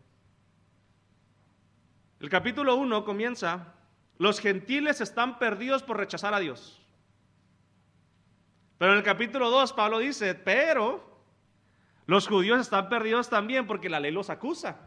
El 2.21 2.29
capítulo 2.29 2.75
1 2.75 3.03
comienza, 3.03 3.73
los 4.17 4.39
gentiles 4.39 5.01
están 5.01 5.37
perdidos 5.37 5.83
por 5.83 5.97
rechazar 5.97 6.33
a 6.33 6.39
Dios. 6.39 6.81
Pero 8.77 8.93
en 8.93 8.99
el 8.99 9.03
capítulo 9.03 9.49
2 9.49 9.73
Pablo 9.73 9.99
dice, 9.99 10.33
pero 10.33 11.21
los 12.05 12.25
judíos 12.25 12.61
están 12.61 12.87
perdidos 12.87 13.29
también 13.29 13.67
porque 13.67 13.89
la 13.89 13.99
ley 13.99 14.11
los 14.11 14.29
acusa. 14.29 14.77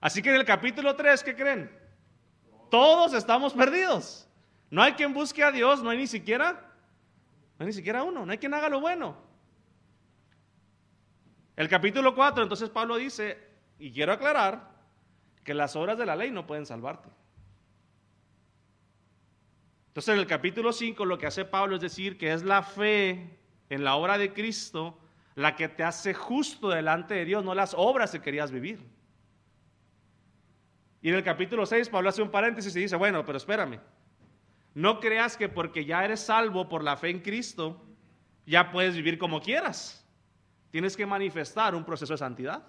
Así 0.00 0.20
que 0.20 0.30
en 0.30 0.36
el 0.36 0.44
capítulo 0.44 0.96
3, 0.96 1.22
¿qué 1.22 1.36
creen? 1.36 1.70
Todos 2.70 3.14
estamos 3.14 3.54
perdidos. 3.54 4.27
No 4.70 4.82
hay 4.82 4.92
quien 4.92 5.14
busque 5.14 5.42
a 5.42 5.50
Dios, 5.50 5.82
no 5.82 5.90
hay 5.90 5.98
ni 5.98 6.06
siquiera, 6.06 6.52
no 7.58 7.64
hay 7.64 7.66
ni 7.66 7.72
siquiera 7.72 8.02
uno, 8.02 8.26
no 8.26 8.32
hay 8.32 8.38
quien 8.38 8.54
haga 8.54 8.68
lo 8.68 8.80
bueno. 8.80 9.16
El 11.56 11.68
capítulo 11.68 12.14
4, 12.14 12.42
entonces 12.42 12.70
Pablo 12.70 12.96
dice, 12.96 13.38
y 13.78 13.90
quiero 13.90 14.12
aclarar, 14.12 14.78
que 15.42 15.54
las 15.54 15.74
obras 15.76 15.96
de 15.96 16.04
la 16.04 16.14
ley 16.14 16.30
no 16.30 16.46
pueden 16.46 16.66
salvarte. 16.66 17.08
Entonces 19.88 20.12
en 20.12 20.20
el 20.20 20.26
capítulo 20.26 20.74
5 20.74 21.06
lo 21.06 21.16
que 21.16 21.26
hace 21.26 21.46
Pablo 21.46 21.76
es 21.76 21.80
decir 21.80 22.18
que 22.18 22.34
es 22.34 22.42
la 22.42 22.62
fe 22.62 23.38
en 23.70 23.82
la 23.82 23.96
obra 23.96 24.18
de 24.18 24.34
Cristo 24.34 24.98
la 25.36 25.56
que 25.56 25.68
te 25.68 25.84
hace 25.84 26.12
justo 26.12 26.68
delante 26.68 27.14
de 27.14 27.24
Dios, 27.24 27.44
no 27.44 27.54
las 27.54 27.72
obras 27.74 28.10
que 28.12 28.20
querías 28.20 28.50
vivir. 28.50 28.84
Y 31.00 31.08
en 31.08 31.14
el 31.14 31.24
capítulo 31.24 31.64
6 31.64 31.88
Pablo 31.88 32.10
hace 32.10 32.22
un 32.22 32.30
paréntesis 32.30 32.76
y 32.76 32.80
dice, 32.80 32.96
bueno, 32.96 33.24
pero 33.24 33.38
espérame, 33.38 33.80
no 34.78 35.00
creas 35.00 35.36
que 35.36 35.48
porque 35.48 35.84
ya 35.84 36.04
eres 36.04 36.20
salvo 36.20 36.68
por 36.68 36.84
la 36.84 36.96
fe 36.96 37.10
en 37.10 37.18
Cristo, 37.18 37.84
ya 38.46 38.70
puedes 38.70 38.94
vivir 38.94 39.18
como 39.18 39.40
quieras. 39.40 40.08
Tienes 40.70 40.96
que 40.96 41.04
manifestar 41.04 41.74
un 41.74 41.84
proceso 41.84 42.12
de 42.12 42.18
santidad. 42.18 42.62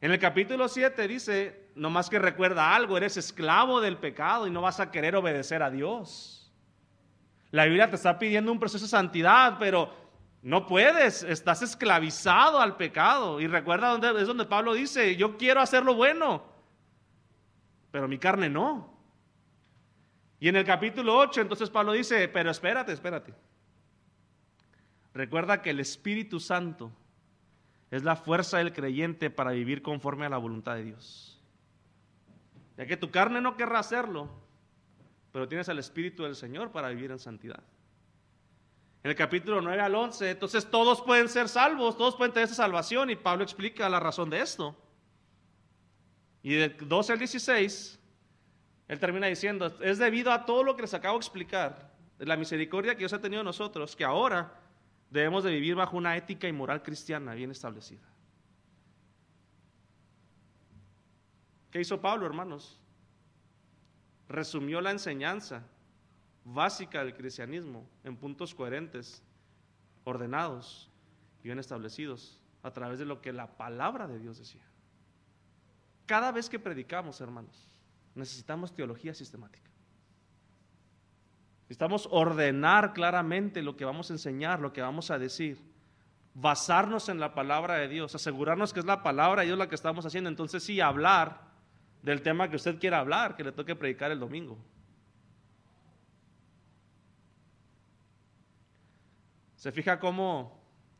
En 0.00 0.12
el 0.12 0.20
capítulo 0.20 0.68
7 0.68 1.08
dice, 1.08 1.72
no 1.74 1.90
más 1.90 2.08
que 2.08 2.20
recuerda 2.20 2.76
algo, 2.76 2.96
eres 2.96 3.16
esclavo 3.16 3.80
del 3.80 3.96
pecado 3.96 4.46
y 4.46 4.52
no 4.52 4.62
vas 4.62 4.78
a 4.78 4.92
querer 4.92 5.16
obedecer 5.16 5.64
a 5.64 5.70
Dios. 5.70 6.54
La 7.50 7.64
Biblia 7.64 7.90
te 7.90 7.96
está 7.96 8.16
pidiendo 8.16 8.52
un 8.52 8.60
proceso 8.60 8.84
de 8.84 8.88
santidad, 8.88 9.56
pero 9.58 9.92
no 10.42 10.64
puedes, 10.64 11.24
estás 11.24 11.62
esclavizado 11.62 12.60
al 12.60 12.76
pecado. 12.76 13.40
Y 13.40 13.48
recuerda 13.48 13.88
dónde 13.88 14.22
es 14.22 14.28
donde 14.28 14.44
Pablo 14.44 14.74
dice, 14.74 15.16
yo 15.16 15.36
quiero 15.36 15.60
hacer 15.60 15.84
lo 15.84 15.96
bueno, 15.96 16.44
pero 17.90 18.06
mi 18.06 18.18
carne 18.18 18.48
no. 18.48 18.99
Y 20.40 20.48
en 20.48 20.56
el 20.56 20.64
capítulo 20.64 21.16
8, 21.18 21.42
entonces 21.42 21.68
Pablo 21.68 21.92
dice, 21.92 22.26
pero 22.28 22.50
espérate, 22.50 22.92
espérate. 22.92 23.34
Recuerda 25.12 25.60
que 25.60 25.70
el 25.70 25.80
Espíritu 25.80 26.40
Santo 26.40 26.90
es 27.90 28.04
la 28.04 28.16
fuerza 28.16 28.58
del 28.58 28.72
creyente 28.72 29.28
para 29.28 29.50
vivir 29.50 29.82
conforme 29.82 30.24
a 30.24 30.30
la 30.30 30.38
voluntad 30.38 30.76
de 30.76 30.84
Dios. 30.84 31.42
Ya 32.78 32.86
que 32.86 32.96
tu 32.96 33.10
carne 33.10 33.42
no 33.42 33.56
querrá 33.58 33.80
hacerlo, 33.80 34.30
pero 35.30 35.46
tienes 35.46 35.68
el 35.68 35.78
Espíritu 35.78 36.22
del 36.22 36.34
Señor 36.34 36.72
para 36.72 36.88
vivir 36.88 37.10
en 37.10 37.18
santidad. 37.18 37.62
En 39.02 39.10
el 39.10 39.16
capítulo 39.16 39.60
9 39.60 39.82
al 39.82 39.94
11, 39.94 40.30
entonces 40.30 40.70
todos 40.70 41.02
pueden 41.02 41.28
ser 41.28 41.50
salvos, 41.50 41.98
todos 41.98 42.16
pueden 42.16 42.32
tener 42.32 42.46
esa 42.46 42.54
salvación 42.54 43.10
y 43.10 43.16
Pablo 43.16 43.42
explica 43.44 43.88
la 43.90 44.00
razón 44.00 44.30
de 44.30 44.40
esto. 44.40 44.74
Y 46.42 46.54
del 46.54 46.76
12 46.78 47.12
al 47.12 47.18
16, 47.18 47.99
él 48.90 48.98
termina 48.98 49.28
diciendo, 49.28 49.72
es 49.82 49.98
debido 49.98 50.32
a 50.32 50.44
todo 50.44 50.64
lo 50.64 50.74
que 50.74 50.82
les 50.82 50.94
acabo 50.94 51.16
de 51.16 51.20
explicar, 51.20 51.92
de 52.18 52.26
la 52.26 52.36
misericordia 52.36 52.94
que 52.94 52.98
Dios 52.98 53.12
ha 53.12 53.20
tenido 53.20 53.44
nosotros, 53.44 53.94
que 53.94 54.02
ahora 54.02 54.52
debemos 55.10 55.44
de 55.44 55.52
vivir 55.52 55.76
bajo 55.76 55.96
una 55.96 56.16
ética 56.16 56.48
y 56.48 56.52
moral 56.52 56.82
cristiana 56.82 57.34
bien 57.34 57.52
establecida. 57.52 58.02
¿Qué 61.70 61.80
hizo 61.80 62.00
Pablo, 62.00 62.26
hermanos? 62.26 62.80
Resumió 64.28 64.80
la 64.80 64.90
enseñanza 64.90 65.62
básica 66.44 67.04
del 67.04 67.14
cristianismo 67.14 67.88
en 68.02 68.16
puntos 68.16 68.56
coherentes, 68.56 69.22
ordenados 70.02 70.90
bien 71.44 71.60
establecidos 71.60 72.42
a 72.64 72.72
través 72.72 72.98
de 72.98 73.04
lo 73.04 73.22
que 73.22 73.32
la 73.32 73.56
palabra 73.56 74.08
de 74.08 74.18
Dios 74.18 74.38
decía. 74.38 74.66
Cada 76.06 76.32
vez 76.32 76.48
que 76.48 76.58
predicamos, 76.58 77.20
hermanos, 77.20 77.69
necesitamos 78.14 78.74
teología 78.74 79.14
sistemática. 79.14 79.70
Necesitamos 81.62 82.08
ordenar 82.10 82.92
claramente 82.92 83.62
lo 83.62 83.76
que 83.76 83.84
vamos 83.84 84.10
a 84.10 84.14
enseñar, 84.14 84.60
lo 84.60 84.72
que 84.72 84.82
vamos 84.82 85.10
a 85.10 85.18
decir, 85.18 85.62
basarnos 86.34 87.08
en 87.08 87.20
la 87.20 87.34
palabra 87.34 87.74
de 87.74 87.88
Dios, 87.88 88.14
asegurarnos 88.14 88.72
que 88.72 88.80
es 88.80 88.86
la 88.86 89.02
palabra 89.02 89.42
de 89.42 89.46
Dios 89.46 89.58
la 89.58 89.68
que 89.68 89.74
estamos 89.76 90.04
haciendo. 90.04 90.28
Entonces 90.28 90.62
sí, 90.62 90.80
hablar 90.80 91.42
del 92.02 92.22
tema 92.22 92.48
que 92.48 92.56
usted 92.56 92.78
quiera 92.78 92.98
hablar, 92.98 93.36
que 93.36 93.44
le 93.44 93.52
toque 93.52 93.76
predicar 93.76 94.10
el 94.10 94.18
domingo. 94.18 94.58
Se 99.56 99.70
fija 99.72 100.00
cómo 100.00 100.58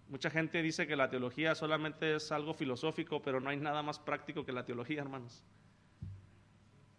mucha 0.08 0.28
gente 0.28 0.60
dice 0.60 0.86
que 0.86 0.94
la 0.94 1.08
teología 1.08 1.54
solamente 1.54 2.16
es 2.16 2.30
algo 2.30 2.52
filosófico, 2.52 3.22
pero 3.22 3.40
no 3.40 3.48
hay 3.48 3.56
nada 3.56 3.82
más 3.82 3.98
práctico 3.98 4.44
que 4.44 4.52
la 4.52 4.64
teología, 4.64 5.00
hermanos. 5.00 5.42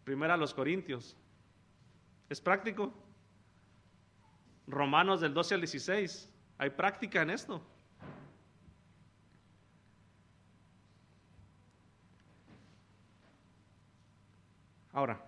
Primera 0.03 0.33
a 0.33 0.37
los 0.37 0.53
Corintios. 0.53 1.15
¿Es 2.29 2.41
práctico? 2.41 2.93
Romanos 4.67 5.21
del 5.21 5.33
12 5.33 5.55
al 5.55 5.61
16. 5.61 6.29
Hay 6.57 6.69
práctica 6.69 7.21
en 7.21 7.29
esto. 7.29 7.61
Ahora, 14.93 15.21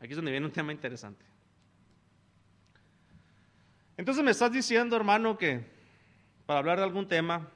aquí 0.00 0.10
es 0.10 0.16
donde 0.16 0.30
viene 0.30 0.46
un 0.46 0.52
tema 0.52 0.72
interesante. 0.72 1.24
Entonces 3.96 4.22
me 4.22 4.30
estás 4.30 4.52
diciendo, 4.52 4.96
hermano, 4.96 5.38
que 5.38 5.64
para 6.44 6.58
hablar 6.58 6.78
de 6.78 6.84
algún 6.84 7.08
tema 7.08 7.48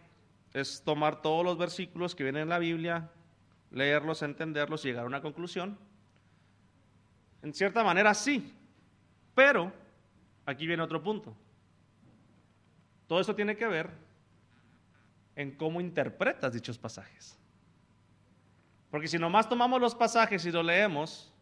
es 0.54 0.82
tomar 0.82 1.20
todos 1.20 1.44
los 1.44 1.58
versículos 1.58 2.14
que 2.14 2.24
vienen 2.24 2.42
en 2.42 2.48
la 2.48 2.58
Biblia, 2.58 3.10
leerlos, 3.70 4.22
entenderlos 4.22 4.84
y 4.84 4.88
llegar 4.88 5.04
a 5.04 5.06
una 5.06 5.20
conclusión. 5.20 5.78
En 7.42 7.54
cierta 7.54 7.82
manera 7.82 8.12
sí, 8.14 8.52
pero 9.34 9.72
aquí 10.44 10.66
viene 10.66 10.82
otro 10.82 11.02
punto. 11.02 11.34
Todo 13.06 13.20
eso 13.20 13.34
tiene 13.34 13.56
que 13.56 13.66
ver 13.66 13.90
en 15.34 15.56
cómo 15.56 15.80
interpretas 15.80 16.52
dichos 16.52 16.78
pasajes. 16.78 17.38
Porque 18.90 19.08
si 19.08 19.18
nomás 19.18 19.48
tomamos 19.48 19.80
los 19.80 19.94
pasajes 19.94 20.44
y 20.44 20.50
los 20.50 20.64
leemos, 20.64 21.32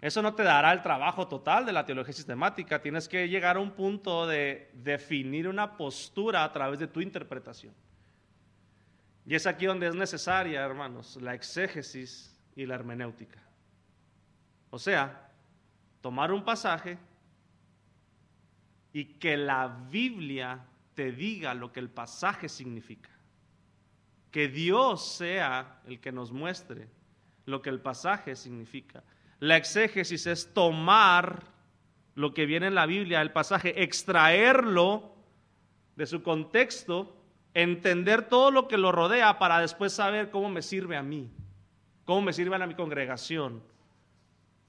eso 0.00 0.20
no 0.20 0.34
te 0.34 0.42
dará 0.42 0.72
el 0.72 0.82
trabajo 0.82 1.26
total 1.26 1.64
de 1.64 1.72
la 1.72 1.86
teología 1.86 2.12
sistemática. 2.12 2.82
Tienes 2.82 3.08
que 3.08 3.28
llegar 3.28 3.56
a 3.56 3.60
un 3.60 3.70
punto 3.70 4.26
de 4.26 4.70
definir 4.74 5.48
una 5.48 5.76
postura 5.76 6.44
a 6.44 6.52
través 6.52 6.78
de 6.78 6.86
tu 6.86 7.00
interpretación. 7.00 7.74
Y 9.24 9.34
es 9.34 9.46
aquí 9.46 9.66
donde 9.66 9.88
es 9.88 9.94
necesaria, 9.94 10.60
hermanos, 10.64 11.16
la 11.20 11.34
exégesis 11.34 12.38
y 12.54 12.66
la 12.66 12.74
hermenéutica. 12.74 13.45
O 14.70 14.78
sea, 14.78 15.30
tomar 16.00 16.32
un 16.32 16.44
pasaje 16.44 16.98
y 18.92 19.04
que 19.04 19.36
la 19.36 19.68
Biblia 19.90 20.64
te 20.94 21.12
diga 21.12 21.54
lo 21.54 21.72
que 21.72 21.80
el 21.80 21.90
pasaje 21.90 22.48
significa. 22.48 23.10
Que 24.30 24.48
Dios 24.48 25.16
sea 25.16 25.80
el 25.86 26.00
que 26.00 26.12
nos 26.12 26.32
muestre 26.32 26.88
lo 27.46 27.62
que 27.62 27.70
el 27.70 27.80
pasaje 27.80 28.36
significa. 28.36 29.02
La 29.38 29.56
exégesis 29.56 30.26
es 30.26 30.52
tomar 30.52 31.44
lo 32.14 32.34
que 32.34 32.46
viene 32.46 32.66
en 32.66 32.74
la 32.74 32.86
Biblia, 32.86 33.20
el 33.20 33.32
pasaje, 33.32 33.82
extraerlo 33.82 35.14
de 35.94 36.06
su 36.06 36.22
contexto, 36.22 37.16
entender 37.54 38.28
todo 38.28 38.50
lo 38.50 38.68
que 38.68 38.78
lo 38.78 38.92
rodea 38.92 39.38
para 39.38 39.60
después 39.60 39.92
saber 39.92 40.30
cómo 40.30 40.48
me 40.48 40.62
sirve 40.62 40.96
a 40.96 41.02
mí, 41.02 41.30
cómo 42.04 42.22
me 42.22 42.32
sirve 42.32 42.56
a 42.56 42.66
mi 42.66 42.74
congregación, 42.74 43.62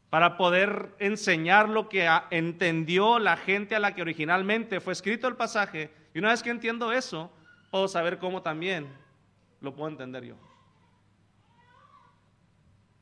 para 0.10 0.38
poder 0.38 0.96
enseñar 1.00 1.68
lo 1.68 1.90
que 1.90 2.08
entendió 2.30 3.20
la 3.20 3.36
gente 3.36 3.76
a 3.76 3.80
la 3.80 3.94
que 3.94 4.02
originalmente 4.02 4.80
fue 4.80 4.94
escrito 4.94 5.28
el 5.28 5.36
pasaje. 5.36 5.92
Y 6.14 6.20
una 6.20 6.30
vez 6.30 6.42
que 6.42 6.50
entiendo 6.50 6.92
eso, 6.92 7.32
puedo 7.72 7.88
saber 7.88 8.18
cómo 8.18 8.42
también 8.42 8.88
lo 9.60 9.76
puedo 9.76 9.90
entender 9.90 10.24
yo. 10.24 10.36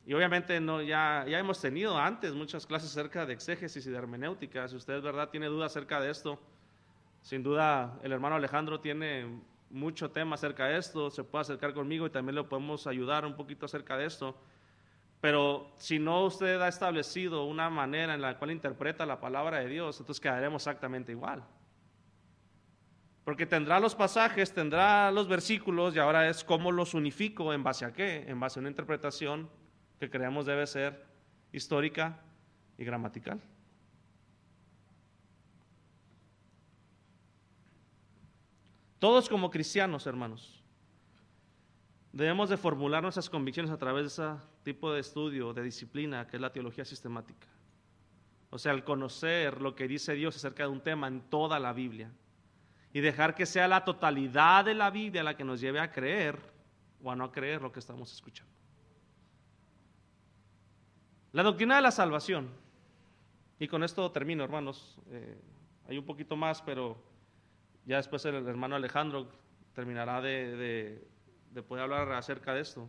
Y 0.04 0.14
obviamente 0.14 0.60
no, 0.60 0.82
ya, 0.82 1.24
ya 1.28 1.38
hemos 1.38 1.60
tenido 1.60 1.98
antes 1.98 2.32
muchas 2.32 2.64
clases 2.66 2.90
acerca 2.90 3.26
de 3.26 3.32
exégesis 3.32 3.84
y 3.86 3.90
de 3.90 3.96
hermenéutica. 3.96 4.68
Si 4.68 4.76
usted, 4.76 5.02
verdad, 5.02 5.30
tiene 5.30 5.46
dudas 5.46 5.72
acerca 5.72 6.00
de 6.00 6.10
esto, 6.10 6.40
sin 7.22 7.42
duda 7.42 7.98
el 8.04 8.12
hermano 8.12 8.36
Alejandro 8.36 8.80
tiene 8.80 9.40
mucho 9.68 10.10
tema 10.12 10.36
acerca 10.36 10.66
de 10.66 10.78
esto, 10.78 11.10
se 11.10 11.24
puede 11.24 11.42
acercar 11.42 11.74
conmigo 11.74 12.06
y 12.06 12.10
también 12.10 12.36
le 12.36 12.44
podemos 12.44 12.86
ayudar 12.86 13.26
un 13.26 13.34
poquito 13.34 13.66
acerca 13.66 13.96
de 13.96 14.06
esto. 14.06 14.36
Pero 15.26 15.72
si 15.76 15.98
no 15.98 16.24
usted 16.24 16.60
ha 16.60 16.68
establecido 16.68 17.46
una 17.46 17.68
manera 17.68 18.14
en 18.14 18.20
la 18.20 18.38
cual 18.38 18.52
interpreta 18.52 19.04
la 19.04 19.18
palabra 19.18 19.58
de 19.58 19.66
Dios, 19.66 19.98
entonces 19.98 20.20
quedaremos 20.20 20.62
exactamente 20.62 21.10
igual. 21.10 21.42
Porque 23.24 23.44
tendrá 23.44 23.80
los 23.80 23.96
pasajes, 23.96 24.54
tendrá 24.54 25.10
los 25.10 25.26
versículos 25.26 25.96
y 25.96 25.98
ahora 25.98 26.28
es 26.28 26.44
cómo 26.44 26.70
los 26.70 26.94
unifico, 26.94 27.52
en 27.52 27.64
base 27.64 27.84
a 27.84 27.92
qué, 27.92 28.24
en 28.28 28.38
base 28.38 28.60
a 28.60 28.60
una 28.60 28.68
interpretación 28.68 29.50
que 29.98 30.08
creemos 30.08 30.46
debe 30.46 30.64
ser 30.64 31.04
histórica 31.50 32.20
y 32.78 32.84
gramatical. 32.84 33.40
Todos 39.00 39.28
como 39.28 39.50
cristianos, 39.50 40.06
hermanos, 40.06 40.62
debemos 42.16 42.48
de 42.48 42.56
formular 42.56 43.02
nuestras 43.02 43.28
convicciones 43.28 43.70
a 43.70 43.76
través 43.76 44.02
de 44.04 44.24
ese 44.24 44.42
tipo 44.62 44.90
de 44.90 45.00
estudio, 45.00 45.52
de 45.52 45.62
disciplina, 45.62 46.26
que 46.26 46.38
es 46.38 46.40
la 46.40 46.50
teología 46.50 46.84
sistemática. 46.84 47.46
O 48.48 48.58
sea, 48.58 48.72
el 48.72 48.84
conocer 48.84 49.60
lo 49.60 49.74
que 49.74 49.86
dice 49.86 50.14
Dios 50.14 50.34
acerca 50.34 50.62
de 50.62 50.70
un 50.70 50.80
tema 50.80 51.08
en 51.08 51.20
toda 51.28 51.58
la 51.58 51.74
Biblia 51.74 52.10
y 52.94 53.00
dejar 53.00 53.34
que 53.34 53.44
sea 53.44 53.68
la 53.68 53.84
totalidad 53.84 54.64
de 54.64 54.72
la 54.72 54.90
Biblia 54.90 55.22
la 55.22 55.36
que 55.36 55.44
nos 55.44 55.60
lleve 55.60 55.78
a 55.78 55.92
creer 55.92 56.38
o 57.02 57.10
a 57.10 57.16
no 57.16 57.30
creer 57.30 57.60
lo 57.60 57.70
que 57.70 57.80
estamos 57.80 58.10
escuchando. 58.10 58.54
La 61.32 61.42
doctrina 61.42 61.76
de 61.76 61.82
la 61.82 61.90
salvación, 61.90 62.48
y 63.58 63.68
con 63.68 63.84
esto 63.84 64.10
termino, 64.10 64.42
hermanos, 64.42 64.98
eh, 65.10 65.38
hay 65.86 65.98
un 65.98 66.06
poquito 66.06 66.34
más, 66.34 66.62
pero 66.62 66.96
ya 67.84 67.98
después 67.98 68.24
el 68.24 68.36
hermano 68.36 68.74
Alejandro 68.74 69.28
terminará 69.74 70.22
de, 70.22 70.56
de 70.56 71.15
poder 71.62 71.84
hablar 71.84 72.12
acerca 72.12 72.54
de 72.54 72.60
esto. 72.60 72.88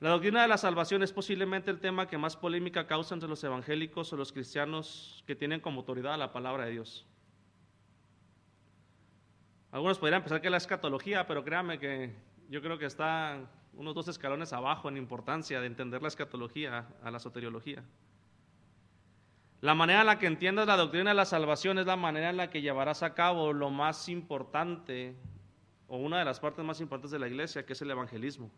La 0.00 0.10
doctrina 0.10 0.42
de 0.42 0.48
la 0.48 0.58
salvación 0.58 1.02
es 1.02 1.12
posiblemente 1.12 1.70
el 1.70 1.80
tema 1.80 2.06
que 2.06 2.18
más 2.18 2.36
polémica 2.36 2.86
causa 2.86 3.14
entre 3.14 3.28
los 3.28 3.42
evangélicos 3.42 4.12
o 4.12 4.16
los 4.16 4.32
cristianos 4.32 5.24
que 5.26 5.34
tienen 5.34 5.60
como 5.60 5.80
autoridad 5.80 6.18
la 6.18 6.32
palabra 6.32 6.66
de 6.66 6.72
Dios. 6.72 7.06
Algunos 9.70 9.98
podrían 9.98 10.22
pensar 10.22 10.40
que 10.40 10.48
es 10.48 10.52
la 10.52 10.58
escatología, 10.58 11.26
pero 11.26 11.42
créanme 11.42 11.78
que 11.78 12.14
yo 12.48 12.60
creo 12.60 12.78
que 12.78 12.86
está 12.86 13.40
unos 13.72 13.94
dos 13.94 14.08
escalones 14.08 14.52
abajo 14.52 14.88
en 14.88 14.96
importancia 14.96 15.60
de 15.60 15.66
entender 15.66 16.02
la 16.02 16.08
escatología 16.08 16.86
a 17.02 17.10
la 17.10 17.18
soteriología. 17.18 17.82
La 19.60 19.74
manera 19.74 20.02
en 20.02 20.06
la 20.06 20.18
que 20.18 20.26
entiendas 20.26 20.66
la 20.66 20.76
doctrina 20.76 21.10
de 21.10 21.16
la 21.16 21.24
salvación 21.24 21.78
es 21.78 21.86
la 21.86 21.96
manera 21.96 22.30
en 22.30 22.36
la 22.36 22.50
que 22.50 22.60
llevarás 22.60 23.02
a 23.02 23.14
cabo 23.14 23.52
lo 23.52 23.70
más 23.70 24.08
importante 24.10 25.16
o 25.88 25.98
una 25.98 26.18
de 26.18 26.24
las 26.24 26.40
partes 26.40 26.64
más 26.64 26.80
importantes 26.80 27.10
de 27.10 27.18
la 27.18 27.28
iglesia, 27.28 27.64
que 27.64 27.72
es 27.74 27.82
el 27.82 27.90
evangelismo. 27.90 28.50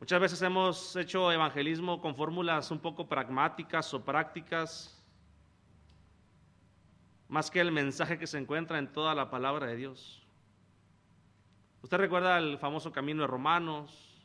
Muchas 0.00 0.20
veces 0.20 0.42
hemos 0.42 0.94
hecho 0.96 1.32
evangelismo 1.32 2.00
con 2.00 2.14
fórmulas 2.14 2.70
un 2.70 2.78
poco 2.78 3.08
pragmáticas 3.08 3.92
o 3.94 4.04
prácticas 4.04 4.94
más 7.26 7.50
que 7.50 7.60
el 7.60 7.72
mensaje 7.72 8.18
que 8.18 8.26
se 8.26 8.38
encuentra 8.38 8.78
en 8.78 8.92
toda 8.92 9.14
la 9.14 9.28
palabra 9.28 9.66
de 9.66 9.76
Dios. 9.76 10.26
Usted 11.82 11.98
recuerda 11.98 12.38
el 12.38 12.58
famoso 12.58 12.92
camino 12.92 13.22
de 13.22 13.26
Romanos, 13.26 14.24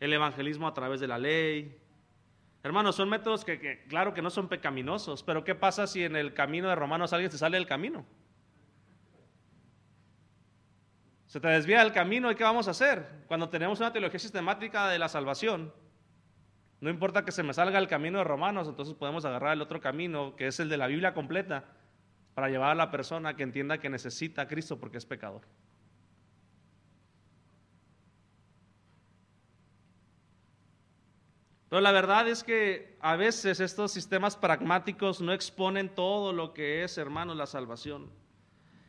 el 0.00 0.12
evangelismo 0.12 0.66
a 0.66 0.74
través 0.74 1.00
de 1.00 1.06
la 1.06 1.18
ley. 1.18 1.78
Hermanos, 2.62 2.96
son 2.96 3.08
métodos 3.08 3.44
que, 3.44 3.60
que, 3.60 3.84
claro 3.88 4.14
que 4.14 4.22
no 4.22 4.30
son 4.30 4.48
pecaminosos, 4.48 5.22
pero 5.22 5.44
¿qué 5.44 5.54
pasa 5.54 5.86
si 5.86 6.02
en 6.02 6.16
el 6.16 6.34
camino 6.34 6.68
de 6.68 6.74
Romanos 6.74 7.12
alguien 7.12 7.30
se 7.30 7.38
sale 7.38 7.56
del 7.56 7.66
camino? 7.66 8.04
Se 11.32 11.40
te 11.40 11.48
desvía 11.48 11.78
del 11.78 11.92
camino 11.92 12.30
y 12.30 12.34
¿qué 12.34 12.44
vamos 12.44 12.68
a 12.68 12.72
hacer? 12.72 13.24
Cuando 13.26 13.48
tenemos 13.48 13.80
una 13.80 13.90
teología 13.90 14.18
sistemática 14.18 14.90
de 14.90 14.98
la 14.98 15.08
salvación, 15.08 15.72
no 16.82 16.90
importa 16.90 17.24
que 17.24 17.32
se 17.32 17.42
me 17.42 17.54
salga 17.54 17.78
el 17.78 17.88
camino 17.88 18.18
de 18.18 18.24
Romanos, 18.24 18.68
entonces 18.68 18.94
podemos 18.94 19.24
agarrar 19.24 19.54
el 19.54 19.62
otro 19.62 19.80
camino, 19.80 20.36
que 20.36 20.48
es 20.48 20.60
el 20.60 20.68
de 20.68 20.76
la 20.76 20.88
Biblia 20.88 21.14
completa, 21.14 21.64
para 22.34 22.50
llevar 22.50 22.72
a 22.72 22.74
la 22.74 22.90
persona 22.90 23.34
que 23.34 23.44
entienda 23.44 23.78
que 23.78 23.88
necesita 23.88 24.42
a 24.42 24.46
Cristo 24.46 24.78
porque 24.78 24.98
es 24.98 25.06
pecador. 25.06 25.40
Pero 31.70 31.80
la 31.80 31.92
verdad 31.92 32.28
es 32.28 32.44
que 32.44 32.98
a 33.00 33.16
veces 33.16 33.58
estos 33.60 33.90
sistemas 33.90 34.36
pragmáticos 34.36 35.22
no 35.22 35.32
exponen 35.32 35.94
todo 35.94 36.34
lo 36.34 36.52
que 36.52 36.84
es, 36.84 36.98
hermanos, 36.98 37.38
la 37.38 37.46
salvación. 37.46 38.21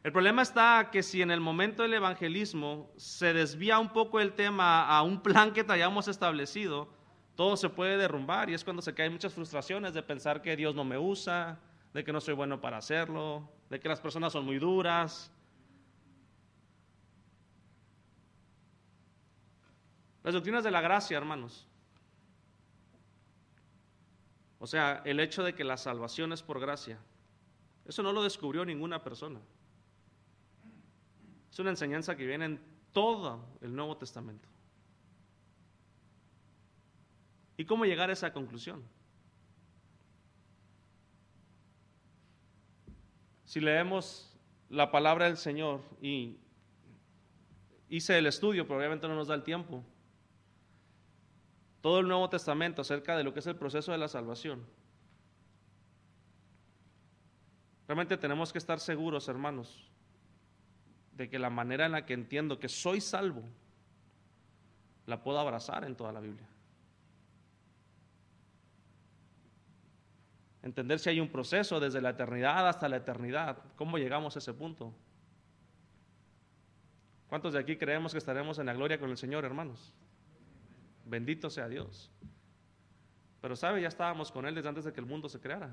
El 0.04 0.12
problema 0.12 0.41
está 0.41 0.89
que 0.91 1.01
si 1.01 1.22
en 1.22 1.32
el 1.32 1.39
momento 1.39 1.84
del 1.84 1.93
evangelismo 1.93 2.91
se 2.97 3.32
desvía 3.32 3.80
un 3.80 3.88
poco 3.88 4.20
el 4.20 4.34
tema 4.34 4.86
a 4.86 5.01
un 5.01 5.22
plan 5.24 5.54
que 5.54 5.66
hayamos 5.66 6.10
establecido, 6.10 6.89
todo 7.36 7.56
se 7.56 7.70
puede 7.70 7.97
derrumbar 7.97 8.49
y 8.49 8.54
es 8.54 8.66
cuando 8.66 8.82
se 8.82 8.93
caen 8.93 9.14
muchas 9.14 9.34
frustraciones 9.34 9.93
de 9.93 10.04
pensar 10.04 10.41
que 10.41 10.58
Dios 10.58 10.76
no 10.76 10.84
me 10.84 10.97
usa, 10.97 11.58
de 11.93 12.04
que 12.04 12.12
no 12.12 12.20
soy 12.20 12.34
bueno 12.34 12.60
para 12.60 12.78
hacerlo, 12.78 13.49
de 13.70 13.80
que 13.80 13.88
las 13.88 14.01
personas 14.01 14.34
son 14.34 14.43
muy 14.43 14.60
duras. 14.60 15.32
Las 20.22 20.34
doctrinas 20.34 20.66
de 20.66 20.72
la 20.72 20.82
gracia, 20.82 21.18
hermanos. 21.18 21.66
O 24.60 24.68
sea, 24.68 25.01
el 25.06 25.22
hecho 25.22 25.43
de 25.43 25.56
que 25.56 25.64
la 25.64 25.78
salvación 25.78 26.34
es 26.34 26.43
por 26.43 26.60
gracia. 26.60 26.99
Eso 27.86 28.04
no 28.04 28.12
lo 28.12 28.22
descubrió 28.22 28.66
ninguna 28.66 29.01
persona. 29.01 29.39
Es 31.54 31.60
una 31.60 31.70
enseñanza 31.70 32.18
que 32.18 32.26
viene 32.26 32.45
en 32.45 32.60
todo 32.91 33.45
el 33.62 33.76
Nuevo 33.76 33.95
Testamento. 33.95 34.49
¿Y 37.58 37.66
cómo 37.66 37.86
llegar 37.86 38.10
a 38.10 38.14
esa 38.14 38.34
conclusión? 38.34 38.82
Si 43.45 43.60
leemos 43.60 44.36
la 44.72 44.89
palabra 44.89 45.26
del 45.26 45.38
Señor 45.38 45.82
y 46.01 46.39
hice 47.88 48.18
el 48.18 48.26
estudio, 48.26 48.66
pero 48.66 48.80
obviamente 48.80 49.08
no 49.08 49.14
nos 49.14 49.28
da 49.28 49.36
el 49.36 49.43
tiempo, 49.43 49.84
todo 51.82 51.99
el 51.99 52.08
Nuevo 52.08 52.32
Testamento 52.32 52.82
acerca 52.82 53.16
de 53.16 53.24
lo 53.24 53.32
que 53.32 53.41
es 53.41 53.45
el 53.45 53.58
proceso 53.58 53.91
de 53.91 53.99
la 53.99 54.08
salvación. 54.08 54.66
Realmente 57.88 58.18
tenemos 58.18 58.51
que 58.51 58.58
estar 58.58 58.80
seguros, 58.80 59.28
hermanos, 59.28 59.93
de 61.16 61.30
que 61.30 61.39
la 61.39 61.49
manera 61.49 61.86
en 61.86 61.91
la 61.91 62.05
que 62.05 62.14
entiendo 62.14 62.59
que 62.59 62.70
soy 62.70 63.01
salvo, 63.01 63.43
la 65.05 65.22
puedo 65.22 65.39
abrazar 65.39 65.84
en 65.84 65.95
toda 65.95 66.11
la 66.11 66.20
Biblia. 66.20 66.47
Entender 70.64 70.97
si 70.99 71.09
hay 71.09 71.20
un 71.20 71.28
proceso 71.28 71.80
desde 71.80 72.01
la 72.01 72.11
eternidad 72.11 72.68
hasta 72.68 72.88
la 72.88 72.95
eternidad. 72.95 73.57
¿Cómo 73.76 73.97
llegamos 73.97 74.36
a 74.36 74.39
ese 74.39 74.53
punto? 74.53 74.93
¿Cuántos 77.28 77.53
de 77.53 77.59
aquí 77.59 77.76
creemos 77.76 78.14
que 78.14 78.18
estaremos 78.18 78.59
en 78.59 78.68
la 78.68 78.74
gloria 78.74 78.99
con 78.99 79.09
el 79.09 79.18
Señor, 79.18 79.43
hermanos? 79.43 79.93
Bendito 81.05 81.49
sea 81.49 81.68
Dios. 81.68 82.09
Pero 83.41 83.57
sabe, 83.57 83.82
ya 83.82 83.89
estábamos 83.89 84.32
con 84.32 84.45
Él 84.45 84.55
desde 84.55 84.70
antes 84.70 84.86
de 84.86 84.93
que 84.93 85.01
el 85.01 85.05
mundo 85.05 85.28
se 85.28 85.39
creara. 85.39 85.70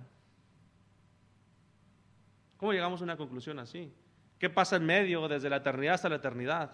¿Cómo 2.56 2.72
llegamos 2.72 3.00
a 3.00 3.04
una 3.04 3.16
conclusión 3.16 3.60
así? 3.60 3.92
¿Qué 4.40 4.48
pasa 4.48 4.76
en 4.76 4.86
medio 4.86 5.28
desde 5.28 5.50
la 5.50 5.56
eternidad 5.56 5.94
hasta 5.96 6.08
la 6.08 6.16
eternidad? 6.16 6.72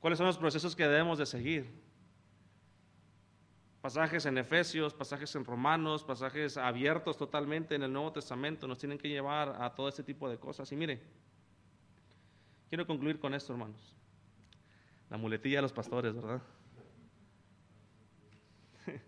¿Cuáles 0.00 0.18
son 0.18 0.26
los 0.26 0.36
procesos 0.36 0.76
que 0.76 0.86
debemos 0.86 1.16
de 1.16 1.24
seguir? 1.24 1.82
Pasajes 3.80 4.26
en 4.26 4.36
Efesios, 4.36 4.92
pasajes 4.92 5.34
en 5.34 5.46
Romanos, 5.46 6.04
pasajes 6.04 6.58
abiertos 6.58 7.16
totalmente 7.16 7.74
en 7.74 7.84
el 7.84 7.92
Nuevo 7.92 8.12
Testamento 8.12 8.68
nos 8.68 8.76
tienen 8.78 8.98
que 8.98 9.08
llevar 9.08 9.56
a 9.62 9.74
todo 9.74 9.88
este 9.88 10.02
tipo 10.02 10.28
de 10.28 10.38
cosas. 10.38 10.70
Y 10.72 10.76
mire, 10.76 11.00
quiero 12.68 12.86
concluir 12.86 13.18
con 13.18 13.32
esto, 13.32 13.54
hermanos. 13.54 13.96
La 15.08 15.16
muletilla 15.16 15.56
de 15.56 15.62
los 15.62 15.72
pastores, 15.72 16.14
¿verdad? 16.14 16.42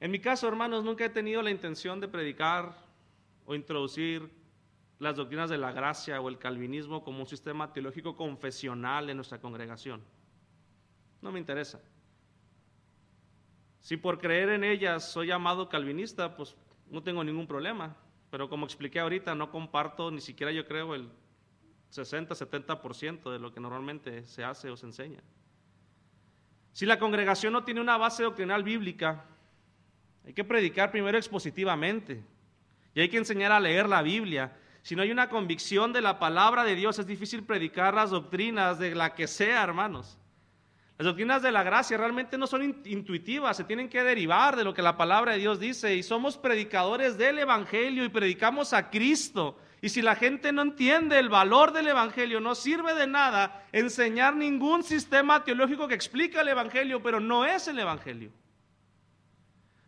En 0.00 0.10
mi 0.10 0.18
caso, 0.18 0.48
hermanos, 0.48 0.82
nunca 0.82 1.04
he 1.04 1.10
tenido 1.10 1.42
la 1.42 1.50
intención 1.50 2.00
de 2.00 2.08
predicar 2.08 2.89
o 3.50 3.54
introducir 3.56 4.30
las 5.00 5.16
doctrinas 5.16 5.50
de 5.50 5.58
la 5.58 5.72
gracia 5.72 6.20
o 6.20 6.28
el 6.28 6.38
calvinismo 6.38 7.02
como 7.02 7.18
un 7.18 7.26
sistema 7.26 7.72
teológico 7.72 8.14
confesional 8.14 9.10
en 9.10 9.16
nuestra 9.16 9.40
congregación. 9.40 10.00
No 11.20 11.32
me 11.32 11.40
interesa. 11.40 11.80
Si 13.80 13.96
por 13.96 14.20
creer 14.20 14.50
en 14.50 14.62
ellas 14.62 15.10
soy 15.10 15.26
llamado 15.26 15.68
calvinista, 15.68 16.36
pues 16.36 16.54
no 16.92 17.02
tengo 17.02 17.24
ningún 17.24 17.48
problema. 17.48 17.96
Pero 18.30 18.48
como 18.48 18.66
expliqué 18.66 19.00
ahorita, 19.00 19.34
no 19.34 19.50
comparto 19.50 20.12
ni 20.12 20.20
siquiera 20.20 20.52
yo 20.52 20.64
creo 20.64 20.94
el 20.94 21.10
60-70% 21.92 23.32
de 23.32 23.40
lo 23.40 23.52
que 23.52 23.58
normalmente 23.58 24.28
se 24.28 24.44
hace 24.44 24.70
o 24.70 24.76
se 24.76 24.86
enseña. 24.86 25.24
Si 26.72 26.86
la 26.86 27.00
congregación 27.00 27.52
no 27.52 27.64
tiene 27.64 27.80
una 27.80 27.96
base 27.96 28.22
doctrinal 28.22 28.62
bíblica, 28.62 29.24
hay 30.24 30.34
que 30.34 30.44
predicar 30.44 30.92
primero 30.92 31.18
expositivamente 31.18 32.22
y 32.94 33.00
hay 33.00 33.08
que 33.08 33.18
enseñar 33.18 33.52
a 33.52 33.60
leer 33.60 33.88
la 33.88 34.02
Biblia. 34.02 34.56
Si 34.82 34.96
no 34.96 35.02
hay 35.02 35.10
una 35.10 35.28
convicción 35.28 35.92
de 35.92 36.00
la 36.00 36.18
palabra 36.18 36.64
de 36.64 36.74
Dios, 36.74 36.98
es 36.98 37.06
difícil 37.06 37.44
predicar 37.44 37.94
las 37.94 38.10
doctrinas 38.10 38.78
de 38.78 38.94
la 38.94 39.14
que 39.14 39.26
sea, 39.26 39.62
hermanos. 39.62 40.18
Las 41.00 41.06
doctrinas 41.06 41.40
de 41.40 41.50
la 41.50 41.62
gracia 41.62 41.96
realmente 41.96 42.36
no 42.36 42.46
son 42.46 42.62
intuitivas, 42.84 43.56
se 43.56 43.64
tienen 43.64 43.88
que 43.88 44.02
derivar 44.02 44.54
de 44.54 44.64
lo 44.64 44.74
que 44.74 44.82
la 44.82 44.98
palabra 44.98 45.32
de 45.32 45.38
Dios 45.38 45.58
dice 45.58 45.94
y 45.96 46.02
somos 46.02 46.36
predicadores 46.36 47.16
del 47.16 47.38
Evangelio 47.38 48.04
y 48.04 48.10
predicamos 48.10 48.74
a 48.74 48.90
Cristo. 48.90 49.56
Y 49.80 49.88
si 49.88 50.02
la 50.02 50.14
gente 50.14 50.52
no 50.52 50.60
entiende 50.60 51.18
el 51.18 51.30
valor 51.30 51.72
del 51.72 51.88
Evangelio, 51.88 52.38
no 52.40 52.54
sirve 52.54 52.94
de 52.94 53.06
nada 53.06 53.64
enseñar 53.72 54.36
ningún 54.36 54.82
sistema 54.82 55.42
teológico 55.42 55.88
que 55.88 55.94
explica 55.94 56.42
el 56.42 56.48
Evangelio, 56.48 57.02
pero 57.02 57.18
no 57.18 57.46
es 57.46 57.66
el 57.66 57.78
Evangelio. 57.78 58.30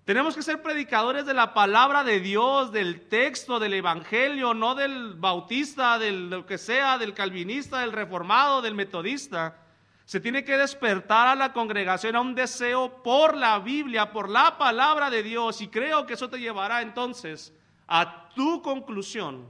Tenemos 0.05 0.35
que 0.35 0.43
ser 0.43 0.63
predicadores 0.63 1.27
de 1.27 1.35
la 1.35 1.55
palabra 1.55 2.03
de 2.03 2.19
Dios, 2.19 2.73
del 2.73 3.03
texto, 3.09 3.61
del 3.61 3.75
Evangelio, 3.75 4.53
no 4.53 4.75
del 4.75 5.15
bautista, 5.15 5.97
del 5.97 6.29
lo 6.29 6.45
que 6.45 6.59
sea, 6.59 6.99
del 6.99 7.15
calvinista, 7.15 7.79
del 7.81 7.93
reformado, 7.93 8.63
del 8.63 8.75
metodista. 8.75 9.59
Se 10.05 10.19
tiene 10.19 10.43
que 10.43 10.57
despertar 10.57 11.29
a 11.29 11.37
la 11.37 11.53
congregación 11.53 12.17
a 12.17 12.21
un 12.21 12.35
deseo 12.35 13.01
por 13.05 13.37
la 13.37 13.61
Biblia, 13.61 14.11
por 14.11 14.29
la 14.29 14.59
palabra 14.59 15.09
de 15.09 15.23
Dios, 15.23 15.61
y 15.61 15.69
creo 15.69 16.05
que 16.05 16.15
eso 16.15 16.29
te 16.29 16.41
llevará 16.41 16.83
entonces 16.83 17.55
a 17.87 18.29
tu 18.35 18.61
conclusión 18.61 19.49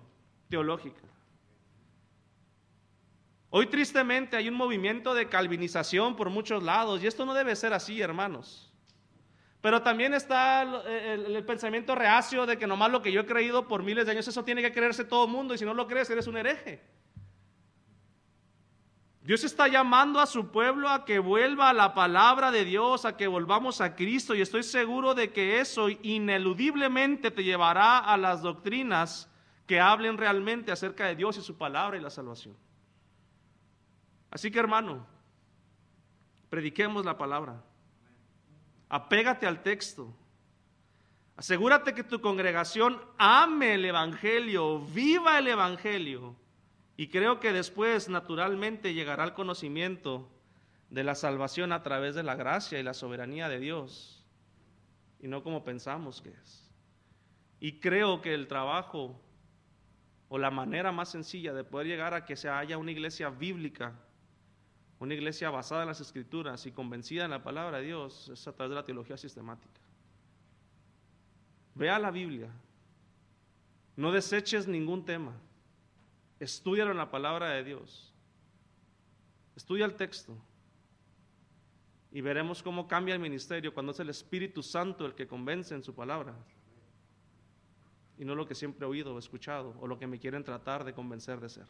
teológica. 0.50 1.00
Hoy 3.48 3.66
tristemente 3.68 4.36
hay 4.36 4.48
un 4.48 4.54
movimiento 4.54 5.14
de 5.14 5.30
calvinización 5.30 6.14
por 6.14 6.28
muchos 6.28 6.62
lados, 6.62 7.02
y 7.02 7.06
esto 7.06 7.24
no 7.24 7.32
debe 7.32 7.56
ser 7.56 7.72
así, 7.72 8.02
hermanos. 8.02 8.71
Pero 9.62 9.80
también 9.80 10.12
está 10.12 10.62
el, 10.62 11.36
el, 11.36 11.44
pensamiento 11.44 11.94
reacio 11.94 12.44
de 12.46 12.58
que 12.58 12.66
nomás 12.66 12.90
lo 12.90 13.00
que 13.00 13.12
yo 13.12 13.20
he 13.22 13.26
creído 13.26 13.68
por 13.68 13.84
miles 13.84 14.04
de 14.04 14.12
años, 14.12 14.28
eso 14.28 14.44
tiene 14.44 14.60
que 14.60 14.72
creerse 14.72 15.04
todo 15.04 15.24
el 15.24 15.30
mundo, 15.30 15.54
y 15.54 15.58
si 15.58 15.64
no 15.64 15.72
lo 15.72 15.86
crees, 15.86 16.10
eres 16.10 16.26
un 16.26 16.36
hereje. 16.36 16.82
Dios 19.22 19.44
está 19.44 19.68
llamando 19.68 20.18
a 20.18 20.26
su 20.26 20.50
pueblo 20.50 20.88
a 20.88 21.04
que 21.04 21.20
vuelva 21.20 21.70
a 21.70 21.72
la 21.72 21.94
palabra 21.94 22.50
de 22.50 22.64
Dios, 22.64 23.04
a 23.04 23.16
que 23.16 23.28
volvamos 23.28 23.80
a 23.80 23.94
Cristo 23.94 24.34
y 24.34 24.40
estoy 24.40 24.64
seguro 24.64 25.14
de 25.14 25.32
que 25.32 25.60
eso 25.60 25.88
ineludiblemente 25.88 27.30
te 27.30 27.44
llevará 27.44 27.98
a 27.98 28.16
las 28.16 28.42
doctrinas 28.42 29.30
que 29.68 29.78
hablen 29.78 30.18
realmente 30.18 30.72
acerca 30.72 31.06
de 31.06 31.14
Dios 31.14 31.38
y 31.38 31.42
su 31.42 31.56
palabra 31.56 31.96
y 31.96 32.00
la 32.00 32.10
salvación. 32.10 32.56
Así 34.28 34.50
que 34.50 34.58
hermano, 34.58 35.06
prediquemos 36.50 37.04
la 37.04 37.16
palabra. 37.16 37.62
Apégate 38.92 39.46
al 39.46 39.62
texto. 39.62 40.14
Asegúrate 41.34 41.94
que 41.94 42.04
tu 42.04 42.20
congregación 42.20 43.00
ame 43.16 43.72
el 43.72 43.86
Evangelio, 43.86 44.80
viva 44.80 45.38
el 45.38 45.48
Evangelio 45.48 46.36
y 46.98 47.08
creo 47.08 47.40
que 47.40 47.54
después, 47.54 48.10
naturalmente, 48.10 48.92
llegará 48.92 49.24
el 49.24 49.32
conocimiento 49.32 50.30
de 50.90 51.04
la 51.04 51.14
salvación 51.14 51.72
a 51.72 51.82
través 51.82 52.14
de 52.14 52.22
la 52.22 52.36
gracia 52.36 52.78
y 52.78 52.82
la 52.82 52.92
soberanía 52.92 53.48
de 53.48 53.60
Dios, 53.60 54.26
y 55.20 55.26
no 55.26 55.42
como 55.42 55.64
pensamos 55.64 56.20
que 56.20 56.28
es. 56.28 56.70
Y 57.60 57.80
creo 57.80 58.20
que 58.20 58.34
el 58.34 58.46
trabajo 58.46 59.18
o 60.28 60.36
la 60.36 60.50
manera 60.50 60.92
más 60.92 61.08
sencilla 61.08 61.54
de 61.54 61.64
poder 61.64 61.86
llegar 61.86 62.12
a 62.12 62.26
que 62.26 62.36
se 62.36 62.50
haya 62.50 62.76
una 62.76 62.90
iglesia 62.90 63.30
bíblica, 63.30 63.94
una 65.02 65.14
iglesia 65.14 65.50
basada 65.50 65.82
en 65.82 65.88
las 65.88 66.00
escrituras 66.00 66.64
y 66.64 66.70
convencida 66.70 67.24
en 67.24 67.32
la 67.32 67.42
palabra 67.42 67.78
de 67.78 67.86
Dios, 67.86 68.28
es 68.28 68.46
a 68.46 68.52
través 68.52 68.70
de 68.70 68.76
la 68.76 68.84
teología 68.84 69.16
sistemática. 69.16 69.80
Vea 71.74 71.98
la 71.98 72.12
Biblia, 72.12 72.48
no 73.96 74.12
deseches 74.12 74.68
ningún 74.68 75.04
tema, 75.04 75.32
estudialo 76.38 76.92
en 76.92 76.98
la 76.98 77.10
palabra 77.10 77.50
de 77.50 77.64
Dios, 77.64 78.14
estudia 79.56 79.86
el 79.86 79.94
texto. 79.94 80.36
Y 82.12 82.20
veremos 82.20 82.62
cómo 82.62 82.86
cambia 82.86 83.14
el 83.14 83.20
ministerio 83.20 83.74
cuando 83.74 83.90
es 83.90 83.98
el 83.98 84.10
Espíritu 84.10 84.62
Santo 84.62 85.06
el 85.06 85.14
que 85.14 85.26
convence 85.26 85.74
en 85.74 85.82
su 85.82 85.94
palabra. 85.94 86.34
Y 88.18 88.24
no 88.24 88.34
lo 88.34 88.46
que 88.46 88.54
siempre 88.54 88.86
he 88.86 88.88
oído 88.88 89.14
o 89.14 89.18
escuchado 89.18 89.74
o 89.80 89.86
lo 89.86 89.98
que 89.98 90.06
me 90.06 90.20
quieren 90.20 90.44
tratar 90.44 90.84
de 90.84 90.92
convencer 90.92 91.40
de 91.40 91.48
ser. 91.48 91.66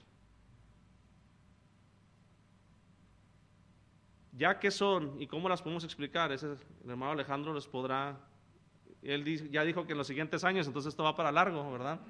Ya 4.33 4.59
que 4.59 4.71
son 4.71 5.21
y 5.21 5.27
cómo 5.27 5.49
las 5.49 5.63
podemos 5.63 5.85
explicar, 5.85 6.33
ese, 6.33 6.47
el 6.85 6.91
hermano 6.91 7.13
Alejandro 7.13 7.53
les 7.55 7.67
podrá, 7.67 8.19
él 9.03 9.51
ya 9.51 9.63
dijo 9.63 9.87
que 9.87 9.93
en 9.93 9.99
los 9.99 10.07
siguientes 10.07 10.43
años, 10.43 10.67
entonces 10.67 10.91
esto 10.91 11.05
va 11.05 11.15
para 11.15 11.31
largo, 11.31 11.71
¿verdad? 11.71 12.01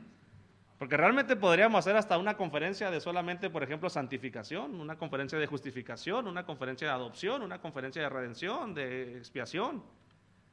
Porque 0.78 0.96
realmente 0.96 1.36
podríamos 1.36 1.78
hacer 1.78 1.96
hasta 1.96 2.18
una 2.18 2.36
conferencia 2.36 2.90
de 2.90 3.00
solamente, 3.00 3.50
por 3.50 3.62
ejemplo, 3.62 3.88
santificación, 3.88 4.80
una 4.80 4.96
conferencia 4.96 5.38
de 5.38 5.46
justificación, 5.46 6.26
una 6.26 6.44
conferencia 6.44 6.88
de 6.88 6.92
adopción, 6.92 7.42
una 7.42 7.60
conferencia 7.60 8.02
de 8.02 8.08
redención, 8.08 8.74
de 8.74 9.16
expiación 9.18 9.84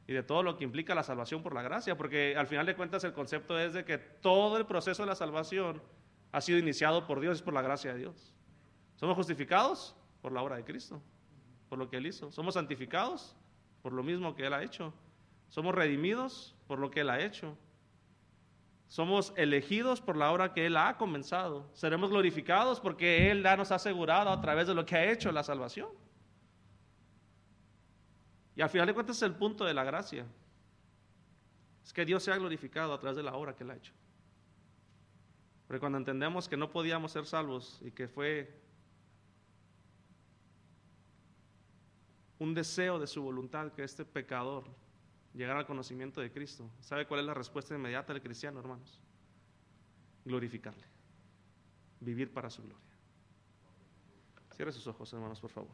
y 0.05 0.13
de 0.13 0.21
todo 0.21 0.43
lo 0.43 0.55
que 0.55 0.63
implica 0.63 0.93
la 0.93 1.01
salvación 1.01 1.41
por 1.41 1.55
la 1.55 1.61
gracia, 1.61 1.97
porque 1.97 2.35
al 2.37 2.45
final 2.45 2.67
de 2.67 2.75
cuentas 2.75 3.03
el 3.03 3.13
concepto 3.13 3.59
es 3.59 3.73
de 3.73 3.85
que 3.85 3.97
todo 3.97 4.57
el 4.57 4.67
proceso 4.67 5.01
de 5.01 5.07
la 5.07 5.15
salvación 5.15 5.81
ha 6.31 6.41
sido 6.41 6.59
iniciado 6.59 7.07
por 7.07 7.19
Dios 7.19 7.39
y 7.39 7.43
por 7.43 7.53
la 7.53 7.61
gracia 7.61 7.93
de 7.93 7.99
Dios. 7.99 8.33
Somos 8.97 9.15
justificados 9.15 9.95
por 10.21 10.31
la 10.31 10.41
obra 10.43 10.57
de 10.57 10.63
Cristo, 10.63 11.01
por 11.69 11.77
lo 11.79 11.89
que 11.89 11.97
Él 11.97 12.07
hizo. 12.07 12.31
Somos 12.31 12.55
santificados 12.55 13.35
por 13.81 13.93
lo 13.93 14.03
mismo 14.03 14.35
que 14.35 14.45
Él 14.45 14.53
ha 14.53 14.63
hecho. 14.63 14.93
Somos 15.47 15.73
redimidos 15.73 16.55
por 16.67 16.79
lo 16.79 16.91
que 16.91 17.01
Él 17.01 17.09
ha 17.09 17.23
hecho. 17.23 17.55
Somos 18.87 19.33
elegidos 19.37 20.01
por 20.01 20.17
la 20.17 20.31
obra 20.31 20.51
que 20.51 20.65
Él 20.65 20.75
ha 20.75 20.97
comenzado. 20.97 21.69
Seremos 21.73 22.09
glorificados 22.09 22.79
porque 22.79 23.29
Él 23.29 23.43
nos 23.43 23.71
ha 23.71 23.75
asegurado 23.75 24.31
a 24.31 24.41
través 24.41 24.67
de 24.67 24.73
lo 24.73 24.85
que 24.85 24.95
ha 24.95 25.11
hecho 25.11 25.31
la 25.31 25.43
salvación. 25.43 25.89
Y 28.55 28.61
al 28.61 28.69
final 28.69 28.87
de 28.87 28.93
cuentas 28.93 29.17
es 29.17 29.23
el 29.23 29.35
punto 29.35 29.63
de 29.63 29.73
la 29.73 29.83
gracia. 29.83 30.25
Es 31.83 31.93
que 31.93 32.03
Dios 32.03 32.23
se 32.23 32.31
ha 32.31 32.37
glorificado 32.37 32.93
a 32.93 32.99
través 32.99 33.15
de 33.15 33.23
la 33.23 33.35
obra 33.35 33.55
que 33.55 33.63
Él 33.63 33.71
ha 33.71 33.75
hecho. 33.75 33.93
Porque 35.67 35.79
cuando 35.79 35.99
entendemos 35.99 36.49
que 36.49 36.57
no 36.57 36.71
podíamos 36.71 37.11
ser 37.11 37.27
salvos 37.27 37.79
y 37.83 37.91
que 37.91 38.07
fue 38.07 38.59
un 42.39 42.53
deseo 42.53 42.97
de 42.99 43.07
su 43.07 43.21
voluntad 43.21 43.71
que 43.73 43.83
este 43.83 44.05
pecador 44.05 44.63
llegar 45.33 45.57
al 45.57 45.65
conocimiento 45.65 46.21
de 46.21 46.31
Cristo. 46.31 46.69
¿Sabe 46.79 47.05
cuál 47.05 47.19
es 47.19 47.25
la 47.25 47.33
respuesta 47.33 47.75
inmediata 47.75 48.13
del 48.13 48.21
cristiano, 48.21 48.59
hermanos? 48.59 48.99
Glorificarle. 50.25 50.85
Vivir 51.99 52.33
para 52.33 52.49
su 52.49 52.63
gloria. 52.63 52.79
Cierre 54.55 54.71
sus 54.71 54.87
ojos, 54.87 55.11
hermanos, 55.13 55.39
por 55.39 55.49
favor. 55.49 55.69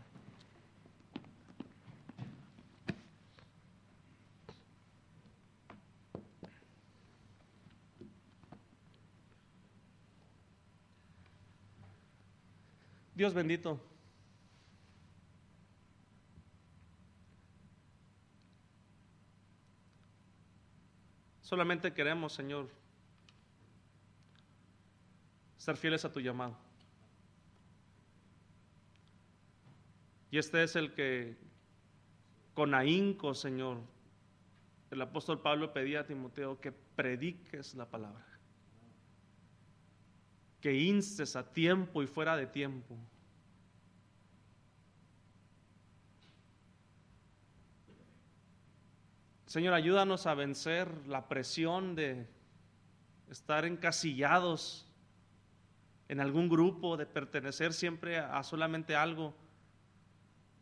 Dios 13.16 13.34
bendito. 13.34 13.80
Solamente 21.46 21.94
queremos, 21.94 22.34
Señor, 22.34 22.68
ser 25.58 25.78
fieles 25.78 26.04
a 26.04 26.12
tu 26.12 26.20
llamado. 26.20 26.58
Y 30.32 30.40
este 30.40 30.64
es 30.64 30.76
el 30.76 30.96
que, 30.96 31.38
con 32.56 32.74
ahínco, 32.74 33.36
Señor, 33.36 33.78
el 34.90 35.00
apóstol 35.04 35.40
Pablo 35.40 35.72
pedía 35.72 36.00
a 36.00 36.08
Timoteo 36.08 36.60
que 36.60 36.72
prediques 36.72 37.76
la 37.76 37.88
palabra, 37.88 38.26
que 40.62 40.74
instes 40.74 41.36
a 41.36 41.54
tiempo 41.54 42.02
y 42.02 42.08
fuera 42.08 42.36
de 42.36 42.48
tiempo 42.48 42.98
Señor, 49.56 49.74
ayúdanos 49.74 50.28
a 50.28 50.34
vencer 50.34 51.08
la 51.08 51.30
presión 51.30 51.96
de 51.96 52.28
estar 53.30 53.64
encasillados 53.64 54.86
en 56.10 56.20
algún 56.20 56.50
grupo, 56.50 56.98
de 56.98 57.06
pertenecer 57.06 57.72
siempre 57.72 58.18
a 58.18 58.44
solamente 58.44 58.98
algo 58.98 59.34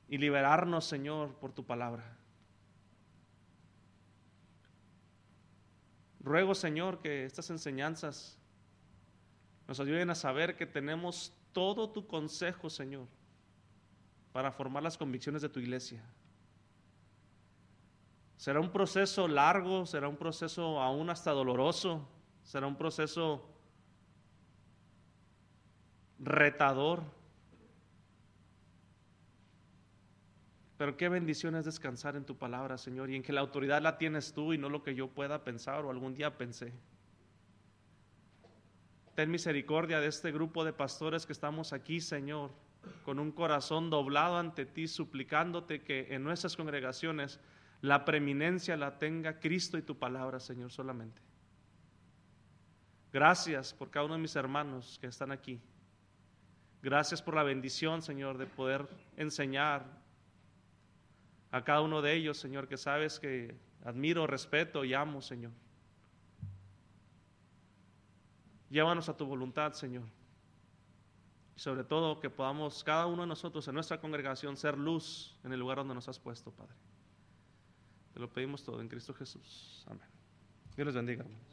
y 0.07 0.19
liberarnos, 0.19 0.85
Señor, 0.85 1.33
por 1.39 1.51
tu 1.51 1.65
palabra. 1.65 2.03
Ruego, 6.19 6.53
Señor, 6.53 7.01
que 7.01 7.25
estas 7.25 7.49
enseñanzas 7.49 8.37
nos 9.67 9.79
ayuden 9.79 10.11
a 10.11 10.15
saber 10.15 10.55
que 10.55 10.67
tenemos 10.67 11.33
todo 11.51 11.89
tu 11.89 12.05
consejo, 12.05 12.69
Señor, 12.69 13.07
para 14.31 14.51
formar 14.51 14.83
las 14.83 14.99
convicciones 14.99 15.41
de 15.41 15.49
tu 15.49 15.59
iglesia. 15.59 16.03
Será 18.37 18.59
un 18.59 18.71
proceso 18.71 19.27
largo, 19.27 19.85
será 19.85 20.07
un 20.07 20.17
proceso 20.17 20.81
aún 20.81 21.09
hasta 21.09 21.31
doloroso, 21.31 22.07
será 22.43 22.67
un 22.67 22.75
proceso 22.75 23.47
retador. 26.19 27.03
Pero 30.77 30.97
qué 30.97 31.07
bendición 31.07 31.55
es 31.55 31.65
descansar 31.65 32.15
en 32.15 32.25
tu 32.25 32.35
palabra, 32.35 32.77
Señor, 32.77 33.09
y 33.09 33.15
en 33.15 33.23
que 33.23 33.31
la 33.31 33.41
autoridad 33.41 33.81
la 33.81 33.97
tienes 33.97 34.33
tú 34.33 34.53
y 34.53 34.57
no 34.57 34.69
lo 34.69 34.83
que 34.83 34.95
yo 34.95 35.07
pueda 35.07 35.43
pensar 35.43 35.85
o 35.85 35.91
algún 35.91 36.13
día 36.13 36.37
pensé. 36.37 36.73
Ten 39.15 39.29
misericordia 39.29 39.99
de 39.99 40.07
este 40.07 40.31
grupo 40.31 40.65
de 40.65 40.73
pastores 40.73 41.27
que 41.27 41.33
estamos 41.33 41.71
aquí, 41.71 42.01
Señor, 42.01 42.51
con 43.05 43.19
un 43.19 43.31
corazón 43.31 43.91
doblado 43.91 44.37
ante 44.37 44.65
ti, 44.65 44.87
suplicándote 44.87 45.83
que 45.83 46.13
en 46.13 46.23
nuestras 46.23 46.57
congregaciones 46.57 47.39
la 47.83 48.05
preeminencia 48.05 48.77
la 48.77 48.97
tenga 48.97 49.41
Cristo 49.41 49.77
y 49.77 49.81
tu 49.81 49.99
palabra, 49.99 50.39
Señor, 50.39 50.71
solamente. 50.71 51.21
Gracias 53.11 53.73
por 53.73 53.91
cada 53.91 54.05
uno 54.05 54.13
de 54.13 54.21
mis 54.21 54.37
hermanos 54.37 54.97
que 55.01 55.07
están 55.07 55.33
aquí. 55.33 55.59
Gracias 56.81 57.21
por 57.21 57.35
la 57.35 57.43
bendición, 57.43 58.01
Señor, 58.01 58.37
de 58.37 58.45
poder 58.45 58.87
enseñar 59.17 59.83
a 61.51 61.61
cada 61.65 61.81
uno 61.81 62.01
de 62.01 62.13
ellos, 62.13 62.37
Señor, 62.37 62.69
que 62.69 62.77
sabes 62.77 63.19
que 63.19 63.53
admiro, 63.83 64.27
respeto 64.27 64.85
y 64.85 64.93
amo, 64.93 65.21
Señor. 65.21 65.51
Llévanos 68.69 69.09
a 69.09 69.17
tu 69.17 69.25
voluntad, 69.25 69.73
Señor. 69.73 70.05
Y 71.57 71.59
sobre 71.59 71.83
todo 71.83 72.21
que 72.21 72.29
podamos 72.29 72.81
cada 72.81 73.07
uno 73.07 73.23
de 73.23 73.27
nosotros 73.27 73.67
en 73.67 73.73
nuestra 73.73 73.99
congregación 73.99 74.55
ser 74.55 74.77
luz 74.77 75.37
en 75.43 75.51
el 75.51 75.59
lugar 75.59 75.79
donde 75.79 75.95
nos 75.95 76.07
has 76.07 76.17
puesto, 76.17 76.49
Padre. 76.49 76.77
Te 78.13 78.19
lo 78.19 78.31
pedimos 78.31 78.63
todo 78.63 78.79
en 78.79 78.87
Cristo 78.87 79.13
Jesús. 79.13 79.83
Amén. 79.87 80.07
Dios 80.75 80.85
les 80.85 80.95
bendiga, 80.95 81.23
hermanos. 81.23 81.52